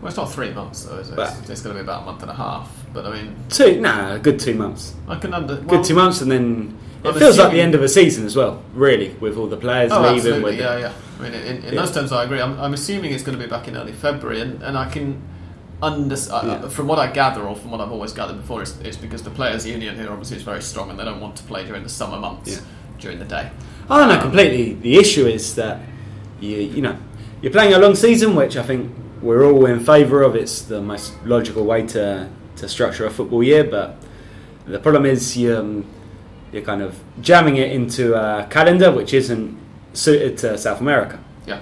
[0.00, 1.16] Well, it's not three months, though, is it?
[1.16, 2.77] But- It's, it's going to be about a month and a half.
[3.02, 4.96] But I mean, Two, nah, a good two months.
[5.06, 5.54] I can under.
[5.54, 8.34] Good two months, and then it I'm feels like the end of a season as
[8.34, 8.60] well.
[8.74, 10.42] Really, with all the players Oh, leaving.
[10.42, 10.92] With Yeah, yeah.
[11.20, 11.80] I mean, in, in Yeah.
[11.82, 12.40] those terms, I agree.
[12.40, 15.22] I'm, I'm assuming it's going to be back in early February, and, and I can
[15.80, 16.50] understand.
[16.50, 16.64] Uh, yeah.
[16.64, 19.22] Uh, from what I gather, or from what I've always gathered before, it's, it's because
[19.22, 21.84] the players' union here obviously is very strong, and they don't want to play during
[21.84, 22.60] the summer months Yeah.
[22.98, 23.52] during the day.
[23.88, 24.74] Oh no, um, completely.
[24.74, 25.78] The issue is that
[26.40, 26.96] you you know
[27.42, 28.92] you're playing a long season, which I think
[29.22, 30.34] we're all in favour of.
[30.34, 32.28] It's the most logical way to
[32.58, 33.96] to structure a football year, but
[34.66, 35.84] the problem is you um,
[36.52, 39.56] you're kind of jamming it into a calendar which isn't
[39.92, 41.60] suited to South America, Yeah.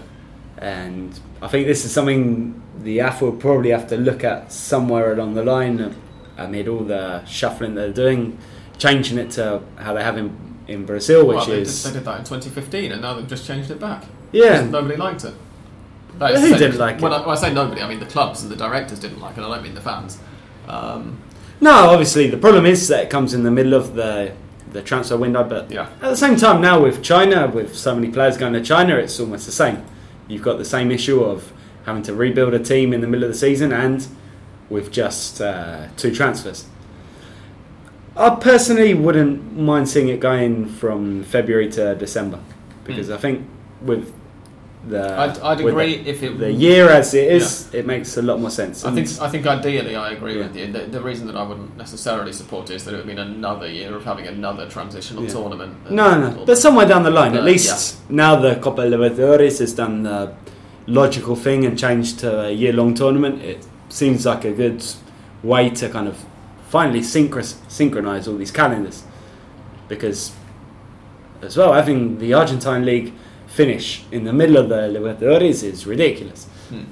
[0.58, 5.12] and I think this is something the AF will probably have to look at somewhere
[5.12, 5.94] along the line
[6.36, 8.38] amid all the shuffling they're doing,
[8.78, 11.98] changing it to how they have in in Brazil, which well, they, is did, they
[11.98, 14.04] did that in 2015, and now they've just changed it back.
[14.32, 14.62] yeah.
[14.64, 15.32] Nobody liked it.
[16.12, 17.16] Who That is to say- didn't like when it?
[17.16, 19.42] I, when I say nobody, I mean the clubs and the directors didn't like it.
[19.44, 20.18] I don't mean the fans.
[20.68, 21.18] Um,
[21.60, 24.32] No, obviously the problem is that it comes in the middle of the
[24.72, 25.42] the transfer window.
[25.42, 25.88] But yeah.
[26.02, 29.18] at the same time, now with China, with so many players going to China, it's
[29.18, 29.84] almost the same.
[30.28, 31.52] You've got the same issue of
[31.86, 34.06] having to rebuild a team in the middle of the season, and
[34.68, 36.66] with just uh, two transfers.
[38.16, 42.40] I personally wouldn't mind seeing it going from February to December
[42.84, 43.46] because I think
[43.82, 44.12] with
[44.88, 48.22] the I'd, I'd agree the, if it the year as it is, it makes a
[48.22, 48.84] lot more sense.
[48.84, 50.46] I think I think ideally I agree Yeah.
[50.46, 50.72] with you.
[50.72, 53.66] The, the reason that I wouldn't necessarily support it is that it would mean another
[53.70, 55.30] year of having another transitional Yeah.
[55.30, 55.90] tournament.
[55.90, 59.72] No, no, but somewhere down the line, But, at least now the Copa Libertadores has
[59.74, 60.32] done the
[60.86, 63.42] logical thing and changed to a year-long tournament.
[63.42, 64.84] It seems like a good
[65.42, 66.24] way to kind of
[66.68, 69.02] finally synchro- synchronize all these calendars,
[69.88, 70.32] because
[71.42, 73.12] as well having the Argentine league
[73.56, 76.44] finish in the middle of the Libertadores is ridiculous.
[76.68, 76.84] Hmm.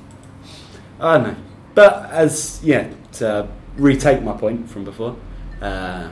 [0.98, 1.36] I don't know,
[1.74, 5.16] but as yeah, to retake my point from before,
[5.60, 6.08] uh,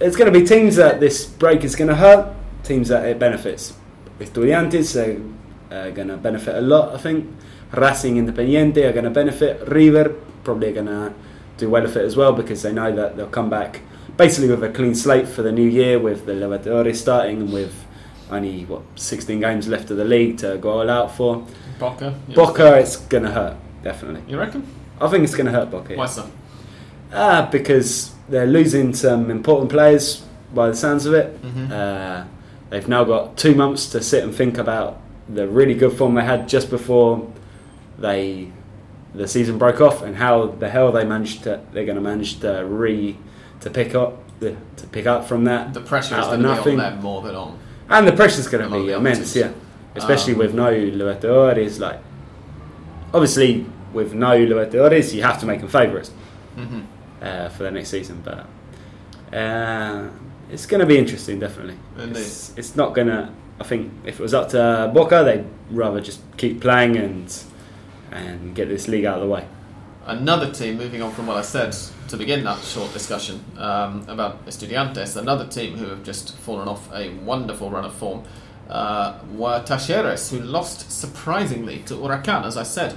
[0.00, 2.34] it's going to be teams that this break is going to hurt,
[2.64, 3.74] teams that it benefits.
[4.18, 7.30] Estudiantes are uh, going to benefit a lot, I think.
[7.72, 9.66] Racing Independiente are going to benefit.
[9.68, 11.14] River probably going to
[11.56, 13.80] do well with it as well because they know that they'll come back
[14.16, 17.86] basically with a clean slate for the new year with the Libertadores starting and with
[18.32, 21.46] only what 16 games left of the league to go all out for.
[21.78, 22.14] Boca.
[22.28, 22.36] yes.
[22.36, 24.22] Boca, it's going to hurt definitely.
[24.30, 24.66] You reckon?
[25.00, 25.94] I think it's going to hurt Boca.
[25.94, 26.30] Why so?
[27.12, 30.24] Ah, because they're losing some important players
[30.54, 31.42] by the sounds of it.
[31.42, 31.70] Mhm.
[31.70, 32.24] Uh,
[32.70, 36.24] they've now got two months to sit and think about the really good form they
[36.24, 37.30] had just before
[37.98, 38.50] they
[39.14, 42.40] the season broke off and how the hell they managed to they're going to manage
[42.40, 43.16] to re
[43.60, 46.42] to pick up the, to pick up from that The pressure is out of going
[46.42, 46.80] to be nothing.
[46.80, 47.58] on them more than on.
[47.92, 49.52] And the pressure's going to be immense yeah
[49.94, 52.00] especially Um, with no Libertadores like
[53.14, 56.10] obviously with no Libertadores you have to make them favourites
[56.56, 56.80] hmm
[57.22, 58.20] uh, for the next season.
[58.24, 58.46] But
[59.36, 60.08] uh,
[60.50, 61.76] it's going to be interesting, definitely.
[61.96, 63.30] It's, it's not going to.
[63.60, 67.32] I think if it was up to Boca, they'd rather just keep playing and
[68.10, 69.46] and get this league out of the way.
[70.04, 71.76] Another team, moving on from what I said
[72.08, 76.92] to begin that short discussion um, about Estudiantes, another team who have just fallen off
[76.92, 78.24] a wonderful run of form
[78.68, 82.96] uh, were Talleres, who lost surprisingly to Huracan, as I said.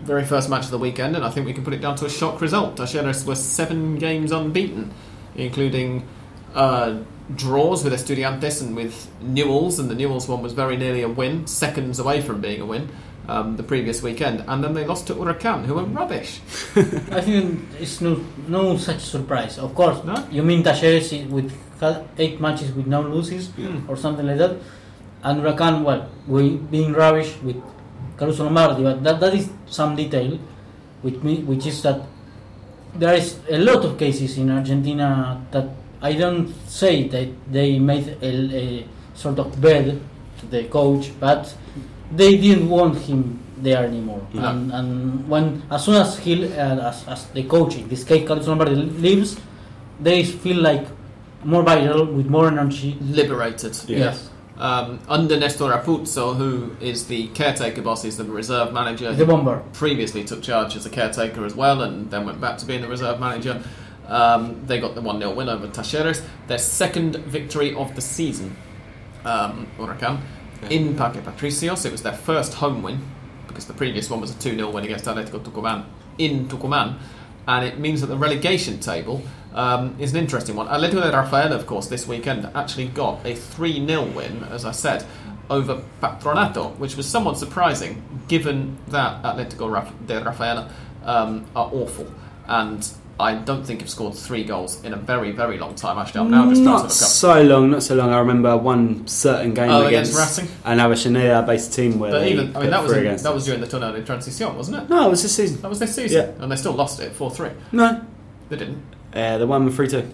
[0.00, 2.06] Very first match of the weekend, and I think we can put it down to
[2.06, 2.76] a shock result.
[2.76, 4.92] Talleres were seven games unbeaten,
[5.34, 6.06] including
[6.54, 7.00] uh,
[7.34, 11.48] draws with Estudiantes and with Newells, and the Newells one was very nearly a win,
[11.48, 12.88] seconds away from being a win.
[13.28, 16.40] Um, the previous weekend, and then they lost to Huracan, who were rubbish.
[17.12, 19.58] I think it's no no such surprise.
[19.58, 20.16] Of course, No?
[20.32, 21.52] you mean Talleres i- with
[22.18, 23.86] eight matches with no losses Mm.
[23.86, 24.56] or something like that,
[25.24, 27.56] and Huracan, well, we being rubbish with
[28.16, 30.38] Caruso Lombardi, but that, that is some detail,
[31.02, 32.00] which me, which is that
[32.96, 35.68] there is a lot of cases in Argentina that
[36.00, 40.00] I don't say that they made a, a sort of bed
[40.40, 41.54] to the coach, but
[42.12, 44.26] they didn't want him there anymore.
[44.32, 44.48] No.
[44.48, 48.26] And, and when as soon as he, uh, as, as the coach, in this case
[48.26, 49.38] Caruso Lombardi, leaves,
[50.00, 50.86] they feel like
[51.44, 52.96] more vital with more energy.
[53.00, 53.76] Liberated.
[53.86, 53.98] Yeah.
[53.98, 59.12] Yes, Um, under Nestor Apuzzo, who is the caretaker boss, he's the reserve manager.
[59.12, 59.62] the bomber.
[59.72, 62.88] previously took charge as a caretaker as well and then went back to being the
[62.88, 63.62] reserve manager.
[64.08, 68.56] Um, they got the 1 0 win over Talleres, their second victory of the season,
[69.24, 70.20] um, Huracan.
[70.70, 71.86] In Parque Patricios.
[71.86, 73.00] It was their first home win
[73.46, 75.84] because the previous one was a 2 0 win against Atletico Tucumán
[76.18, 76.98] in Tucumán.
[77.46, 79.22] And it means that the relegation table
[79.54, 80.68] um, is an interesting one.
[80.68, 84.72] Atletico de Rafaela, of course, this weekend actually got a 3 0 win, as I
[84.72, 85.06] said,
[85.48, 90.70] over Patronato, which was somewhat surprising given that Atletico de Rafaela
[91.04, 92.12] um, are awful.
[92.46, 92.86] And
[93.20, 95.98] I don't think have scored three goals in a very, very long time.
[95.98, 98.10] Actually, I'm now just Not so long, not so long.
[98.10, 100.54] I remember one certain game Oh, against, against Racing?
[100.64, 103.60] an Avellaneda based team where But even, I mean, that was in, that was during
[103.60, 104.88] the Torneo de Transición, wasn't it?
[104.88, 105.60] No, it was this season.
[105.62, 106.42] That was this season, Yeah.
[106.42, 107.50] and they still lost it four three.
[107.72, 108.00] No,
[108.50, 108.82] They didn't.
[109.12, 110.04] uh, the one with 3 2.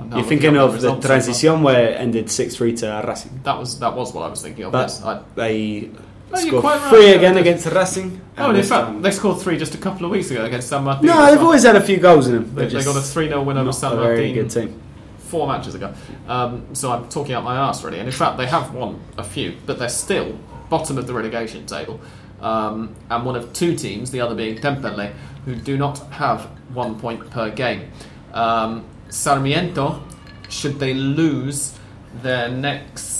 [0.00, 1.04] I'm You're thinking of the as.
[1.04, 3.40] Transición where it ended 6 3 to Racing.
[3.44, 4.72] That was that was what I was thinking of.
[4.72, 5.90] But yes, I, they
[6.34, 8.20] No, scored quite right, three yeah, again they- against Racing.
[8.38, 10.68] oh, and in fact, time- they scored three just a couple of weeks ago against
[10.68, 11.06] San Martin.
[11.06, 11.46] no, they've well.
[11.46, 12.54] always had a few goals in them.
[12.54, 14.50] They, They're got a just 3 0 win over not San a very Martin good
[14.50, 14.80] team.
[15.18, 15.92] four matches ago.
[16.28, 17.98] Um, so I'm talking out my arse, really.
[17.98, 20.38] And in fact, they have won a few, but they're still
[20.70, 22.00] bottom of the relegation table.
[22.40, 25.12] Um, and one of two teams, the other being Temperley,
[25.44, 26.42] who do not have
[26.74, 27.90] one point per game.
[28.32, 30.02] Um, Sarmiento,
[30.48, 31.78] should they lose
[32.22, 33.12] their next.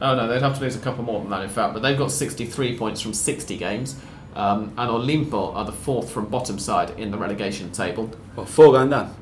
[0.00, 1.74] Oh no, they'd have to lose a couple more than that, in fact.
[1.74, 3.96] But they've got 63 points from 60 games.
[4.34, 8.10] Um, and Olimpo are the fourth from bottom side in the relegation table.
[8.36, 9.14] Well, four going down.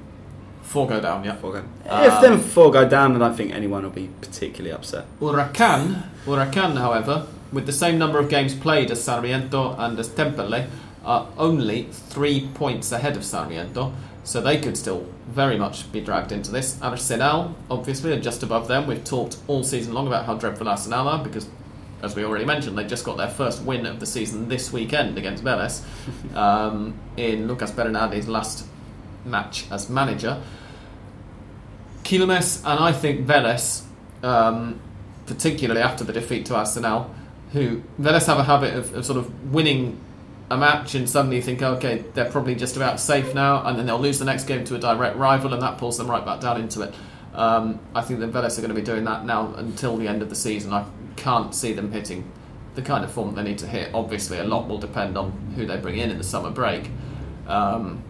[0.63, 1.35] Four go down, yeah.
[1.37, 1.69] Four going.
[1.89, 5.07] Um, if them four go down, I don't think anyone will be particularly upset.
[5.19, 10.69] Huracan, Huracan, however, with the same number of games played as Sarmiento and as Temperley,
[11.05, 13.95] are only three points ahead of Sarmiento,
[14.29, 16.79] so they could still very much be dragged into this.
[16.83, 18.87] Arsenal, obviously, are just above them.
[18.87, 21.49] We've talked all season long about how dreadful Arsenal are because,
[22.03, 25.17] as we already mentioned, they just got their first win of the season this weekend
[25.17, 25.83] against Vélez
[26.37, 28.67] um, in Lucas Bernardi's last
[29.25, 30.43] match as manager.
[32.05, 33.85] Quilmes and I think Vélez,
[34.23, 34.79] um,
[35.25, 37.15] particularly after the defeat to Arsenal,
[37.55, 39.99] who Vélez have a habit of, of sort of winning
[40.51, 43.99] a match and suddenly think, okay, they're probably just about safe now, and then they'll
[43.99, 46.61] lose the next game to a direct rival, and that pulls them right back down
[46.61, 46.95] into it.
[47.35, 50.23] Um, I think that Vélez are going to be doing that now until the end
[50.23, 50.73] of the season.
[50.73, 50.87] I
[51.17, 52.31] can't see them hitting
[52.75, 53.91] the kind of form they need to hit.
[53.93, 56.91] Obviously, a lot will depend on who they bring in in the summer break.
[57.47, 58.03] Um,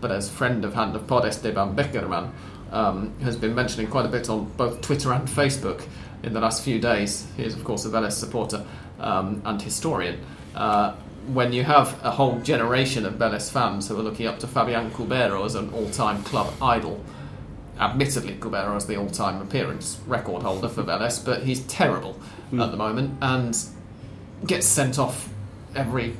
[0.00, 2.32] but as friend of Hand of Pod, Esteban Beckerman,
[2.72, 5.86] um, has been mentioning quite a bit on both Twitter and Facebook
[6.22, 7.26] in the last few days.
[7.36, 8.64] He is, of course, a Vélez supporter
[8.98, 10.24] um, and historian.
[10.54, 10.94] Uh,
[11.28, 14.90] when you have a whole generation of Vélez fans who are looking up to Fabian
[14.90, 17.02] Cubero as an all-time club idol,
[17.78, 22.18] admittedly Cubero is the all-time appearance record holder for Vélez, but he's terrible
[22.52, 23.56] at the moment and
[24.46, 25.28] gets sent off
[25.74, 26.14] every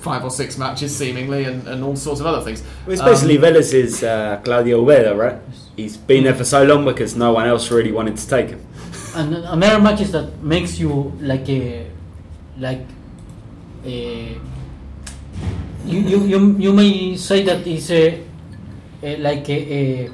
[0.00, 2.62] five or six matches seemingly and, and all sorts of other things.
[2.86, 5.38] Well, it's basically Um, Vélez's uh, Claudio Ubeda, right?
[5.76, 8.66] He's been there for so long because no one else really wanted to take him.
[9.14, 11.86] And another match is that makes you like a
[12.58, 13.05] like a
[15.86, 18.22] you you you, you may say that it's a,
[19.02, 20.10] a like a, a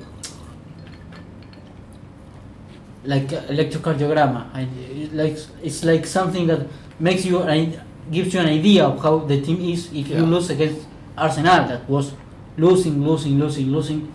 [3.04, 6.66] like electrocardiogram it like it's like something that
[7.00, 10.18] makes you an, gives you an idea of how the team is if Yeah.
[10.18, 12.12] you lose against Arsenal that was
[12.56, 14.12] losing losing losing losing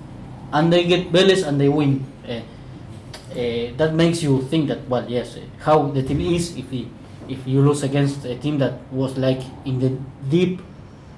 [0.53, 5.05] and they get Vélez and they win uh, uh, that makes you think that well
[5.09, 6.87] yes uh, how the team is if he,
[7.29, 9.89] if you lose against a team that was like in the
[10.29, 10.61] deep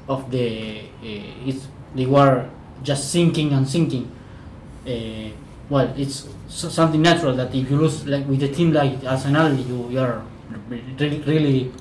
[0.07, 1.51] of the uh,
[1.95, 2.49] they were
[2.83, 4.09] just sinking and sinking
[4.87, 5.29] uh,
[5.69, 9.89] well it's something natural that if you lose like with a team like Arsenal you,
[9.89, 10.23] you are
[10.97, 11.71] really really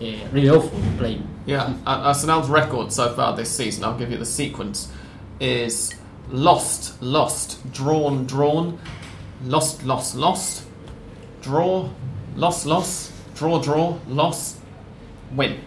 [0.00, 4.18] uh, really awful playing Yeah, Ar- Arsenal's record so far this season, I'll give you
[4.18, 4.92] the sequence,
[5.40, 5.94] is
[6.28, 8.78] lost, lost, drawn, drawn,
[9.44, 10.66] lost, lost, lost,
[11.40, 11.88] draw,
[12.36, 14.58] lost, lost, draw, draw, loss,
[15.32, 15.60] win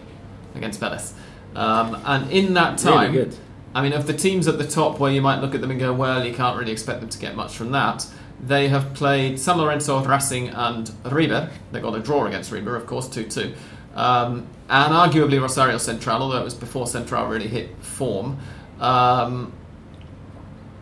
[0.54, 1.12] against Vélez.
[1.54, 3.36] Um, and in that time, Really.
[3.74, 5.80] I mean, of the teams at the top where you might look at them and
[5.80, 8.06] go, well, you can't really expect them to get much from that,
[8.42, 11.50] they have played San Lorenzo, Racing, and River.
[11.70, 13.54] They got a draw against River, of course, 2 2.
[13.94, 18.38] Um, and arguably Rosario Central, although it was before Central really hit form.
[18.80, 19.52] Um,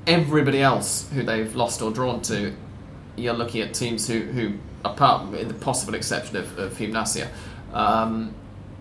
[0.06, 2.54] everybody else who they've lost or drawn to,
[3.16, 6.80] you're looking at teams who, who apart with the possible exception of, of
[7.72, 8.34] um,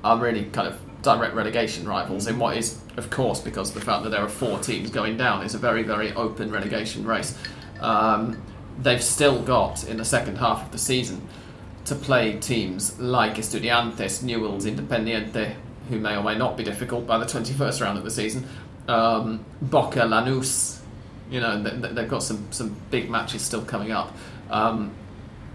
[0.03, 3.81] are really kind of direct relegation rivals in what is, of course, because of the
[3.81, 7.37] fact that there are four teams going down, is a very, very open relegation race.
[7.79, 8.41] Um,
[8.81, 11.27] they've still got, in the second half of the season,
[11.85, 15.55] to play teams like Estudiantes, Newell's, Independiente,
[15.89, 18.47] who may or may not be difficult by the 21st round of the season,
[18.87, 20.79] um, Boca, Lanús,
[21.31, 24.15] you know, th- th- they've got some, some big matches still coming up.
[24.49, 24.91] Um,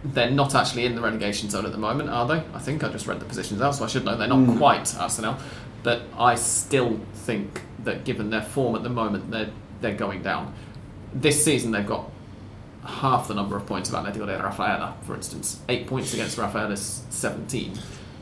[0.05, 2.43] they're not actually in the relegation zone at the moment, are they?
[2.53, 4.59] I think I just read the positions out, so I should know they're not Mm.
[4.59, 5.37] quite Arsenal.
[5.83, 9.51] But I still think that given their form at the moment, they're
[9.81, 10.53] they're going down.
[11.13, 12.11] This season they've got
[12.85, 15.61] half the number of points of Atletico de Rafaela, for instance.
[15.69, 17.73] Eight points against Rafaela's 17.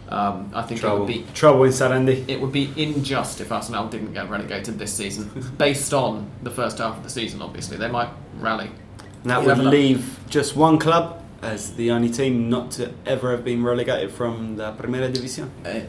[0.08, 2.24] Um, I think it Trouble, would be trouble in Sarandi.
[2.28, 6.78] it would be unjust if Arsenal didn't get relegated this season, based on the first
[6.78, 7.40] half of the season.
[7.42, 8.70] Obviously, they might rally.
[9.22, 13.44] And that would leave just one club as the only team not to ever have
[13.44, 15.50] been relegated from the Primera División.
[15.66, 15.86] Uh,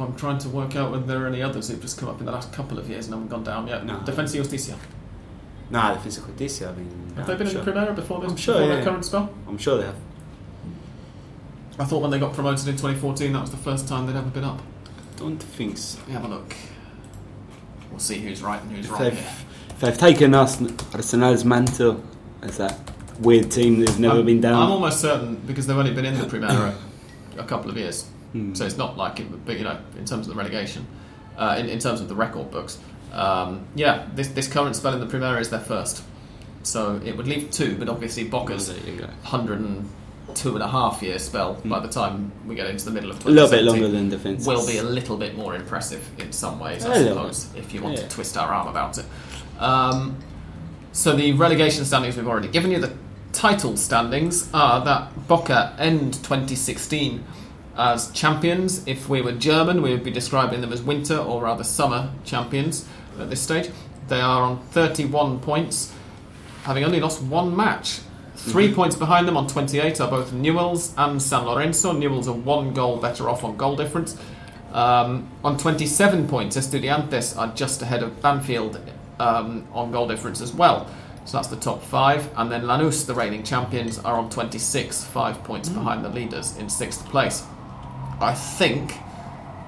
[0.00, 2.26] I'm trying to work out whether there are any others who've just come up in
[2.26, 3.84] the last couple of years and haven't gone down yet.
[3.84, 3.98] No.
[3.98, 4.76] Defensa y Justicia.
[5.70, 6.68] Nah, Defensa y Justicia.
[6.68, 8.30] I mean, Have they been in the Primera before this?
[8.30, 8.74] I'm sure, before yeah.
[8.76, 9.34] their current spell?
[9.48, 9.96] I'm sure they have.
[11.78, 14.28] I thought when they got promoted in 2014, that was the first time they'd ever
[14.28, 14.60] been up.
[15.16, 15.98] Don't think so.
[16.00, 16.54] Let me have a look.
[17.90, 19.18] We'll see who's right and who's If wrong they've,
[19.70, 20.60] if they've taken us,
[20.94, 22.02] Arsenal's mantle
[22.42, 22.78] is that
[23.20, 24.54] weird team that's never I'm, been down.
[24.62, 26.74] I'm almost certain because they've only been in the Primera
[27.38, 28.04] a couple of years.
[28.32, 28.54] Hmm.
[28.54, 30.86] So it's not like it would be, you know, in terms of the relegation,
[31.36, 32.78] uh, in, in terms of the record books.
[33.12, 36.04] Um, yeah, this, this current spell in the Primera is their first.
[36.62, 41.54] So it would leave two, but obviously Boca's There 102 and a half year spell
[41.64, 44.46] by the time we get into the middle of A little bit longer than defence.
[44.46, 47.72] will be a little bit more impressive in some ways, I A little suppose, if
[47.74, 48.02] you want Yeah.
[48.02, 49.06] to twist our arm about it.
[49.58, 50.16] Um,
[50.92, 52.78] so the relegation standings we've already given you.
[52.80, 52.92] The
[53.32, 57.24] title standings are that Boca end 2016
[57.76, 58.86] as champions.
[58.86, 62.88] If we were German, we would be describing them as winter or rather summer champions
[63.18, 63.70] at this stage.
[64.08, 65.92] They are on 31 points,
[66.64, 68.00] having only lost one match.
[68.36, 71.92] 3 points behind them on 28 are both Newells and San Lorenzo.
[71.92, 74.16] Newells are one goal better off on goal difference.
[74.72, 78.80] Um, on 27 points, Estudiantes are just ahead of Banfield
[79.18, 80.88] um, on goal difference as well.
[81.24, 82.28] So that's the top five.
[82.36, 86.68] And then Lanús, the reigning champions, are on 26, five points behind the leaders in
[86.68, 87.44] sixth place.
[88.20, 88.92] I think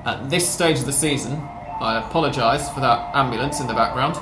[0.04, 1.34] at this stage of the season,
[1.80, 4.16] I apologise for that ambulance in the background.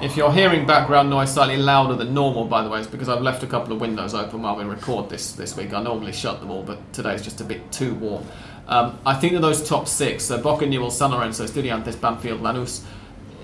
[0.00, 3.20] If you're hearing background noise slightly louder than normal, by the way, it's because I've
[3.20, 5.72] left a couple of windows open while we record this this week.
[5.72, 8.24] I normally shut them all, but today's just a bit too warm.
[8.68, 12.84] Um, I think that those top six, so Boca, Newell, San Lorenzo, Estudiantes, Banfield, Lanús,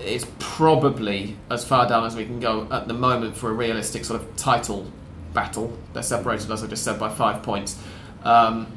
[0.03, 4.05] is probably as far down as we can go at the moment for a realistic
[4.05, 4.85] sort of title
[5.33, 5.77] battle.
[5.93, 7.81] They're separated, as I just said, by five points.
[8.23, 8.67] Um,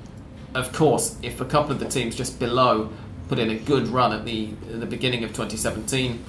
[0.55, 2.91] of course, if a couple of the teams just below
[3.29, 6.25] put in a good run at the at the beginning of 2017,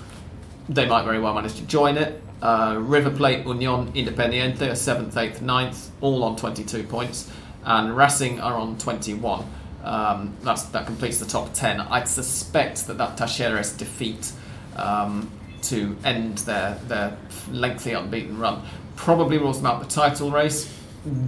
[0.68, 2.22] they might very well manage to join it.
[2.42, 7.30] Uh, River Plate, Union, Independiente are seventh, eighth, ninth, all on 22 points,
[7.66, 9.46] and Racing are on 21.
[9.84, 11.82] Um, that completes the top 10.
[11.82, 14.32] I'd suspect that that Talleres defeat
[14.80, 15.30] um,
[15.64, 17.18] to end their their
[17.52, 18.64] lengthy unbeaten run
[19.00, 20.68] probably rules them out the title race,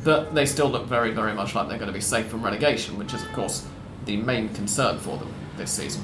[0.03, 2.97] but they still look very, very much like they're going to be safe from relegation,
[2.97, 3.65] which is, of course,
[4.03, 6.03] the main concern for them this season.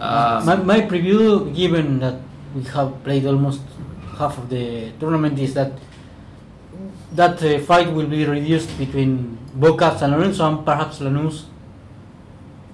[0.00, 2.20] Um, my, my preview, given that
[2.56, 3.60] we have played almost
[4.18, 5.72] half of the tournament, is that
[7.12, 11.44] that uh, fight will be reduced between Boca, San Lorenzo, and perhaps Lanús,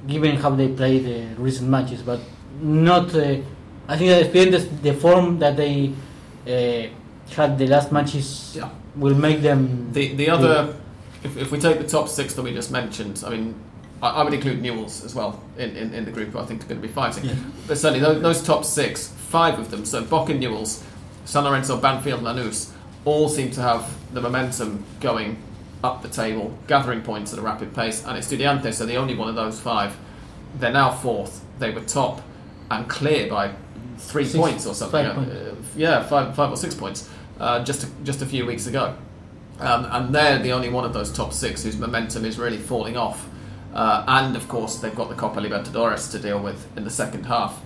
[0.06, 2.00] given how they played the recent matches.
[2.02, 2.20] But
[2.60, 3.36] not, uh,
[3.92, 5.92] I think that Estudiantes, the form that they
[6.46, 6.88] uh,
[7.36, 8.70] had the last matches Yeah.
[8.96, 9.92] will make them.
[9.92, 10.74] The the other,
[11.22, 13.54] if, if we take the top six that we just mentioned, I mean,
[14.02, 16.30] I, I would include Newell's as well in, in, in the group.
[16.30, 17.24] who I think are going to be fighting.
[17.26, 17.34] Yeah.
[17.68, 20.82] But certainly those, those top six, five of them, so Boca, Newell's,
[21.24, 22.70] San Lorenzo, Banfield, Lanús,
[23.04, 23.84] all seem to have
[24.14, 25.36] the momentum going
[25.84, 28.04] up the table, gathering points at a rapid pace.
[28.06, 29.96] And Estudiantes are the only one of those five.
[30.58, 31.44] They're now fourth.
[31.58, 32.22] They were top
[32.70, 33.52] and clear by
[34.10, 35.04] three Six- points or something.
[35.06, 35.32] five points.
[35.32, 37.08] Uh, yeah, five, five or six points
[37.40, 38.94] uh, just a, just a few weeks ago.
[39.60, 42.96] Um, and they're the only one of those top six whose momentum is really falling
[42.96, 43.28] off.
[43.74, 47.24] Uh, and of course, they've got the Copa Libertadores to deal with in the second
[47.24, 47.60] half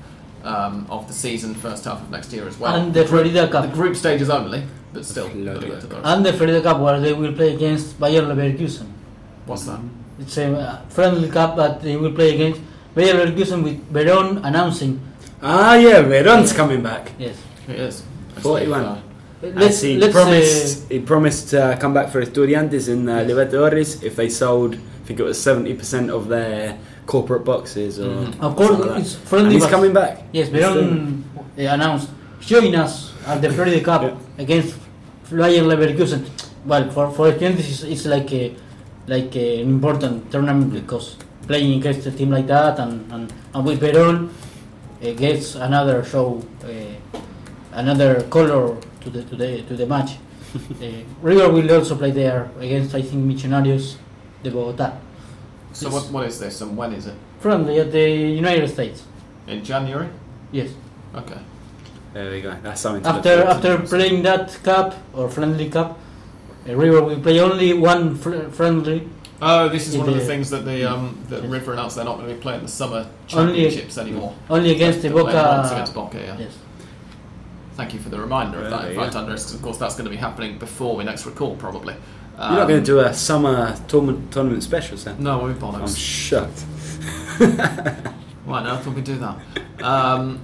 [0.44, 2.74] um, of the season, first half of next year as well.
[2.74, 3.68] and the Florida Cup.
[3.68, 4.62] the group stages only,
[4.92, 5.26] but still.
[5.28, 5.66] the Florida.
[5.66, 6.00] Libertadores.
[6.04, 8.86] And the Florida Cup, where they will play against Bayer Leverkusen.
[9.46, 9.80] What's that?
[10.20, 12.60] It's a friendly cup that they will play against
[12.94, 15.00] Bayer Leverkusen with Verón announcing.
[15.48, 17.12] Ah, yeah, Veron's coming back.
[17.18, 17.36] Yes.
[17.68, 18.02] It is.
[18.42, 18.80] 41.
[18.84, 19.00] Uh,
[19.42, 23.18] Let's As he let's promised, uh, he promised to come back for Estudiantes in uh,
[23.20, 26.76] Libertadores if they sold, I think it was 70% of their
[27.06, 28.00] corporate boxes.
[28.00, 28.40] Or Mhm.
[28.42, 29.00] of course like that.
[29.00, 29.54] it's friendly.
[29.54, 30.24] And he's coming back.
[30.32, 32.08] Yes, Verón uh, announced
[32.40, 34.14] join us at the Florida Cup Yeah.
[34.44, 34.74] against
[35.30, 36.22] Bayer Leverkusen.
[36.66, 38.44] Well, for for Estudiantes, it's, it's like a
[39.06, 41.14] like an important tournament because
[41.46, 43.24] playing against a team like that and and,
[43.54, 44.28] and with Verón uh,
[45.14, 47.18] gets another show, uh,
[47.72, 50.16] another color to the to the to the match.
[50.56, 50.86] uh,
[51.22, 53.96] River will also play there against I think Millonarios
[54.42, 54.98] de Bogotá.
[55.72, 55.94] So Yes.
[55.94, 57.14] what, what is this and when is it?
[57.40, 59.02] Friendly at the United States.
[59.46, 60.08] In January?
[60.52, 60.70] Yes.
[61.14, 61.38] Okay.
[62.14, 62.56] There we go.
[62.62, 63.48] That's something to look After to.
[63.48, 65.98] after playing that cup or friendly cup,
[66.66, 69.06] uh, River will play only one fr- friendly.
[69.42, 71.50] Oh, this is one of the the- things that the um, that Yes.
[71.52, 74.34] River announced they're not going to be playing the summer Only- championships anymore.
[74.48, 75.74] Only against the They're once Boca.
[75.74, 76.36] against Boca, yeah.
[76.38, 76.56] Yes.
[77.74, 78.82] Thank you for the reminder of that.
[78.84, 79.02] Yeah, In yeah.
[79.04, 81.94] fact, Andres, 'cause of course that's going to be happening before we next record, probably.
[82.38, 85.16] You're not going to do a summer tournament, tournament special, Sam?
[85.22, 85.96] No, we're I'm bollocks.
[85.96, 86.60] shocked.
[88.44, 89.36] Why on earth would we do that?
[89.82, 90.40] Um,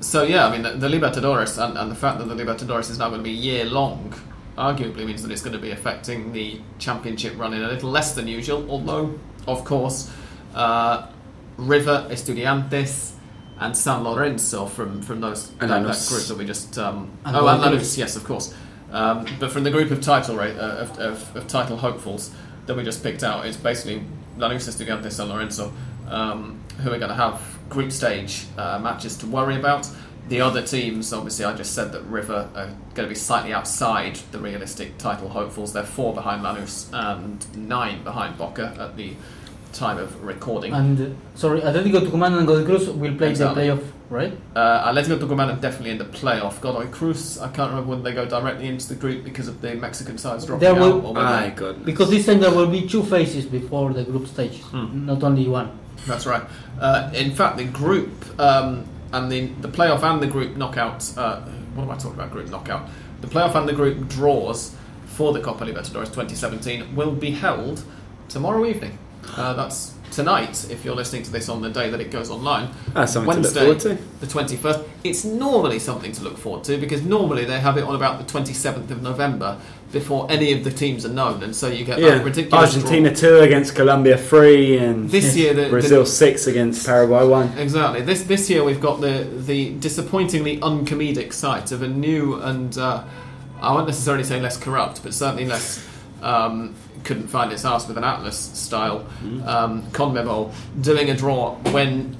[0.00, 2.98] so yeah, I mean the, the Libertadores and, and the fact that the Libertadores is
[2.98, 4.12] now going to be year long,
[4.56, 8.14] arguably means that it's going to be affecting the championship run in a little less
[8.14, 8.68] than usual.
[8.70, 10.10] Although, of course,
[10.54, 11.08] uh,
[11.56, 13.12] River, Estudiantes,
[13.60, 17.46] and San Lorenzo from from those that, that group that we just um, And oh
[17.46, 17.96] and Lanús.
[17.96, 18.54] Yes, of course.
[18.90, 22.32] Um, but from the group of title ra- uh, of, of, of title hopefuls
[22.66, 24.04] that we just picked out, it's basically
[24.38, 25.72] Lanús, Estudiantes, San Lorenzo,
[26.08, 29.88] um, who are going to have group stage uh, matches to worry about.
[30.28, 34.16] The other teams, obviously, I just said that River are going to be slightly outside
[34.32, 35.72] the realistic title hopefuls.
[35.74, 39.12] They're four behind Lanús and nine behind Boca at the
[39.74, 40.72] time of recording.
[40.72, 43.68] And uh, sorry, Atletico Tucumán and Godoy Cruz will play Exactly.
[43.68, 44.32] the playoff, right?
[44.56, 46.58] Uh, Atletico Tucumán are definitely in the playoff.
[46.60, 49.74] Godoy Cruz, I can't remember whether they go directly into the group because of the
[49.74, 50.92] Mexican sides dropping There out.
[51.04, 51.84] or whether- My God.
[51.84, 55.04] Because this time there will be two phases before the group stage, Hmm.
[55.06, 55.70] not only one.
[56.06, 56.42] That's right.
[56.80, 58.10] Uh, in fact, the group
[58.40, 58.84] um,
[59.16, 61.16] and the the playoff and the group knockout.
[61.16, 61.40] Uh,
[61.74, 62.30] what am I talking about?
[62.30, 62.88] Group knockout.
[63.20, 64.74] The playoff and the group draws
[65.06, 67.82] for the Copa Libertadores 2017 will be held
[68.28, 68.98] tomorrow evening.
[69.36, 70.70] Uh, that's tonight.
[70.70, 73.60] If you're listening to this on the day that it goes online, That's something Wednesday,
[73.60, 74.26] to look forward to.
[74.26, 74.88] the 21st.
[75.04, 78.32] It's normally something to look forward to because normally they have it on about the
[78.32, 79.58] 27th of November
[79.94, 82.74] before any of the teams are known, and so you get Yeah, that ridiculous.
[82.76, 83.18] Argentina draw.
[83.18, 87.48] two against Colombia three, and This year, the, the- Brazil six against Paraguay one.
[87.56, 88.02] Exactly.
[88.02, 93.04] This this year we've got the the disappointingly uncomedic sight of a new and uh,
[93.62, 95.82] I won't necessarily say less corrupt, but certainly less
[96.22, 96.74] um,
[97.04, 99.06] couldn't find its ass with an Atlas style
[99.46, 102.16] um, CONMEBOL doing a draw when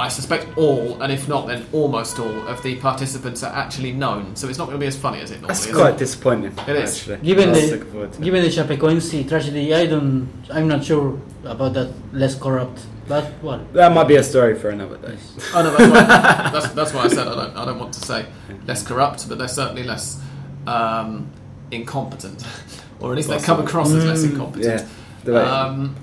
[0.00, 4.34] I suspect all, and if not then almost all, of the participants are actually known.
[4.34, 5.76] So it's not going to be as funny as it normally That's is.
[5.76, 6.52] quite disappointing.
[6.66, 6.98] It is.
[6.98, 7.18] Actually.
[7.26, 8.20] Given I the- looking forward.
[8.20, 13.64] Given the Chapecoense tragedy, I don't, I'm not sure about that less corrupt, but well.
[13.72, 15.16] That might be a story for another day.
[15.54, 18.00] Oh no, that's why, that's, that's why I said I don't, I don't want to
[18.00, 18.26] say
[18.66, 20.20] less corrupt, but they're certainly less
[20.66, 21.30] um,
[21.70, 22.44] incompetent,
[23.00, 24.88] or at least they come across as less Mm, incompetent.
[25.26, 25.34] Yeah.
[25.38, 25.94] Um,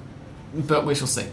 [0.53, 1.25] but we shall see.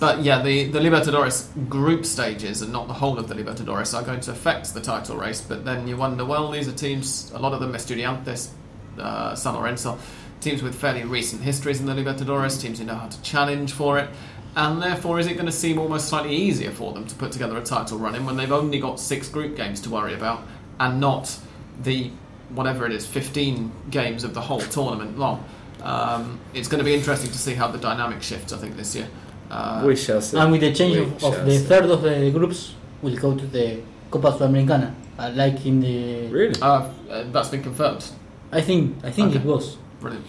[0.00, 4.02] But yeah, the, the Libertadores group stages and not the whole of the Libertadores are
[4.02, 5.42] going to affect the title race.
[5.42, 8.48] But then you wonder, well, these are teams, a lot of them Estudiantes,
[8.98, 9.98] uh, San Lorenzo,
[10.40, 13.98] teams with fairly recent histories in the Libertadores, teams who know how to challenge for
[13.98, 14.08] it.
[14.56, 17.58] And therefore, is it going to seem almost slightly easier for them to put together
[17.58, 20.42] a title run in when they've only got six group games to worry about
[20.80, 21.38] and not
[21.82, 22.10] the
[22.48, 25.44] whatever it is, 15 games of the whole tournament long?
[25.82, 28.96] Um, it's going to be interesting to see how the dynamic shifts, I think, this
[28.96, 29.08] year.
[29.50, 30.38] Uh, we shall see.
[30.38, 31.64] And with the change We of, of the see.
[31.66, 33.80] third of the groups, we'll go to the
[34.10, 36.28] Copa Sudamericana, uh, like in the.
[36.28, 36.54] Really?
[36.62, 36.66] uh,
[37.10, 38.04] uh, that's been confirmed.
[38.52, 39.38] I think I think Okay.
[39.38, 40.26] it was Brilliant.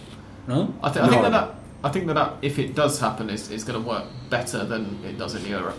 [0.48, 0.74] no.
[0.84, 3.50] I, th- I think that, that I think that, that if it does happen, is
[3.52, 5.78] is going to work better than it does in Europe.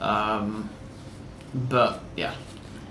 [0.00, 0.68] Um,
[1.68, 2.34] but yeah,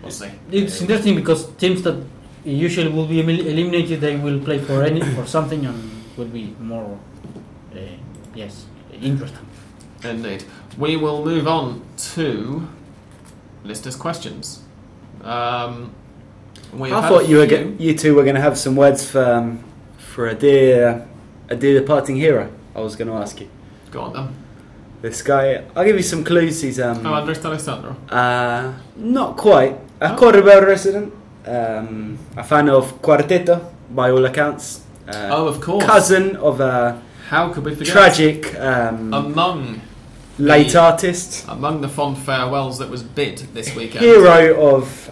[0.01, 0.29] we'll see.
[0.51, 1.97] It's interesting because teams that
[2.45, 5.77] usually will be eliminated, they will play for any for something and
[6.17, 6.97] will be more,
[7.75, 7.79] uh,
[8.35, 8.65] yes,
[9.01, 9.45] interesting.
[10.03, 10.43] Indeed.
[10.77, 11.81] We will move on
[12.13, 12.67] to
[13.63, 14.61] listeners' questions.
[15.23, 15.93] Um,
[16.81, 19.63] I thought you were get, you two were going to have some words for um,
[19.97, 21.07] for a dear
[21.49, 22.51] a dear departing hero.
[22.75, 23.47] I was going to ask you.
[23.91, 24.35] Go on then.
[25.01, 26.61] This guy, I'll give you some clues.
[26.61, 27.95] He's um, Oh, Andres Alessandro.
[28.09, 30.15] uh, not quite a Oh.
[30.17, 31.13] Cordoba resident,
[31.45, 33.59] um, a fan of Cuarteto
[33.91, 34.81] by all accounts.
[35.07, 35.85] Uh, oh, of course.
[35.85, 37.91] cousin of a How could we forget?
[37.93, 39.81] tragic um, Among
[40.37, 44.03] late artist, among the fond farewells that was bid this weekend.
[44.03, 45.11] hero of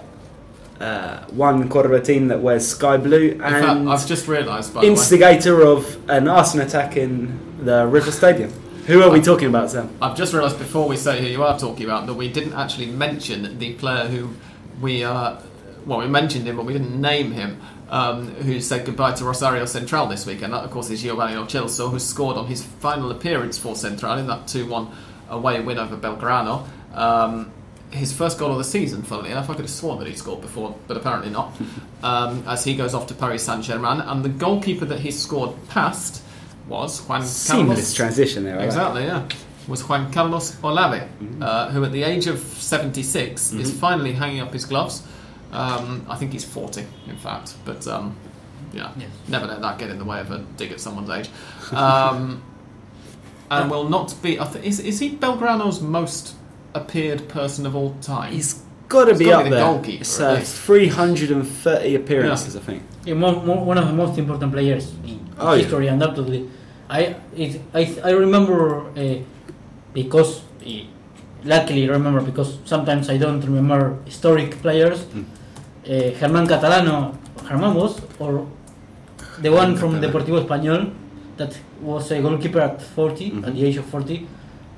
[0.80, 4.82] uh, one Cordoba team that wears sky blue, In fact, and I've just realised, by
[4.82, 4.92] the way.
[4.94, 8.52] instigator of an arson attack in the River Stadium.
[8.88, 9.90] Who are we talking about, Sam?
[10.02, 12.88] I've just realised before we say who you are talking about that we didn't actually
[12.88, 14.32] mention the player who
[14.82, 15.40] we are.
[15.86, 19.66] well we mentioned him but we didn't name him um, who said goodbye to Rosario
[19.66, 20.52] Central this weekend.
[20.54, 24.18] That of course is Giovani Lo Celso who scored on his final appearance for Central
[24.18, 24.92] in that 2-1
[25.32, 26.68] away win over Belgrano.
[26.96, 27.52] Um,
[27.92, 29.50] his first goal of the season, funnily enough.
[29.50, 31.54] I could have sworn that he'd scored before, but apparently not.
[32.04, 35.52] um, as he goes off to Paris Saint Germain, and the goalkeeper that he scored
[35.70, 36.24] past
[36.68, 37.94] was Juan Seamless Carlos.
[37.94, 38.56] transition there.
[38.58, 38.66] Like.
[38.66, 39.28] Exactly, yeah.
[39.68, 41.02] Was Juan Carlos Olave,
[41.42, 45.04] uh, who at the age of 76 is finally hanging up his gloves.
[45.52, 48.16] Um, I think he's 40, in fact, but um,
[48.74, 49.10] yeah, Yes.
[49.28, 51.30] never let that get in the way of a dig at someone's age.
[53.52, 54.40] Um, and will not be.
[54.40, 56.36] I th- is, is he Belgrano's most
[56.74, 58.32] appeared person of all time?
[58.32, 59.66] He's got to be gotta up be the there.
[59.66, 62.84] goalkeeper, It's uh, 330 appearances, I think.
[63.06, 65.62] Yeah, mo- mo- one of the most important players in Oh, yeah.
[65.64, 66.50] history, undoubtedly.
[66.90, 69.18] I it, I I remember uh,
[69.94, 70.70] because uh,
[71.44, 75.00] luckily remember because sometimes I don't remember historic players.
[75.12, 75.26] Mm.
[75.84, 77.16] Uh, Germán Catalano,
[77.48, 78.46] Germán was or
[79.42, 80.02] the one from Catalano.
[80.12, 80.92] Deportivo Español
[81.42, 83.48] that was a goalkeeper at 40 Mhm.
[83.48, 84.28] at the age of 40.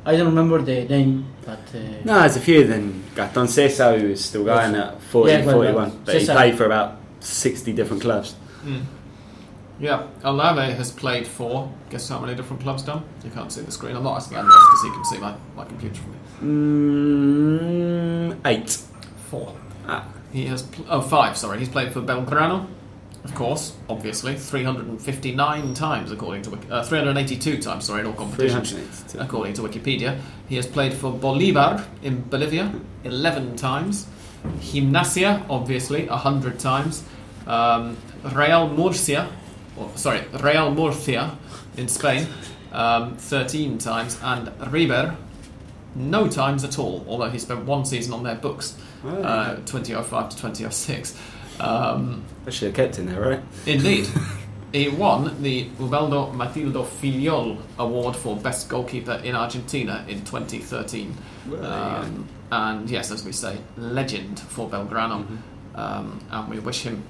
[0.06, 2.66] I don't remember the name, but uh, No, there's a few.
[2.68, 6.26] Then Gaston Sessa, who was still going at 40, Yeah, well, 41, well, but he
[6.26, 6.90] played for about
[7.20, 8.36] 60 different clubs.
[8.66, 8.84] Mm.
[9.80, 11.70] Yeah, Olave has played for.
[11.90, 13.02] Guess how many different clubs done?
[13.26, 13.96] You can't see the screen.
[13.96, 16.22] I'm not asking Andres because he can see my, my computer from here.
[16.44, 18.78] Mm, eight.
[19.30, 19.54] Four.
[19.88, 21.36] Ah, He has pl- oh five.
[21.38, 22.66] Sorry, he's played for Belgrano,
[23.24, 27.86] of course, obviously, 359 times according to uh, 382 times.
[27.86, 28.74] Sorry, in all competitions,
[29.18, 30.20] according to Wikipedia.
[30.50, 32.72] He has played for Bolivar in Bolivia
[33.04, 34.08] 11 times,
[34.60, 37.04] Gimnasia obviously 100 times,
[37.48, 37.98] um,
[38.34, 39.30] Real Murcia,
[39.78, 41.38] or, sorry, Real Murcia
[41.78, 42.28] in Spain
[42.72, 45.16] um, 13 times, and River
[45.96, 47.06] no times at all.
[47.08, 51.20] Although he spent one season on their books Oh, uh, 2005 to 2006.
[51.60, 53.40] Um, I should have kept in there, right?
[53.66, 54.08] indeed.
[54.74, 61.16] he won the Ubaldo Matildo Fillol Award for Best Goalkeeper in Argentina in 2013.
[61.62, 65.26] Um, and yes, as we say, legend for Belgrano.
[65.76, 67.04] Um, and we wish him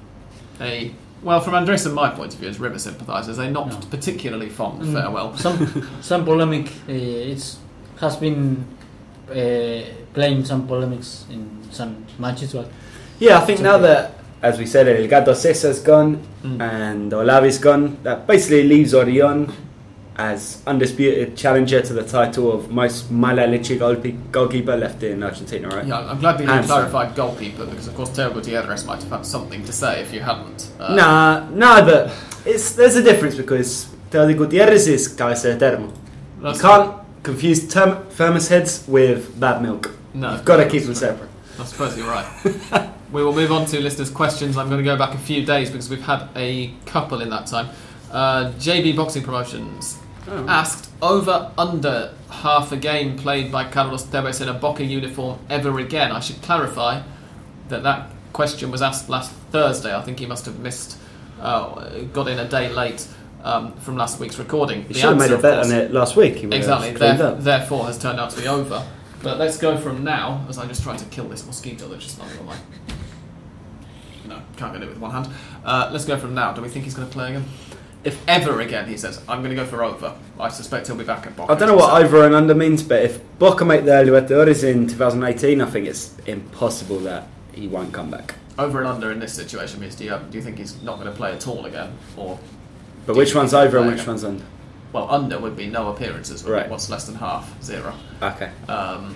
[0.61, 0.93] a.
[1.21, 3.77] Well, from Andres and my point of view as River sympathisers, they're not No.
[3.89, 5.37] particularly fond Mm, farewell.
[5.37, 6.67] Some some polemic.
[6.87, 7.57] Uh, it's
[7.99, 8.65] has been
[9.29, 9.81] uh,
[10.13, 12.67] playing some polemics in some matches, but
[13.19, 13.83] Yeah, I think now okay.
[13.83, 14.13] that,
[14.43, 16.61] as we said, El Gato Sessa's gone Mm.
[16.61, 19.51] and Olave's gone, that basically leaves Orion
[20.15, 23.79] as undisputed challenger to the title of most mala leche
[24.31, 25.87] goalkeeper left in Argentina, right?
[25.87, 29.25] Yeah, I'm glad that you clarified goalkeeper because, of course, Teo Gutierrez might have had
[29.25, 30.69] something to say if you hadn't.
[30.79, 32.11] Uh, Nah, nah, but
[32.45, 35.89] it's there's a difference because de Gutierrez is cabeza de termo.
[36.43, 39.89] You can't confuse term, thermos heads with bad milk.
[40.13, 41.29] No, You've got to keep them separate.
[41.59, 42.27] I suppose you're right.
[43.13, 44.57] we will move on to listeners' questions.
[44.57, 47.47] I'm going to go back a few days because we've had a couple in that
[47.47, 47.69] time.
[48.11, 50.45] Uh, JB Boxing Promotions Oh.
[50.47, 55.79] asked over under half a game played by Carlos Tevez in a Boca uniform ever
[55.79, 56.13] again.
[56.13, 57.01] I should clarify
[57.67, 59.93] that that question was asked last Thursday.
[59.93, 60.97] I think he must have missed,
[61.41, 63.05] uh, got in a day late
[63.43, 64.83] um, from last week's recording.
[64.83, 66.41] He should have made a bet course- on it last week.
[66.41, 66.91] Exactly.
[66.93, 68.81] There, therefore, has turned out to be over.
[69.21, 72.17] But let's go from now, as I'm just trying to kill this mosquito that's just
[72.17, 72.55] not on my.
[74.63, 75.27] Can't get it with one hand.
[75.65, 76.53] Uh, let's go from now.
[76.53, 77.43] Do we think he's going to play again?
[78.05, 80.15] If ever again, he says, I'm going to go for over.
[80.39, 81.51] I suspect he'll be back at Boca.
[81.51, 84.87] I don't know what over and under means, but if Boca make the Libertadores in
[84.87, 88.35] 2018, I think it's impossible that he won't come back.
[88.57, 91.07] Over and under in this situation means do you, do you think he's not going
[91.11, 91.91] to play at all again?
[92.15, 92.39] Or,
[93.05, 94.07] But which one's over and which again?
[94.07, 94.43] one's under?
[94.93, 96.45] well, under would be no appearances.
[96.45, 96.65] Right.
[96.67, 97.61] Be what's less than half?
[97.61, 97.93] Zero.
[98.21, 98.49] Okay.
[98.69, 99.15] Um,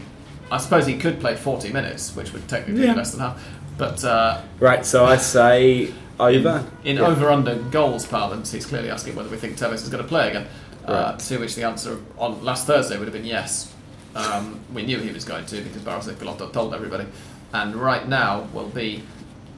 [0.50, 2.94] I suppose he could play 40 minutes, which would technically Yeah.
[2.94, 3.44] be less than half.
[3.78, 6.66] But uh, Right, so I say over.
[6.84, 7.04] In Yeah.
[7.08, 10.30] over under goals parlance, he's clearly asking whether we think Tevez is going to play
[10.30, 10.48] again.
[10.86, 13.74] Uh, to which the answer on last Thursday would have been yes.
[14.16, 17.06] Um, we knew he was going to because Schelotto told everybody.
[17.54, 19.04] And right now will be,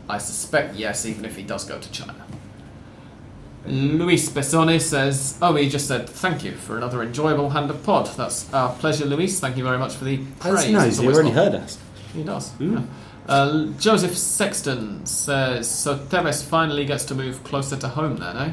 [0.10, 2.16] I suspect yes, even if he does go to China.
[3.68, 8.08] Luis Besone says, oh, he just said, thank you for another enjoyable hand of pod.
[8.18, 9.40] That's our pleasure, Luis.
[9.40, 10.64] Thank you very much for the praise.
[10.64, 11.78] He knows, It's he already heard us.
[12.14, 12.52] he does.
[12.54, 12.74] Mm.
[12.74, 12.82] Yeah.
[13.30, 15.98] Uh, Joseph Sexton says so.
[15.98, 18.52] Tevez finally gets to move closer to home then, eh?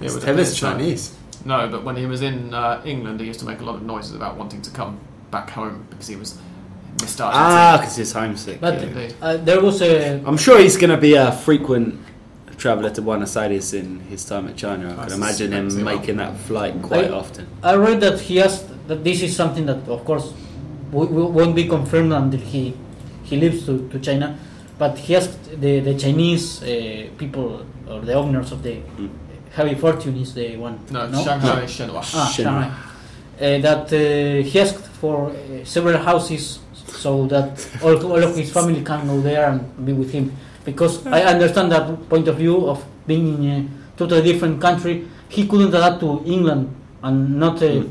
[0.00, 0.56] Yeah, It's with Tevez the?
[0.56, 1.16] Chinese.
[1.44, 3.82] No, but when he was in uh, England, he used to make a lot of
[3.82, 4.98] noises about wanting to come
[5.30, 6.38] back home because he was
[7.00, 8.60] missed Ah, because he's homesick.
[8.60, 9.10] But yeah.
[9.22, 10.22] uh, there was a.
[10.26, 11.98] I'm sure he's going to be a frequent
[12.56, 14.94] traveller to Buenos Aires in his time at China.
[14.98, 16.00] I I can imagine him suspect he will.
[16.00, 17.46] making that flight quite I- often.
[17.62, 20.43] I read that he asked that this is something that, of course, w- w-
[20.94, 22.74] won't be confirmed until he
[23.24, 24.38] he leaves to, to China.
[24.78, 26.66] But he asked the the Chinese uh,
[27.18, 29.08] people or the owners of the Mm.
[29.56, 30.78] Hebei Fortune is the one.
[30.90, 31.98] no, Shanghai Shenhua.
[32.02, 32.30] Ah, Shanghai.
[32.34, 32.70] Shanghai.
[33.34, 37.50] Uh, that uh, he asked for uh, several houses so that
[37.82, 40.32] all, all of his family can go there and be with him.
[40.64, 43.68] Because I understand that point of view of being in a
[43.98, 45.06] totally different country.
[45.28, 47.90] He couldn't adapt to England and not uh, Mm.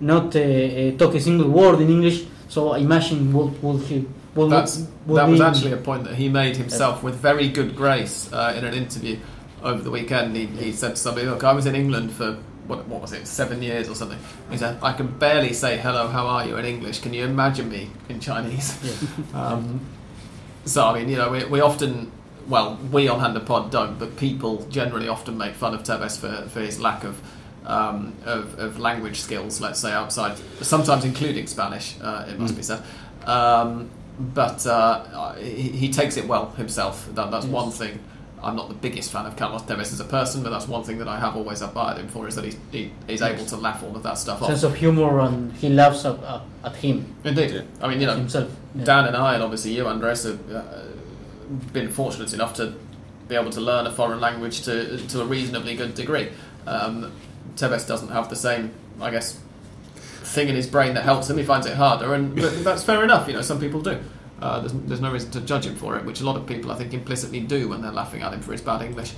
[0.00, 2.24] not uh, uh, talk a single word in English.
[2.54, 4.06] So I imagine would would he
[4.36, 8.32] That's, would that was actually a point that he made himself with very good grace
[8.32, 9.18] uh, in an interview
[9.60, 10.36] over the weekend.
[10.36, 13.26] He, he said to somebody, "Look, I was in England for what, what was it,
[13.26, 14.20] seven years or something."
[14.52, 17.00] He said, "I can barely say hello, how are you in English.
[17.00, 18.78] Can you imagine me in Chinese?"
[19.34, 19.80] um,
[20.64, 22.12] so I mean, you know, we, we often,
[22.46, 26.48] well, we on Hand Pod don't, but people generally often make fun of Tevez for,
[26.48, 27.20] for his lack of.
[27.66, 32.62] Um, of, of language skills, let's say outside, sometimes including Spanish, uh, it must be
[32.62, 32.82] said.
[33.24, 33.88] Um,
[34.18, 37.08] but uh, he, he takes it well himself.
[37.14, 38.00] That, that's one thing.
[38.42, 40.98] I'm not the biggest fan of Carlos Tevez as a person, but that's one thing
[40.98, 43.82] that I have always admired him for is that he, he, he's able to laugh
[43.82, 44.48] all of that stuff off.
[44.48, 47.50] sense of humor and he laughs at, at, at him Indeed.
[47.50, 47.62] Yeah.
[47.80, 48.54] I mean, you know, himself.
[48.74, 48.84] Yeah.
[48.84, 50.62] Dan and I, and obviously you, Andres, have uh,
[51.72, 52.74] been fortunate enough to
[53.26, 56.28] be able to learn a foreign language to to a reasonably good degree.
[56.66, 57.10] Um,
[57.56, 59.38] Tevez doesn't have the same, I guess,
[59.96, 61.36] thing in his brain that helps him.
[61.38, 63.28] He finds it harder, and but that's fair enough.
[63.28, 64.00] You know, some people do.
[64.40, 66.70] Uh, there's, there's no reason to judge him for it, which a lot of people,
[66.70, 69.12] I think, implicitly do when they're laughing at him for his bad English.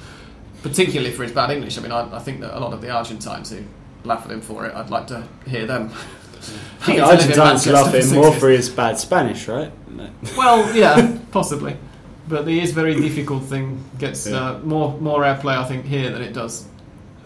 [0.62, 1.78] Particularly for his bad English.
[1.78, 3.62] I mean, I, I think that a lot of the Argentines who
[4.04, 5.90] laugh at him for it, I'd like to hear them.
[6.80, 9.72] I think Argentines love him more for his bad Spanish, right?
[9.88, 10.10] No.
[10.36, 11.76] Well, yeah, possibly.
[12.28, 14.50] But the is very difficult thing gets Yeah.
[14.50, 16.66] uh, more more airplay, I think, here than it does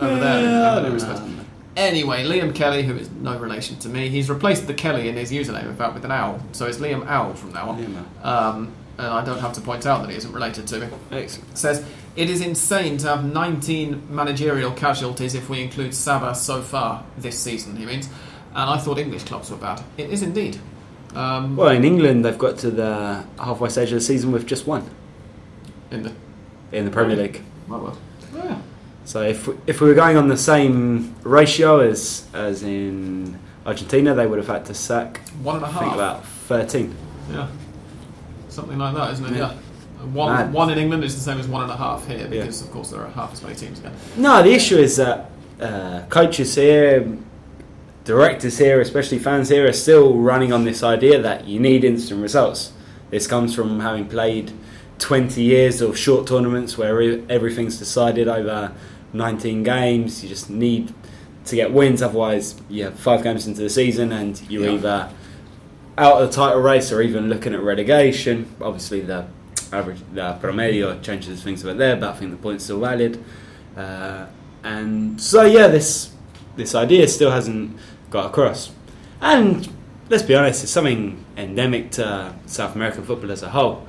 [0.00, 0.38] over there.
[0.38, 1.44] in- in Yeah, I many don't know.
[1.76, 5.30] Anyway, Liam Kelly, who is no relation to me, he's replaced the Kelly in his
[5.30, 6.40] username, in fact, with an owl.
[6.52, 7.78] So it's Liam Owl from now on.
[7.78, 8.68] Liam Um,
[8.98, 10.86] and I don't have to point out that he isn't related to me.
[11.12, 11.56] Excellent.
[11.56, 11.84] says
[12.16, 17.38] it is insane to have 19 managerial casualties if we include Sava so far this
[17.38, 17.76] season.
[17.76, 18.08] He means,
[18.54, 19.80] and I thought English clubs were bad.
[19.96, 20.58] It is indeed.
[21.14, 24.66] Um, Well, in England, they've got to the halfway stage of the season with just
[24.66, 24.84] one
[25.90, 26.12] in the
[26.72, 27.40] in the Premier League.
[27.68, 27.98] well, well,
[28.36, 28.56] yeah.
[29.04, 34.26] So if if we were going on the same ratio as as in Argentina, they
[34.26, 35.76] would have had to sack one and a half.
[35.76, 36.94] I think about thirteen.
[37.32, 37.48] Yeah,
[38.48, 39.32] something like that, isn't it?
[39.36, 39.52] Yeah.
[39.52, 40.06] Yeah.
[40.14, 40.52] One, Mad.
[40.54, 42.40] one in England is the same as one and a half here Yeah.
[42.40, 43.92] because, of course, there are half as many teams again.
[44.16, 47.06] No, the issue is that uh, coaches here,
[48.04, 52.22] directors here, especially fans here, are still running on this idea that you need instant
[52.22, 52.72] results.
[53.10, 54.52] This comes from having played
[55.00, 56.98] 20 years of short tournaments where
[57.28, 58.72] everything's decided over
[59.12, 60.22] 19 games.
[60.22, 60.92] You just need
[61.46, 64.72] to get wins, otherwise, you have five games into the season and you're Yeah.
[64.72, 65.08] either
[65.98, 68.46] out of the title race or even looking at relegation.
[68.60, 69.24] Obviously, the
[69.72, 73.22] average, the promedio changes things a bit there, but I think the point's still valid.
[73.76, 74.26] Uh,
[74.64, 76.10] and so, yeah, this
[76.56, 77.76] this idea still hasn't
[78.10, 78.70] got across.
[79.20, 79.68] And
[80.10, 83.86] let's be honest, it's something endemic to South American football as a whole.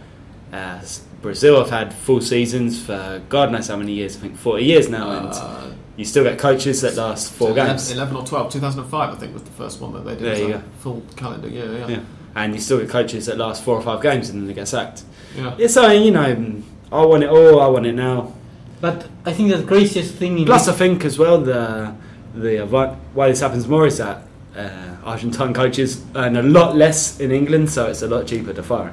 [0.54, 0.80] Uh,
[1.22, 4.90] Brazil have had full seasons for God knows how many years, I think 40 years
[4.90, 5.68] now, and Uh,
[5.98, 7.92] you still get coaches that last four 11, games.
[7.92, 8.52] 11 or 12.
[8.54, 10.22] 2005, I think, was the first one that they did.
[10.24, 10.62] There you a go.
[10.80, 11.88] Full calendar year, yeah.
[11.88, 12.00] Yeah.
[12.36, 14.68] And you still get coaches that last four or five games and then they get
[14.68, 15.04] sacked.
[15.38, 15.54] Yeah.
[15.58, 16.62] Yeah, so, you know, mm,
[16.92, 18.34] I want it all, I want it now.
[18.80, 21.94] But I think the craziest thing in Plus, I think as well the
[22.34, 24.24] the why why this happens more is that
[24.58, 28.64] uh, Argentine coaches earn a lot less in England, so it's a lot cheaper to
[28.64, 28.92] fire.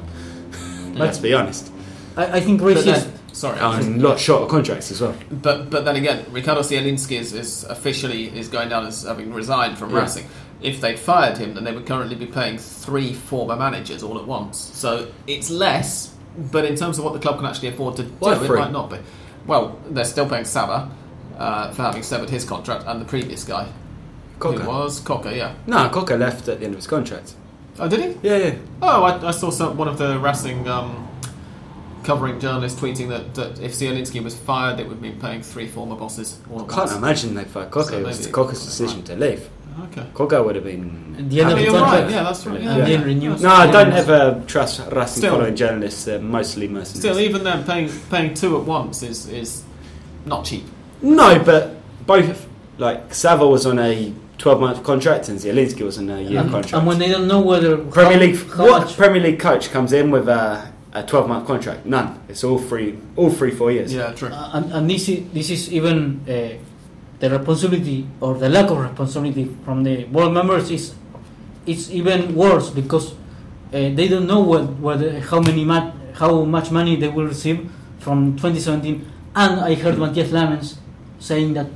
[0.94, 1.72] Let's be honest,
[2.18, 3.06] I, I think But craziest.
[3.06, 5.14] then, sorry, and a lot shorter contracts as well.
[5.30, 9.78] But but then again, Ricardo Zielinski is, is officially is going down as having resigned
[9.78, 10.00] from Yeah.
[10.00, 10.26] Racing.
[10.60, 14.26] If they'd fired him, then they would currently be paying three former managers all at
[14.26, 14.58] once.
[14.58, 16.12] So it's less,
[16.50, 18.72] but in terms of what the club can actually afford to do, Why it might
[18.72, 18.96] not be.
[19.46, 20.90] Well, they're still paying Sava
[21.38, 23.68] uh, for having severed his contract, and the previous guy,
[24.40, 25.54] who was Cocca, yeah.
[25.68, 27.34] No, Cocca left at the end of his contract.
[27.78, 28.28] Oh, did he?
[28.28, 28.54] Yeah, yeah.
[28.82, 31.07] Oh, I, I saw some, one of the Racing um,
[32.08, 35.94] covering journalists tweeting that, that if Zielinski was fired, it would mean paying three former
[35.94, 37.90] bosses all I can't imagine they fired Cocca.
[37.90, 39.50] So it was maybe- Cocca's decision to leave.
[39.90, 40.06] Okay.
[40.14, 41.14] Cocca would have been.
[41.18, 42.04] At the end of the contract.
[42.04, 42.10] right.
[42.10, 42.62] Yeah, that's right.
[42.62, 43.30] Yeah, and yeah.
[43.30, 43.42] then.
[43.42, 46.06] No, I don't ever trust Racing Still- following journalists.
[46.06, 46.98] They're mostly mercenaries.
[47.00, 49.62] Still, even then, paying paying two at once is is
[50.24, 50.64] not cheap.
[51.02, 51.76] No, but
[52.06, 52.48] both
[52.78, 56.50] like Sava was on a 12 month contract and Zielinski was on a year and,
[56.50, 56.72] contract.
[56.74, 59.70] and when they don't know whether Premier how- League, how what much- Premier League coach
[59.70, 61.86] comes in with a, a 12 month contract?
[61.86, 62.20] None.
[62.28, 63.92] It's all free, all three, four years.
[63.94, 64.28] Yeah, true.
[64.28, 66.58] Uh, and, and this is this is even uh,
[67.20, 70.94] the responsibility or the lack of responsibility from the board members is
[71.66, 73.16] it's even worse because uh,
[73.72, 75.00] they don't know what, what
[75.30, 79.04] how many ma- how much money they will receive from 2017
[79.34, 80.76] and I heard Matías Lammens
[81.20, 81.66] saying that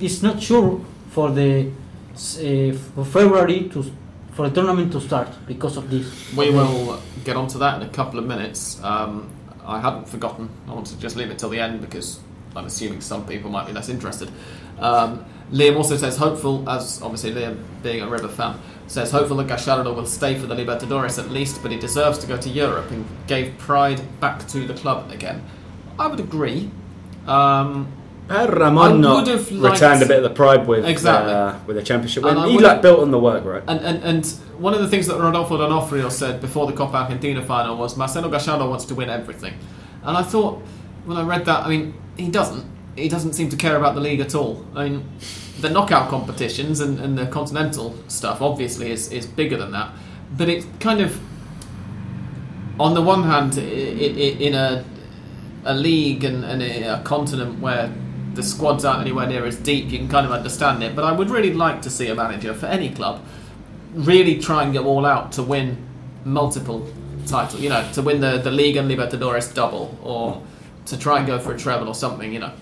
[0.00, 0.80] it's not sure
[1.10, 1.66] for the
[2.14, 3.84] uh, for February to
[4.32, 6.34] for the tournament to start because of this.
[6.34, 8.82] We will get onto that in a couple of minutes.
[8.82, 9.30] Um,
[9.64, 10.48] I hadn't forgotten.
[10.66, 12.18] I want to just leave it till the end because
[12.56, 14.30] I'm assuming some people might be less interested.
[14.78, 19.48] Um, Liam also says hopeful, as obviously Liam being a River fan, says hopeful that
[19.48, 22.90] Gallardo will stay for the Libertadores at least, but he deserves to go to Europe
[22.90, 25.44] and gave pride back to the club again.
[25.98, 26.70] I would agree.
[27.26, 27.92] Um,
[28.28, 31.32] I Ramon not returned a bit of the pride with Exactly.
[31.32, 32.36] uh, with the championship win?
[32.48, 33.62] He like built on the work, right?
[33.66, 34.26] And, and, and
[34.58, 38.28] one of the things that Rodolfo D'Onofrio said before the Copa Argentina final was Marcelo
[38.30, 39.54] Gallardo wants to win everything.
[40.04, 40.62] And I thought,
[41.04, 42.64] when I read that, I mean, he doesn't.
[42.94, 44.66] He doesn't seem to care about the league at all.
[44.74, 45.08] I mean,
[45.60, 49.92] the knockout competitions and, and the continental stuff obviously is, is bigger than that.
[50.36, 51.18] But it kind of,
[52.78, 54.84] on the one hand, i i i in a,
[55.64, 57.90] a league and, and a, a continent where
[58.34, 60.94] the squads aren't anywhere near as deep, you can kind of understand it.
[60.96, 63.20] But I would really like to see a manager for any club
[63.94, 65.76] really try and go all out to win
[66.24, 66.86] multiple
[67.26, 67.60] titles.
[67.60, 70.42] You know, to win the the League and Libertadores double, or
[70.86, 72.32] to try and go for a treble or something.
[72.32, 72.52] You know,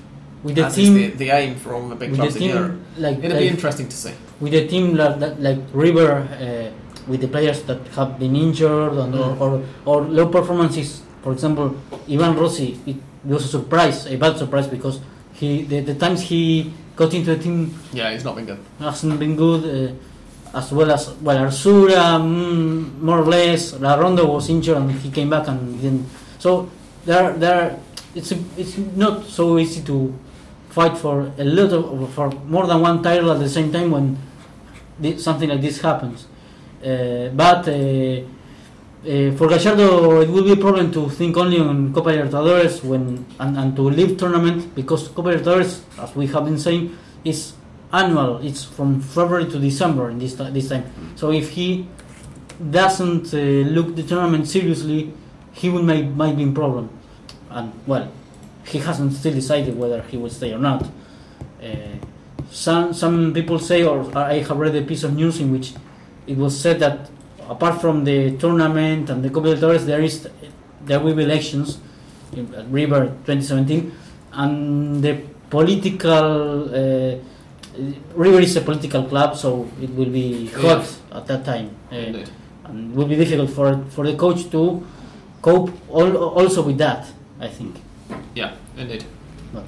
[0.42, 2.80] with the as team, the, the aim for all the big clubs the in Europe.
[2.98, 4.12] like, It'll like be interesting to see.
[4.40, 6.70] with the team like, like, like River, uh,
[7.10, 9.40] with the players that have been injured and, Mm.
[9.40, 11.02] or, or, or low performances.
[11.22, 11.76] For example,
[12.08, 15.00] Ivan Rossi, it was a surprise, a bad surprise because
[15.40, 18.58] he the, the times he got into the team Yeah, he's not been good.
[18.78, 19.62] hasn't been good.
[19.64, 19.92] Uh,
[20.52, 23.72] as well as well, Arsura, mm, more or less.
[23.72, 26.06] Larrondo was injured and he came back and didn't.
[26.40, 26.68] So
[27.06, 27.78] there, there,
[28.16, 30.12] it's it's not so easy to
[30.70, 34.18] fight for a lot of for more than one title at the same time when
[35.00, 36.26] thi- something like this happens.
[36.84, 38.20] Uh, but uh,
[39.02, 43.24] uh, for Gallardo, it will be a problem to think only on Copa Libertadores when
[43.38, 47.54] and, and to leave tournament because Copa Libertadores, as we have been saying, is
[47.92, 48.44] annual.
[48.44, 50.84] It's from February to December in this this time.
[51.16, 51.88] So if he
[52.70, 53.38] doesn't uh,
[53.72, 55.14] look the tournament seriously,
[55.52, 56.90] he will make might be in problem.
[57.48, 58.12] And well,
[58.66, 60.84] he hasn't still decided whether he will stay or not.
[61.62, 61.96] Uh,
[62.50, 65.72] some some people say, or I have read a piece of news in which
[66.26, 67.08] it was said that
[67.50, 70.28] apart from the tournament and the Copa Libertadores, there is
[70.86, 71.78] there will be elections
[72.32, 73.92] in at River 2017,
[74.32, 75.14] and the
[75.50, 77.16] political uh,
[78.14, 81.70] River is a political club, so it will be hot at that time.
[81.90, 82.24] Uh,
[82.70, 84.86] and it will be difficult for for the coach to
[85.42, 87.06] cope al- also with that.
[87.40, 87.76] I think.
[88.34, 89.04] Yeah, indeed.
[89.52, 89.64] But-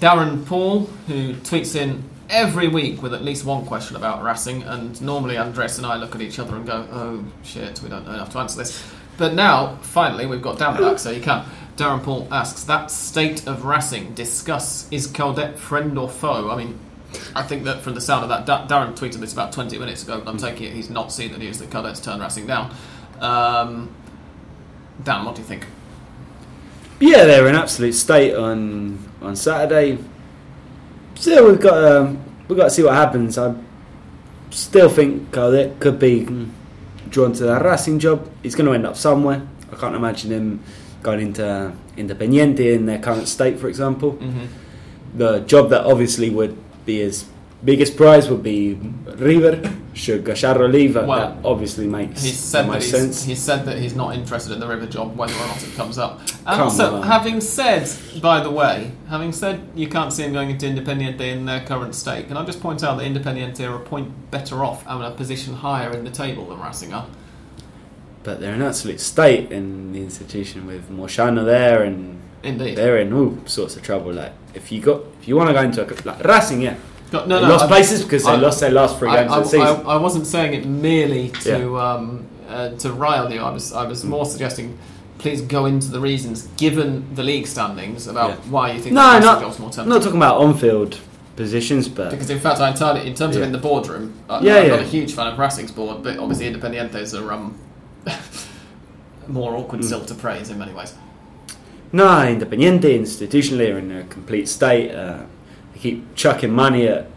[0.00, 5.00] Darren Paul, who tweets in every week with at least one question about Racing, and
[5.00, 8.14] normally Andres and I look at each other and go, "Oh shit, we don't know
[8.14, 8.82] enough to answer this."
[9.18, 11.44] But now, finally, we've got Dan back, so you can.
[11.76, 16.78] Darren Paul asks, "That state of Racing discuss is Coudet friend or foe?" I mean,
[17.36, 20.02] I think that from the sound of that, Da- Darren tweeted this about 20 minutes
[20.02, 20.22] ago.
[20.26, 22.74] I'm taking it he's not seen the news that Coudet's turned Racing down.
[23.20, 23.90] Um,
[25.04, 25.66] Dan, what do you think?
[27.00, 29.98] Yeah, they were in absolute state on on Saturday.
[31.22, 32.18] Still, we've got um,
[32.48, 33.38] we've got to see what happens.
[33.38, 33.54] I
[34.50, 36.26] still think Coudet could be
[37.10, 38.28] drawn to that Racing job.
[38.42, 39.46] He's going to end up somewhere.
[39.70, 40.64] I can't imagine him
[41.00, 44.14] going into Independiente in their current state, for example.
[44.14, 44.46] Mm-hmm.
[45.16, 47.26] The job that obviously would be his
[47.64, 48.74] biggest prize would be
[49.16, 49.60] River.
[49.94, 53.24] Should Gallardo leave, that- Well, that obviously makes He's said that he's, sense.
[53.24, 55.98] he's said that he's not interested in the River job, whether or not it comes
[55.98, 56.20] up.
[56.20, 57.02] And Come also, on.
[57.02, 57.90] having said,
[58.22, 61.94] by the way, having said you can't see him going into Independiente in their current
[61.94, 65.10] state, can I just point out that Independiente are a point better off and a
[65.10, 67.06] position higher in the table than Racing are?
[68.24, 72.76] But they're an absolute state in the institution with Moyano there and Indeed.
[72.76, 74.12] they're in all sorts of trouble.
[74.14, 76.76] Like if you got if you want to go into a like Racing, yeah,
[77.12, 79.30] Got- no, they no, lost I- places because they I- lost their last three games
[79.30, 79.86] I, of the season.
[79.86, 83.40] I, wasn't saying it merely to um, uh, to rile you.
[83.40, 84.76] I was I was more suggesting.
[85.18, 88.36] Please go into the reasons, given the league standings, about Yeah.
[88.50, 90.98] why you think No, the not- I'm not talking about on-field
[91.36, 94.56] positions, but Because in fact, I entirely, in terms of in the boardroom, I, Yeah,
[94.56, 94.70] I'm yeah.
[94.70, 97.54] not a huge fan of Racing's board, but obviously Independientes are um,
[99.28, 99.84] more awkward Mm.
[99.84, 100.94] still to praise in many ways.
[101.92, 104.90] no, Independiente institutionally are in a complete state.
[104.92, 105.22] Uh, they
[105.82, 107.08] keep chucking money at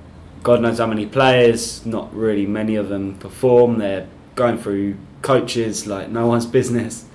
[0.42, 1.86] God knows how many players.
[1.86, 3.78] Not really many of them perform.
[3.78, 7.06] They're going through coaches like no one's business.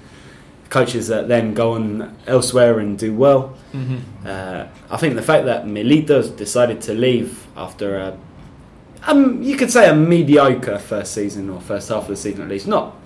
[0.69, 3.57] Coaches that then go on elsewhere and do well.
[3.73, 4.27] Mm-hmm.
[4.27, 8.19] Uh, I think the fact that Milito's decided to leave after a,
[9.07, 12.49] um, you could say a mediocre first season or first half of the season at
[12.49, 12.97] least, not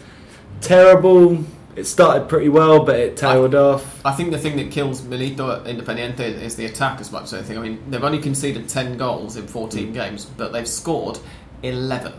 [0.61, 1.39] terrible.
[1.77, 4.01] It started pretty well, but it tailed off.
[4.05, 7.33] I think the thing that kills Milito at Independiente is the attack as much as
[7.35, 7.59] anything.
[7.59, 9.95] I mean, they've only conceded 10 goals in 14 Mm.
[9.95, 11.19] games, but they've scored
[11.63, 12.13] 11.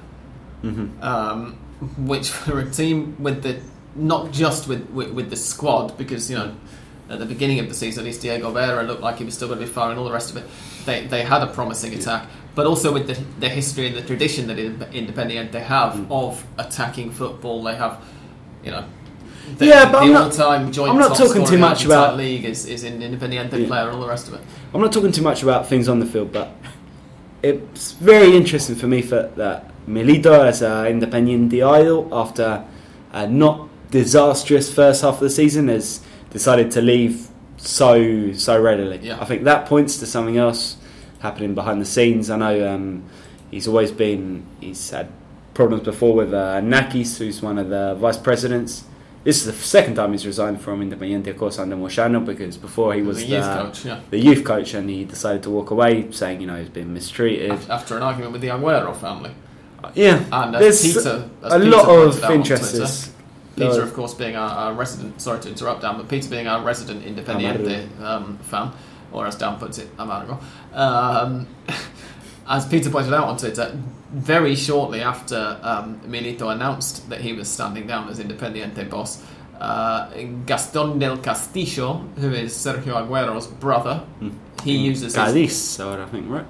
[0.63, 1.03] Mhm.
[1.03, 1.55] um,
[1.99, 3.57] which for a team with the
[3.95, 6.51] not just with, with with the squad because you know
[7.09, 9.47] at the beginning of the season at least Diego Vera looked like he was still
[9.47, 10.45] going to be firing all the rest of it.
[10.85, 14.47] They they had a promising attack, but also with the, the history and the tradition
[14.47, 16.07] that Independiente have Mm.
[16.09, 17.61] of attacking football.
[17.63, 17.99] They have
[18.63, 18.85] you know.
[19.57, 22.45] The, Yeah, but the I'm not- all-time joint I'm not talking too much about- league
[22.45, 23.67] is, is in Independiente Yeah.
[23.67, 24.41] player and all the rest of it.
[24.73, 26.49] I'm not talking too much about things on the field, but
[27.43, 32.63] it's very interesting for me for that Milito as an Independiente idol after
[33.13, 36.01] a not disastrous first half of the season has
[36.31, 37.27] decided to leave
[37.57, 38.99] so so readily.
[39.01, 39.17] Yeah.
[39.21, 40.77] I think that points to something else
[41.19, 42.29] happening behind the scenes.
[42.29, 43.03] I know um,
[43.51, 45.07] he's always been he's had
[45.53, 48.83] problems before with uh, Nakis, who's one of the vice presidents.
[49.25, 52.93] This is the second time he's resigned from Independiente, of course, under Moyano, because before
[52.93, 53.99] he was the youth the- coach, yeah.
[54.11, 57.51] the youth coach and he decided to walk away saying you know he's been mistreated
[57.67, 59.31] After an argument with the Aguero family.
[59.95, 63.11] yeah And as there's Peter, as a Peter lot of interests
[63.55, 66.63] Peter, of course, being our, our resident, sorry to interrupt Dan, but Peter being our
[66.63, 68.71] resident Independiente um, fan,
[69.11, 70.77] or as Dan puts it, I'm out Amargo.
[70.77, 71.47] Um,
[72.47, 73.75] as Peter pointed out on Twitter,
[74.15, 79.21] very shortly after um, Milito announced that he was standing down as Independiente boss,
[79.59, 80.09] uh,
[80.45, 84.29] Gaston del Castillo, who is Sergio Aguero's brother, Hmm.
[84.63, 86.45] he uses Cadiz I think right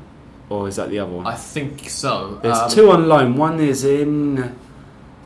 [0.50, 2.40] or is that the other one I think so.
[2.44, 4.56] there's um, two on loan one is in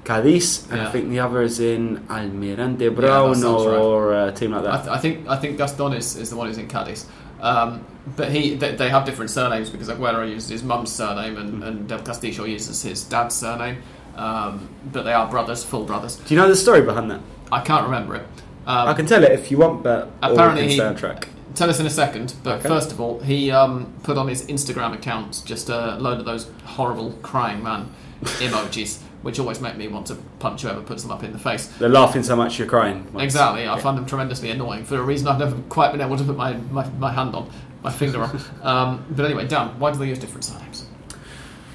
[0.06, 0.88] Cadiz and Yeah.
[0.88, 3.76] I think the other is in Almirante Brown sounds right.
[3.78, 6.38] or a team like I, that th- I think I think Gaston is, is the
[6.38, 7.06] one who's in Cadiz.
[7.42, 11.64] Um, but he they, they have different surnames because Aguero uses his mum's surname and,
[11.64, 13.82] and Del Castillo uses his dad's surname.
[14.16, 16.18] Um, but they are brothers, full brothers.
[16.18, 17.22] do you know the story behind that
[17.52, 18.24] I can't remember it.
[18.68, 21.30] Um, I can tell it if you want but Apparently he, track.
[21.56, 22.36] tell us in a second.
[22.44, 22.68] But Okay.
[22.68, 26.50] first of all, he um, put on his Instagram account just a load of those
[26.66, 27.90] horrible crying man
[28.40, 31.68] emojis, which always make me want to punch whoever puts them up in the face.
[31.80, 35.28] they're laughing so much you're crying Exactly, I find them tremendously annoying for a reason
[35.28, 37.50] I've never quite been able to put my, my, my hand on,
[37.84, 38.40] my finger on.
[38.62, 40.86] Um, but anyway, Dan, why do they use different surnames?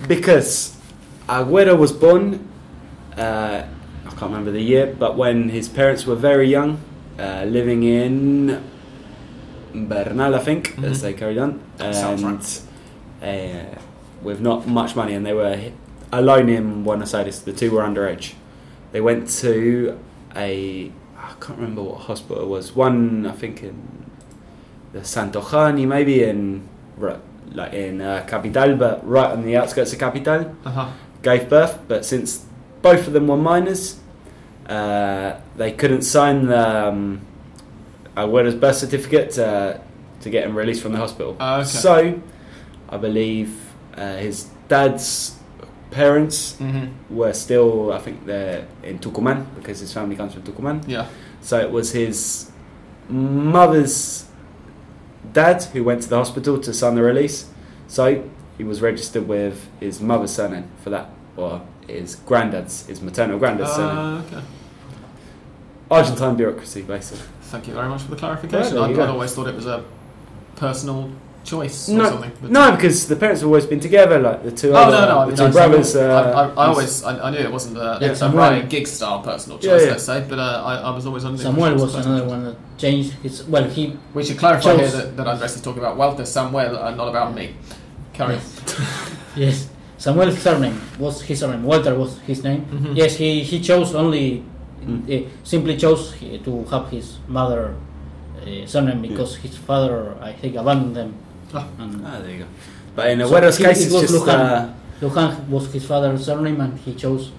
[0.07, 0.77] Because
[1.29, 2.47] Aguero was born,
[3.17, 3.65] uh,
[4.07, 6.79] I can't remember the year, but when his parents were very young,
[7.19, 8.63] uh, living in
[9.75, 11.03] Bernal, I think, as Mhm.
[11.03, 12.61] they carried on, and
[13.23, 13.79] uh,
[14.23, 15.59] with not much money, and they were
[16.13, 17.41] alone in Buenos Aires.
[17.41, 18.35] The two were underage.
[18.93, 19.99] They went to
[20.37, 22.77] a I can't remember what hospital it was.
[22.77, 24.04] One, I think, in
[25.01, 26.69] Santojanni, maybe in
[27.53, 30.89] like in uh, Capital, but right on the outskirts of Capital Uh-huh.
[31.23, 32.45] gave birth, but since
[32.83, 33.99] both of them were minors,
[34.69, 37.21] uh, they couldn't sign the um,
[38.17, 39.81] Aguero's birth certificate to,
[40.21, 41.37] to get him released from the hospital.
[41.41, 41.65] Oh, okay.
[41.65, 42.21] So,
[42.89, 43.51] I believe
[43.97, 45.37] uh, his dad's
[45.91, 47.15] parents Mm-hmm.
[47.15, 50.83] were still, I think they're in Tucumán because his family comes from Tucumán.
[50.89, 51.07] Yeah.
[51.41, 52.51] So it was his
[53.09, 54.27] mother's
[55.35, 57.51] dad who went to the hospital to sign the release.
[57.87, 63.39] So he was registered with his mother's surname for that, or his granddad's, his maternal
[63.39, 63.99] granddad's surname.
[63.99, 64.43] Uh, okay.
[65.91, 67.27] Argentine bureaucracy, basically.
[67.43, 68.79] Thank you very much for the clarification.
[68.79, 69.85] I'd, I'd always thought it was a
[70.57, 71.11] personal
[71.45, 72.33] choice or No, something.
[72.41, 75.09] but- no, because the parents have always been together, like the two Oh other, no,
[75.15, 75.95] no, I mean, two I- brothers.
[75.97, 78.39] I, Uh, I, I he's- always, I, I knew it wasn't a, Yeah, a Samuel.
[78.41, 79.91] Ryan Giggs style personal choice, Yeah, yeah.
[79.93, 82.25] let's say, but uh, I, I was always under the Samuel impression it was another
[82.29, 83.45] one that changed his.
[83.45, 86.97] Well, he We should clarify here that, that Andres is talking about Walter Samuel and
[86.97, 87.55] not about me.
[88.13, 88.41] Carry on.
[89.37, 89.69] yes,
[89.99, 91.63] Samuel's surname was his surname.
[91.65, 92.63] Walter was his name.
[92.73, 92.97] Mhm.
[92.97, 94.43] Yes, he he chose only,
[94.85, 95.01] Mm.
[95.09, 96.13] uh, simply chose
[96.45, 97.75] to have his mother
[98.43, 101.15] uh, surname because his father, I think, abandoned them.
[101.55, 101.69] Ah.
[101.79, 102.47] And Ah, there you go.
[102.97, 104.15] But in So Aguero's case, it it's was just.
[104.25, 104.29] Lujan.
[104.41, 107.31] Uh, Lujan was his father's surname, and he chose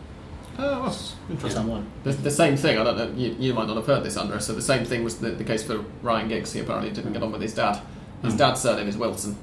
[0.58, 0.98] Oh, well,
[1.30, 1.50] interesting.
[1.64, 1.84] Samuel.
[2.06, 4.46] The, the same thing, I don't know, you, you might not have heard this, Andres,
[4.46, 6.54] so the same thing was the, the case for Ryan Giggs.
[6.54, 7.82] He apparently didn't get on with his dad.
[8.24, 8.38] His Mm.
[8.38, 9.36] dad's surname is Wilson,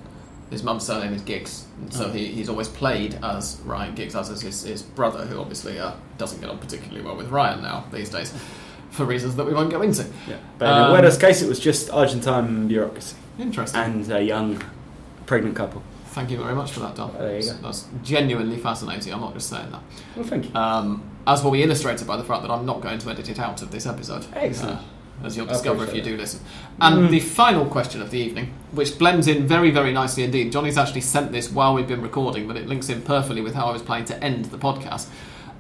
[0.51, 2.11] his mum's surname is Giggs, and so Oh.
[2.12, 5.93] he, he's always played as Ryan Giggs, as is his, his brother, who obviously uh,
[6.16, 8.32] doesn't get on particularly well with Ryan now these days,
[8.90, 10.07] for reasons that we won't go into.
[10.27, 10.36] yeah.
[10.59, 13.80] But in Um, Aguero's case, it was just Argentine bureaucracy Interesting.
[13.80, 14.62] and a young
[15.26, 15.82] pregnant couple.
[16.06, 17.12] Thank you very much for that, Don.
[17.14, 17.54] There you go.
[17.62, 19.12] That's genuinely fascinating.
[19.14, 19.80] I'm not just saying that.
[20.14, 20.54] Well, thank you.
[20.54, 23.38] Um, as will be illustrated by the fact that I'm not going to edit it
[23.38, 24.26] out of this episode.
[24.34, 24.78] Excellent.
[24.78, 24.82] Uh,
[25.24, 26.40] as you'll discover if you do listen.
[26.80, 27.10] And Mm.
[27.10, 30.50] the final question of the evening, which blends in very, very nicely indeed.
[30.52, 33.66] Johnny's actually sent this while we've been recording, but it links in perfectly with how
[33.66, 35.06] I was planning to end the podcast.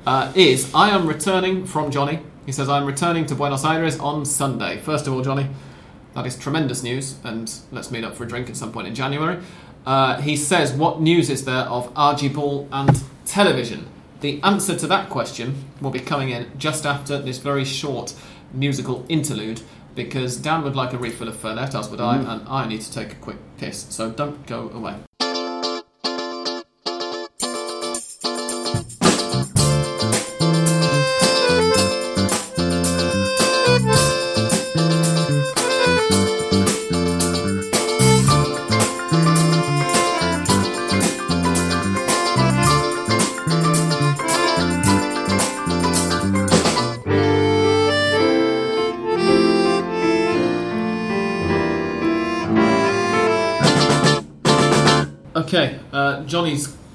[0.04, 2.18] Uh, is I am returning from Johnny.
[2.44, 4.78] He says I'm returning to Buenos Aires on Sunday.
[4.78, 5.46] First of all, Johnny,
[6.14, 8.94] that is tremendous news, and let's meet up for a drink at some point in
[8.94, 9.42] January.
[9.86, 13.86] Uh, he says, What news is there of RG Ball and television?
[14.20, 18.14] The answer to that question will be coming in just after this very short
[18.52, 19.62] musical interlude
[19.94, 22.92] because Dan would like a refill of Fernet, as would I, and I need to
[22.92, 23.86] take a quick piss.
[23.90, 24.96] So don't go away.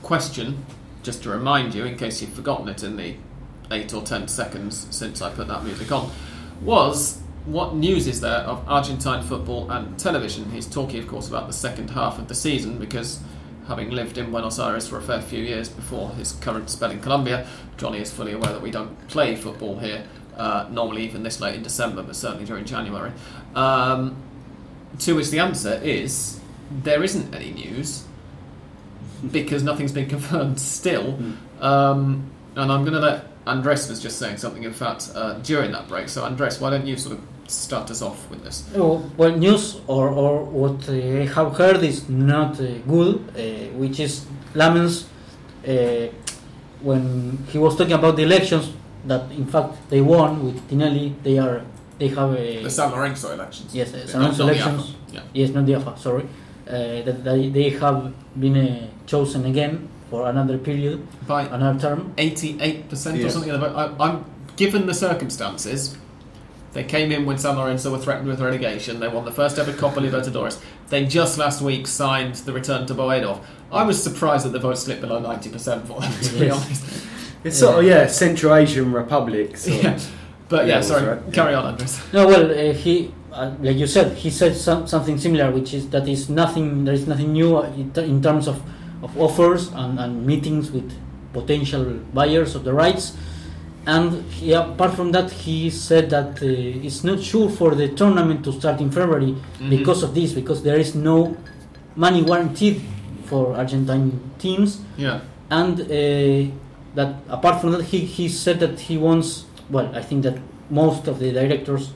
[0.07, 0.65] Question,
[1.03, 3.13] just to remind you, in case you've forgotten it in the
[3.71, 6.09] eight or ten seconds since I put that music on,
[6.61, 10.49] was what news is there of Argentine football and television?
[10.51, 13.19] He's talking, of course, about the second half of the season because
[13.67, 17.01] having lived in Buenos Aires for a fair few years before his current spell in
[17.01, 20.05] Colombia, Johnny is fully aware that we don't play football here,
[20.37, 23.11] uh, normally even this late in December, but certainly during January.
[23.55, 24.15] Um,
[24.99, 26.39] to which the answer is
[26.71, 28.05] there isn't any news
[29.31, 31.17] because nothing's been confirmed still.
[31.61, 35.71] Um, and I'm going to let Andres was just saying something, in fact, uh, during
[35.71, 36.09] that break.
[36.09, 38.69] So, Andres, why don't you sort of start us off with this?
[38.75, 43.99] Oh, well, news or, or what I have heard is not uh, good, uh, which
[43.99, 45.05] is Lammens
[45.67, 46.11] uh,
[46.81, 48.71] when he was talking about the elections
[49.05, 51.13] that in fact they won with Tinelli.
[51.23, 51.61] They are
[51.97, 53.73] they have a The San Lorenzo elections.
[53.73, 54.89] yes uh, San not- Lorenzo not the elections.
[54.89, 55.21] AFA, Yeah.
[55.33, 55.97] Yes, not the AFA.
[55.97, 56.23] Sorry,
[56.67, 56.71] uh,
[57.05, 62.13] that they, they have been uh, chosen again for another period, By another term.
[62.17, 62.95] 88% or
[63.29, 63.49] something.
[63.51, 63.75] of the vote.
[63.99, 64.25] I, I'm
[64.55, 65.97] given the circumstances.
[66.73, 68.99] They came in when San Lorenzo were threatened with relegation.
[68.99, 70.61] They won the first ever Copa Libertadores.
[70.89, 73.41] They just last week signed the return to Boedo.
[73.71, 77.03] I was surprised that the vote slipped below 90% for them, to be honest.
[77.43, 79.67] It's sort of yeah, Central Asian republics.
[79.67, 79.99] Yeah.
[80.49, 81.33] But yeah, Levels, sorry, right?
[81.33, 81.59] carry Yeah.
[81.59, 81.99] on, Andres.
[82.13, 85.89] No, well, uh, he, uh, like you said, he said some, something similar, which is
[85.89, 86.85] that is nothing.
[86.85, 88.61] There is nothing new uh, in, ter- in terms of,
[89.03, 90.91] of offers and, and meetings with
[91.33, 91.83] potential
[92.13, 93.15] buyers of the rights.
[93.85, 96.45] And he, apart from that, he said that uh,
[96.85, 99.69] it's not sure for the tournament to start in February Mhm.
[99.69, 101.37] because of this, because there is no
[101.95, 102.81] money guaranteed
[103.25, 105.19] for Argentine teams Yeah.
[105.49, 106.51] and uh,
[106.95, 110.37] that apart from that he, he said that he wants well i think that
[110.69, 111.91] most of the directors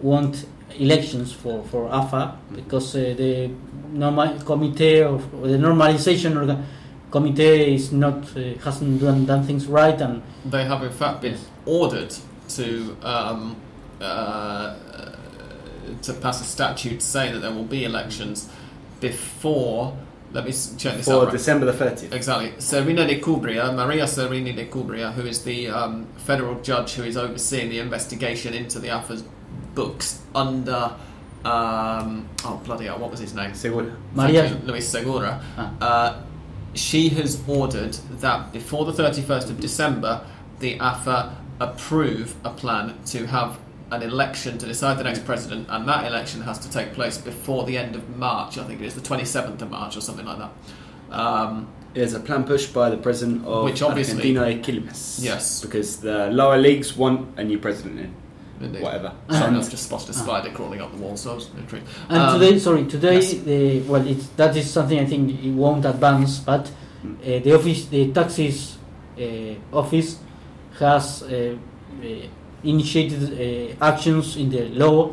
[0.00, 0.46] want
[0.78, 3.50] elections for, for afa because uh, the
[3.92, 6.62] normal committee of or the normalization orga-
[7.10, 11.32] committee is not uh, hasn't done, done things right and They have, in fact, been
[11.32, 11.46] Yes.
[11.66, 12.14] ordered
[12.56, 13.56] to um,
[14.00, 14.74] uh,
[16.02, 18.48] to pass a statute saying that there will be elections
[19.00, 19.96] before.
[20.32, 21.24] Let me check this For out.
[21.24, 21.32] right.
[21.32, 22.12] December the 30th.
[22.12, 22.52] Exactly.
[22.58, 27.16] Servini de Cubria, Maria Servini de Cubria, who is the um, federal judge who is
[27.18, 29.24] overseeing the investigation into the AFA's
[29.74, 30.94] books under.
[31.44, 33.54] Um, oh, bloody hell, what was his name?
[33.54, 33.86] So what?
[34.14, 35.42] Maria- Thank Luis Segura.
[35.58, 35.72] Ah.
[35.80, 36.22] Uh,
[36.74, 40.24] she has ordered that before the 31st of December,
[40.60, 43.58] the AFA approve a plan to have
[43.90, 47.64] an election to decide the next president, and that election has to take place before
[47.64, 48.56] the end of March.
[48.56, 50.50] I think it is the 27th of March or something like that.
[51.14, 55.18] Um, There's a plan pushed by the president of Which obviously- Argentina Quilmes.
[55.22, 55.60] Yes.
[55.60, 58.14] Because the lower leagues want a new president in.
[58.64, 58.82] Indeed.
[58.82, 59.12] Whatever.
[59.30, 61.86] Sorry, And- I've just spotted a spider crawling up the wall, so I was intrigued.
[62.08, 63.32] and Um, today sorry today yes.
[63.34, 67.86] the well it's, that is something i think it won't advance but uh, the office
[67.86, 68.76] the taxes
[69.18, 69.22] uh,
[69.72, 70.18] office
[70.78, 71.28] has uh,
[72.02, 72.06] uh,
[72.64, 75.12] initiated uh, actions in the law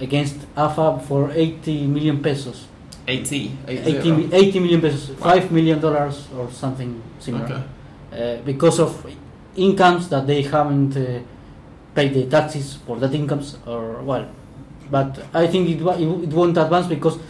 [0.00, 2.66] against AFA for 80 million pesos.
[3.08, 5.30] 80, 80, mi- 80 million pesos, Wow.
[5.34, 7.44] 5 million dollars or something similar.
[7.44, 7.62] Okay.
[8.12, 9.06] Uh, because of
[9.56, 10.96] incomes that they haven't
[11.96, 14.26] paid the taxes for that incomes or well
[14.90, 17.20] but I think it, it it won't advance because uh,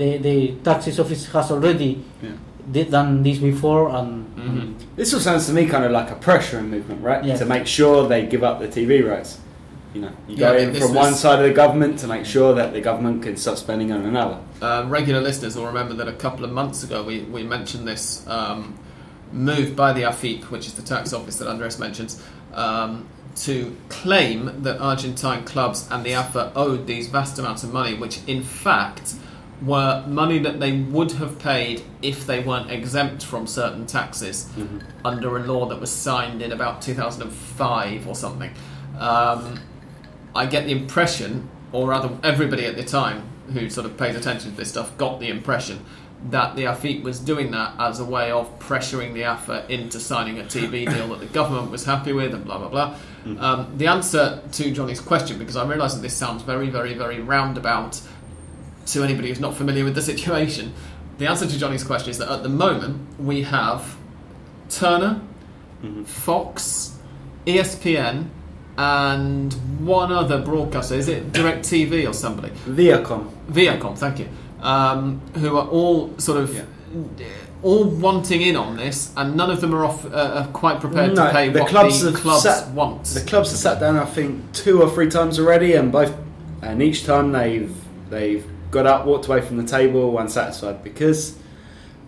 [0.00, 0.36] the, the
[0.68, 2.84] taxes office has already Yeah.
[2.96, 4.74] done this before and Mhm.
[4.96, 7.22] This all sounds to me kind of like a pressuring movement, right?
[7.24, 7.36] Yeah.
[7.36, 9.38] To make sure they give up the TV rights.
[9.94, 12.72] You know, you go in from one side of the government to make sure that
[12.72, 14.38] the government can stop spending on another.
[14.62, 18.24] Uh, regular listeners will remember that a couple of months ago we, we mentioned this
[18.26, 18.74] um,
[19.32, 22.22] move by the AFIP, which is the tax office that Andres mentions,
[22.54, 27.94] um, to claim that Argentine clubs and the AFA owed these vast amounts of money,
[27.94, 29.14] which in fact
[29.62, 34.50] were money that they would have paid if they weren't exempt from certain taxes
[35.04, 38.50] under a law that was signed in about 2005 or something.
[38.98, 39.60] Um,
[40.34, 44.50] I get the impression, or rather, everybody at the time who sort of pays attention
[44.50, 45.84] to this stuff got the impression
[46.30, 50.38] that the AFIP was doing that as a way of pressuring the AFA into signing
[50.38, 52.96] a TV deal that the government was happy with, and blah blah blah.
[53.38, 57.20] Um, the answer to Johnny's question, because I realise that this sounds very, very, very
[57.20, 58.00] roundabout
[58.86, 60.74] to anybody who's not familiar with the situation,
[61.18, 63.96] the answer to Johnny's question is that at the moment we have
[64.68, 65.20] Turner,
[66.04, 66.98] Fox,
[67.46, 68.28] E ESPN,
[68.76, 69.52] and
[69.86, 70.94] one other broadcaster.
[70.94, 72.50] Is it DirecTV or somebody?
[72.66, 73.30] Viacom.
[73.48, 74.28] Viacom, thank you.
[74.64, 76.54] Um, who are all sort of.
[76.54, 76.64] Yeah.
[77.62, 80.08] All wanting in on this, and none of them are off, uh,
[80.44, 83.04] are quite prepared No, to pay the what clubs the have clubs sat- want.
[83.04, 86.14] The clubs have sat down, I think, two or three times already, and both,
[86.60, 87.74] and each time they've
[88.10, 91.38] they've got up, walked away from the table unsatisfied because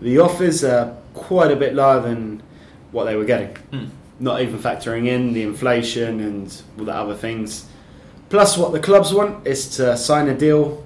[0.02, 2.42] the offers are quite a bit lower than
[2.92, 3.56] what they were getting.
[3.72, 3.88] Mm.
[4.20, 7.64] Not even factoring in the inflation and all the other things.
[8.28, 10.84] Plus, what the clubs want is to sign a deal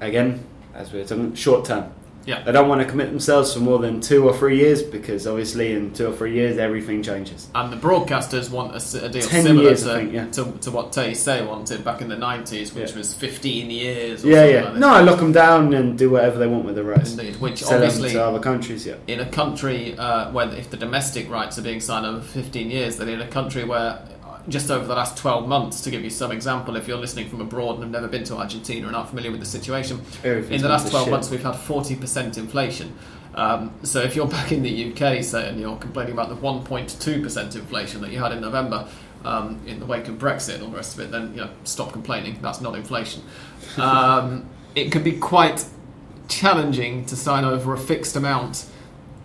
[0.00, 0.42] again,
[0.78, 1.92] as we were talking, short term.
[2.26, 2.42] Yeah.
[2.42, 5.72] They don't want to commit themselves for more than two or three years because obviously
[5.72, 7.48] in two or three years everything changes.
[7.54, 10.26] And the broadcasters want a deal 10 similar years, to, think, yeah.
[10.32, 12.98] to, to what TyC wanted back in the 90s, which Yeah.
[12.98, 14.62] was 15 years or Yeah, something yeah.
[14.64, 15.04] like.
[15.06, 17.12] No, lock them down and do whatever they want with the rights.
[17.12, 18.84] Indeed, which Sell them obviously, to other countries.
[18.84, 18.96] Yeah.
[19.06, 22.98] in a country uh, where if the domestic rights are being signed over 15 years,
[22.98, 24.00] then in a country where
[24.48, 27.40] just over the last 12 months, to give you some example, if you're listening from
[27.40, 30.62] abroad and have never been to Argentina and aren't familiar with the situation, Everything's in
[30.62, 31.10] the last 12 shit.
[31.12, 32.96] months we've had 40% inflation.
[33.34, 37.54] Um, so if you're back in the UK, say, and you're complaining about the 1.2%
[37.54, 38.88] inflation that you had in November
[39.24, 41.50] um, in the wake of Brexit and all the rest of it, then you know
[41.64, 42.38] stop complaining.
[42.40, 43.22] That's not inflation.
[43.76, 45.64] Um, it could be quite
[46.26, 48.66] challenging to sign over a fixed amount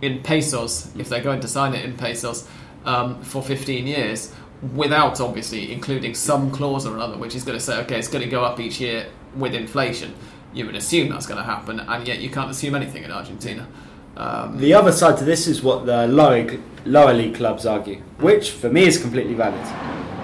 [0.01, 2.47] in pesos if they're going to sign it in pesos
[2.85, 4.33] um, for 15 years
[4.75, 8.23] without obviously including some clause or another which is going to say okay it's going
[8.23, 10.13] to go up each year with inflation
[10.53, 13.67] you would assume that's going to happen and yet you can't assume anything in Argentina
[14.15, 16.45] um, The other side to this is what the lower,
[16.85, 19.65] lower league clubs argue, which for me is completely valid.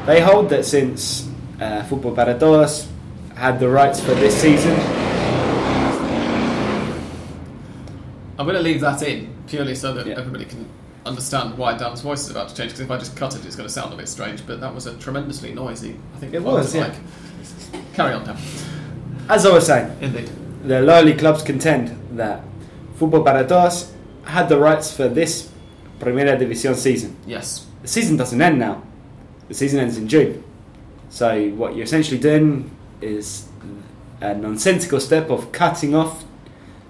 [0.05, 1.27] They hold that since
[1.59, 2.87] uh, Football para Todos
[3.35, 4.75] had the rights for this season,
[8.37, 10.19] I'm going to leave that in purely so that Yeah.
[10.19, 10.67] everybody can
[11.05, 13.55] understand why Dan's voice is about to change because if I just cut it it's
[13.55, 16.41] going to sound a bit strange but that was a tremendously noisy I think It
[16.41, 16.83] quote, was, yeah.
[16.87, 17.93] like.
[17.93, 18.37] carry on Dan
[19.29, 20.29] as I was saying, indeed
[20.63, 22.43] the lower league clubs contend that
[22.95, 23.93] Football para Todos
[24.25, 25.49] had the rights for this
[25.99, 27.15] Primera División season.
[27.25, 28.83] yes The season doesn't end now.
[29.47, 30.43] The season ends in June.
[31.09, 32.69] So what you're essentially doing
[33.01, 33.47] is
[34.21, 36.25] a nonsensical step of cutting off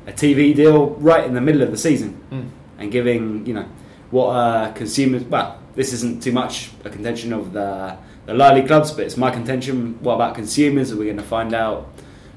[0.08, 2.50] a TV deal right in the middle of the season Mm.
[2.80, 3.66] and giving you know
[4.12, 5.24] what uh, consumers.
[5.24, 9.32] Well, this isn't too much a contention of the the league clubs, but it's my
[9.32, 9.98] contention.
[10.04, 10.92] What about consumers?
[10.92, 11.90] Are we going to find out?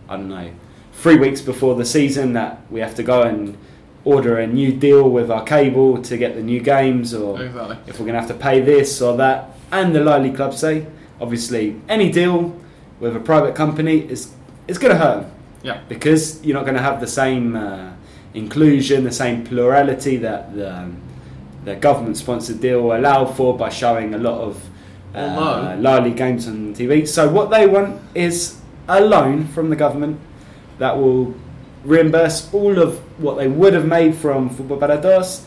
[0.09, 0.51] I don't know.
[0.93, 3.59] Three weeks before the season, that we have to go and
[4.05, 7.99] order a new deal with our cable to get the new games, or exactly if
[7.99, 9.51] we're going to have to pay this or that.
[9.71, 10.87] And the league clubs say,
[11.21, 12.59] obviously, any deal
[13.01, 14.33] with a private company is
[14.69, 15.33] is going to hurt them
[15.63, 17.93] yeah because you're not going to have the same uh,
[18.35, 21.01] inclusion, the same plurality that the, um,
[21.65, 24.63] the government-sponsored deal will allow for by showing a lot of
[25.15, 27.07] uh, Although- games on TV.
[27.07, 28.57] So what they want is
[28.89, 30.19] a loan from the government
[30.79, 31.35] that will
[31.85, 35.45] reimburse all of what they would have made from Football para Todos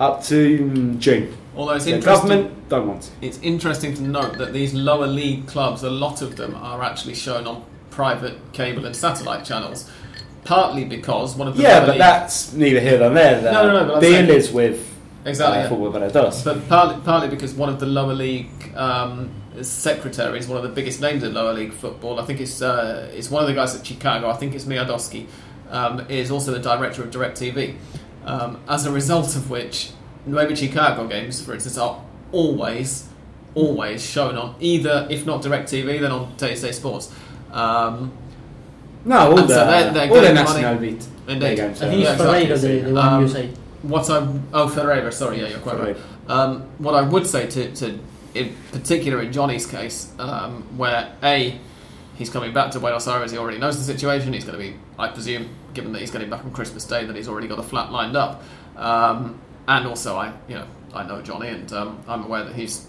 [0.00, 1.36] up to mm, June.
[1.56, 3.04] although it's The interesting government don't want.
[3.20, 3.26] it.
[3.26, 7.14] It's interesting to note that these lower league clubs, a lot of them are actually
[7.14, 9.90] shown on private cable and satellite channels.
[10.44, 13.40] Partly because one of the Yeah, but league- that's neither here nor there.
[13.40, 14.87] The No, no, no, but deal saying- is with
[15.28, 15.58] exactly.
[15.58, 15.68] uh, yeah.
[15.68, 16.42] Football para Todos.
[16.42, 19.30] But partly, partly because one of the lower league um,
[19.62, 23.30] secretaries, one of the biggest names in lower league football, I think it's uh, it's
[23.30, 24.28] one of the guys at Chicago.
[24.30, 25.26] I think it's Miodowski,
[25.70, 27.76] um, is also the director of Directv.
[28.24, 29.90] Um, as a result of which,
[30.26, 32.02] Nueva Chicago games, for instance, are
[32.32, 33.08] always
[33.54, 37.12] always shown on either, if not Directv, then on TyC Sports.
[37.52, 38.12] Um,
[39.04, 41.06] No, all the, so they're- they're all the national beat.
[41.26, 41.56] Indeed.
[41.56, 41.82] games.
[41.82, 42.46] I think Yeah, exactly.
[42.46, 43.50] Ferreira, the, the one Um, you say.
[43.82, 45.96] What I oh Ferreira, sorry, yeah, you're quite right.
[46.26, 47.98] Um, what I would say to, to
[48.34, 51.58] in particular in Johnny's case, um, where a
[52.16, 54.32] he's coming back to Buenos Aires, he already knows the situation.
[54.32, 57.14] He's going to be, I presume, given that he's getting back on Christmas Day, that
[57.14, 58.42] he's already got a flat lined up.
[58.76, 62.88] Um, and also, I you know I know Johnny, and um, I'm aware that he's.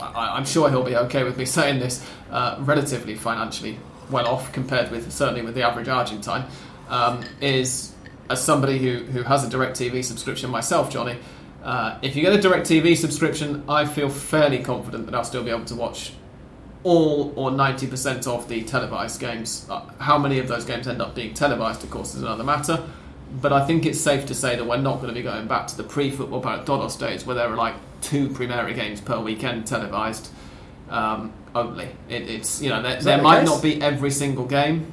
[0.00, 2.04] I, I'm sure he'll be okay with me saying this.
[2.30, 3.78] Uh, relatively financially
[4.10, 6.44] well off compared with certainly with the average Argentine.
[6.88, 7.92] Um, is
[8.30, 11.18] as somebody who, who has a DirecTV subscription myself, Johnny.
[11.62, 15.50] Uh, if you get a DirecTV subscription, I feel fairly confident that I'll still be
[15.50, 16.12] able to watch
[16.84, 19.66] all or 90% of the televised games.
[19.68, 22.82] Uh, how many of those games end up being televised, of course, is another matter.
[23.42, 25.66] But I think it's safe to say that we're not going to be going back
[25.68, 29.66] to the pre-football para todos days where there were like two Primera games per weekend
[29.66, 30.30] televised
[30.88, 31.88] um, only.
[32.08, 33.48] It, it's you know there, there the might case?
[33.48, 34.92] not be every single game,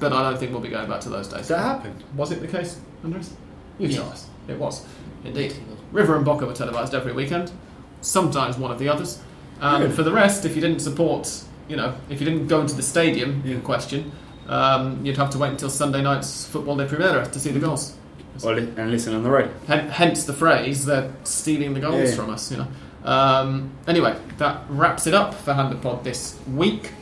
[0.00, 1.48] but I don't think we'll be going back to those days.
[1.48, 2.02] That happened.
[2.16, 3.30] Was it the case, Andres?
[3.78, 3.96] You Yes.
[3.96, 4.26] tell us.
[4.48, 4.84] It was,
[5.24, 5.54] indeed.
[5.92, 7.52] River and Boca were televised every weekend,
[8.00, 9.18] sometimes one of the others.
[9.60, 9.94] And Really?
[9.94, 11.28] for the rest, if you didn't support,
[11.68, 14.10] you know, if you didn't go into the stadium in question,
[14.48, 17.94] um, you'd have to wait until Sunday night's Football de Primera to see the goals.
[18.42, 19.52] Or li- and listen on the radio.
[19.68, 22.16] Hen- hence the phrase, they're stealing the goals Yeah.
[22.16, 22.66] from us, you know.
[23.08, 26.92] Um, anyway, that wraps it up for Hand of Pod this week,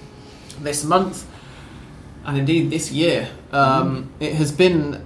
[0.60, 1.24] this month,
[2.24, 3.28] and indeed this year.
[3.52, 5.00] Um, It has been uh,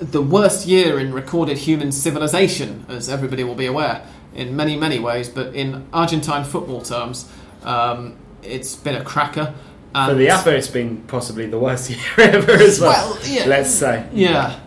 [0.00, 4.02] the worst year in recorded human civilization, as everybody will be aware,
[4.34, 7.30] in many, many ways, but in Argentine football terms,
[7.64, 9.54] um, it's been a cracker.
[9.94, 13.14] And For the AFA, it's been possibly the worst year ever as well.
[13.14, 13.46] Well, yeah.
[13.46, 14.06] Let's say.
[14.12, 14.60] Yeah,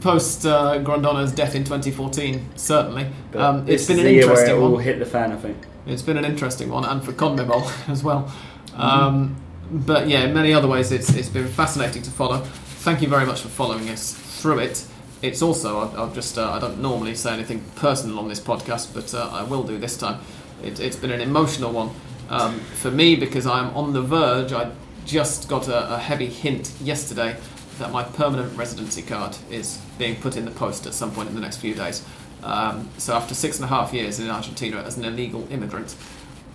[0.00, 3.06] post uh, Grondona's death in 2014, certainly.
[3.34, 4.82] Um, it's been an the year where it interesting all one.
[4.84, 5.56] hit the fan, I think.
[5.86, 8.32] It's been an interesting one, and for CONMEBOL as well.
[8.76, 9.36] Um,
[9.70, 12.38] but yeah, in many other ways, it's, it's been fascinating to follow.
[12.38, 14.86] Thank you very much for following us through it.
[15.22, 19.12] It's also, I'll just, uh, I don't normally say anything personal on this podcast, but
[19.14, 20.20] uh, I will do this time.
[20.62, 21.90] It, it's been an emotional one
[22.30, 24.52] um, for me because I'm on the verge.
[24.52, 24.72] I
[25.04, 27.36] just got a, a heavy hint yesterday
[27.78, 31.34] that my permanent residency card is being put in the post at some point in
[31.34, 32.04] the next few days.
[32.42, 35.94] Um, so after six and a half years in Argentina as an illegal immigrant,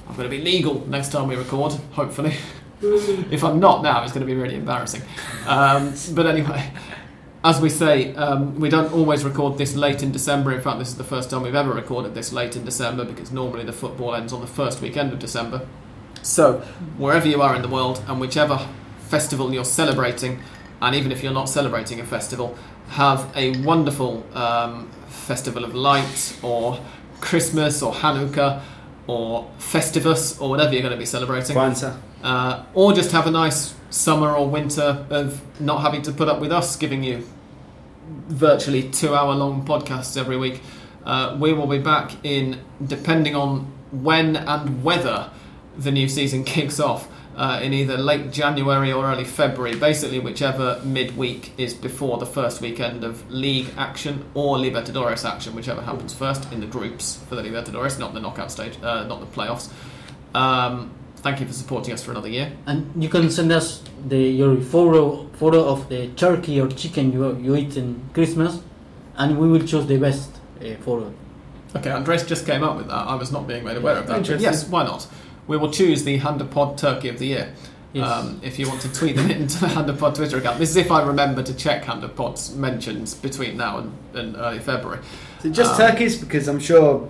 [0.08, 2.36] I'm going to be legal next time we record, hopefully.
[2.82, 5.02] if I'm not now, it's going to be really embarrassing.
[5.48, 6.72] Um, but anyway,
[7.44, 10.52] as we say, um, we don't always record this late in December.
[10.52, 13.32] In fact, this is the first time we've ever recorded this late in December because
[13.32, 15.66] normally the football ends on the first weekend of December.
[16.22, 16.60] So,
[16.98, 20.42] wherever you are in the world and whichever festival you're celebrating,
[20.82, 22.58] and even if you're not celebrating a festival,
[22.90, 26.80] have a wonderful um, festival of light or
[27.22, 28.62] Christmas or Hanukkah
[29.08, 31.56] or Festivus or whatever you're going to be celebrating
[32.24, 36.40] uh, or just have a nice summer or winter of not having to put up
[36.40, 37.28] with us giving you
[38.28, 40.62] virtually two hour long podcasts every week.
[41.06, 45.30] Uh, we will be back in, depending on when and whether
[45.78, 50.82] the new season kicks off, uh, in either late January or early February, basically whichever
[50.84, 56.52] midweek is before the first weekend of league action or Libertadores action, whichever happens first
[56.52, 59.70] in the groups for the Libertadores, not the knockout stage, uh, not the playoffs.
[60.34, 62.52] Um, thank you for supporting us for another year.
[62.66, 67.36] And you can send us the your photo photo of the turkey or chicken you
[67.38, 68.62] you eat in Christmas,
[69.18, 70.30] and we will choose the best
[70.62, 71.14] uh, photo.
[71.76, 72.94] Okay, Andres just came up with that.
[72.94, 74.40] I was not being made aware of that.
[74.40, 75.06] Yes, why not?
[75.48, 77.54] We will choose the Hand of Pod Turkey of the Year.
[77.94, 78.10] Yes.
[78.12, 80.60] Um, if you want to tweet them into the Hand of Pod Twitter account.
[80.60, 84.36] This is if I remember to check Hand of Pod's mentions between now and, and
[84.36, 85.00] early February.
[85.42, 87.08] So just Um, turkeys, because I'm sure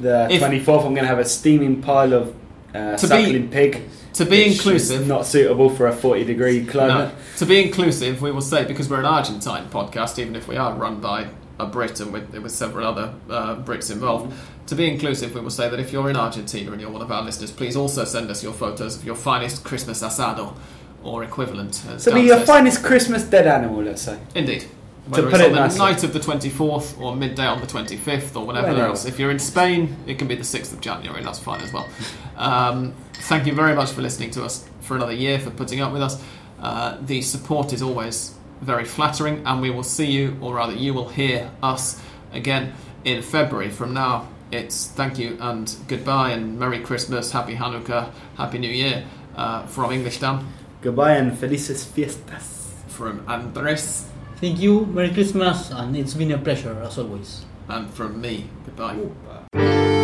[0.00, 2.34] the If- 24th I'm going to have a steaming pile of
[2.74, 3.82] uh, To be- suckling pig.
[4.14, 7.14] To be which is inclusive, not suitable for a 40 degree no, climate.
[7.36, 10.72] to be inclusive, we will say because we're an Argentine podcast, even if we are
[10.74, 11.26] run by
[11.58, 14.34] a Brit and with, with several other uh, Brits involved.
[14.66, 17.10] To be inclusive, we will say that if you're in Argentina and you're one of
[17.10, 20.54] our listeners, please also send us your photos of your finest Christmas asado
[21.02, 21.82] or equivalent.
[21.88, 24.18] as So be your finest Christmas dead animal, let's say.
[24.34, 24.66] Indeed.
[25.14, 25.78] To put it's it on the nicely.
[25.78, 29.06] night of the 24th or midday on the 25th or whatever else.
[29.06, 31.88] If you're in Spain, it can be the 6th of January, that's fine as well.
[32.36, 35.94] Um, thank you very much for listening to us for another year, for putting up
[35.94, 36.22] with us.
[36.60, 40.92] Uh, the support is always very flattering, and we will see you, or rather, you
[40.94, 42.00] will hear us
[42.32, 42.72] again
[43.04, 43.70] in February.
[43.70, 49.04] From now, it's thank you and goodbye, and Merry Christmas, Happy Hanukkah, Happy New Year
[49.36, 50.46] uh, from English Dan,
[50.80, 52.72] Goodbye and felices fiestas.
[52.88, 54.06] from Andres,
[54.40, 57.44] Thank you, Merry Christmas, and it's been a pleasure as always.
[57.68, 58.48] and from me.
[58.64, 58.96] Goodbye.
[59.52, 59.97] Bye.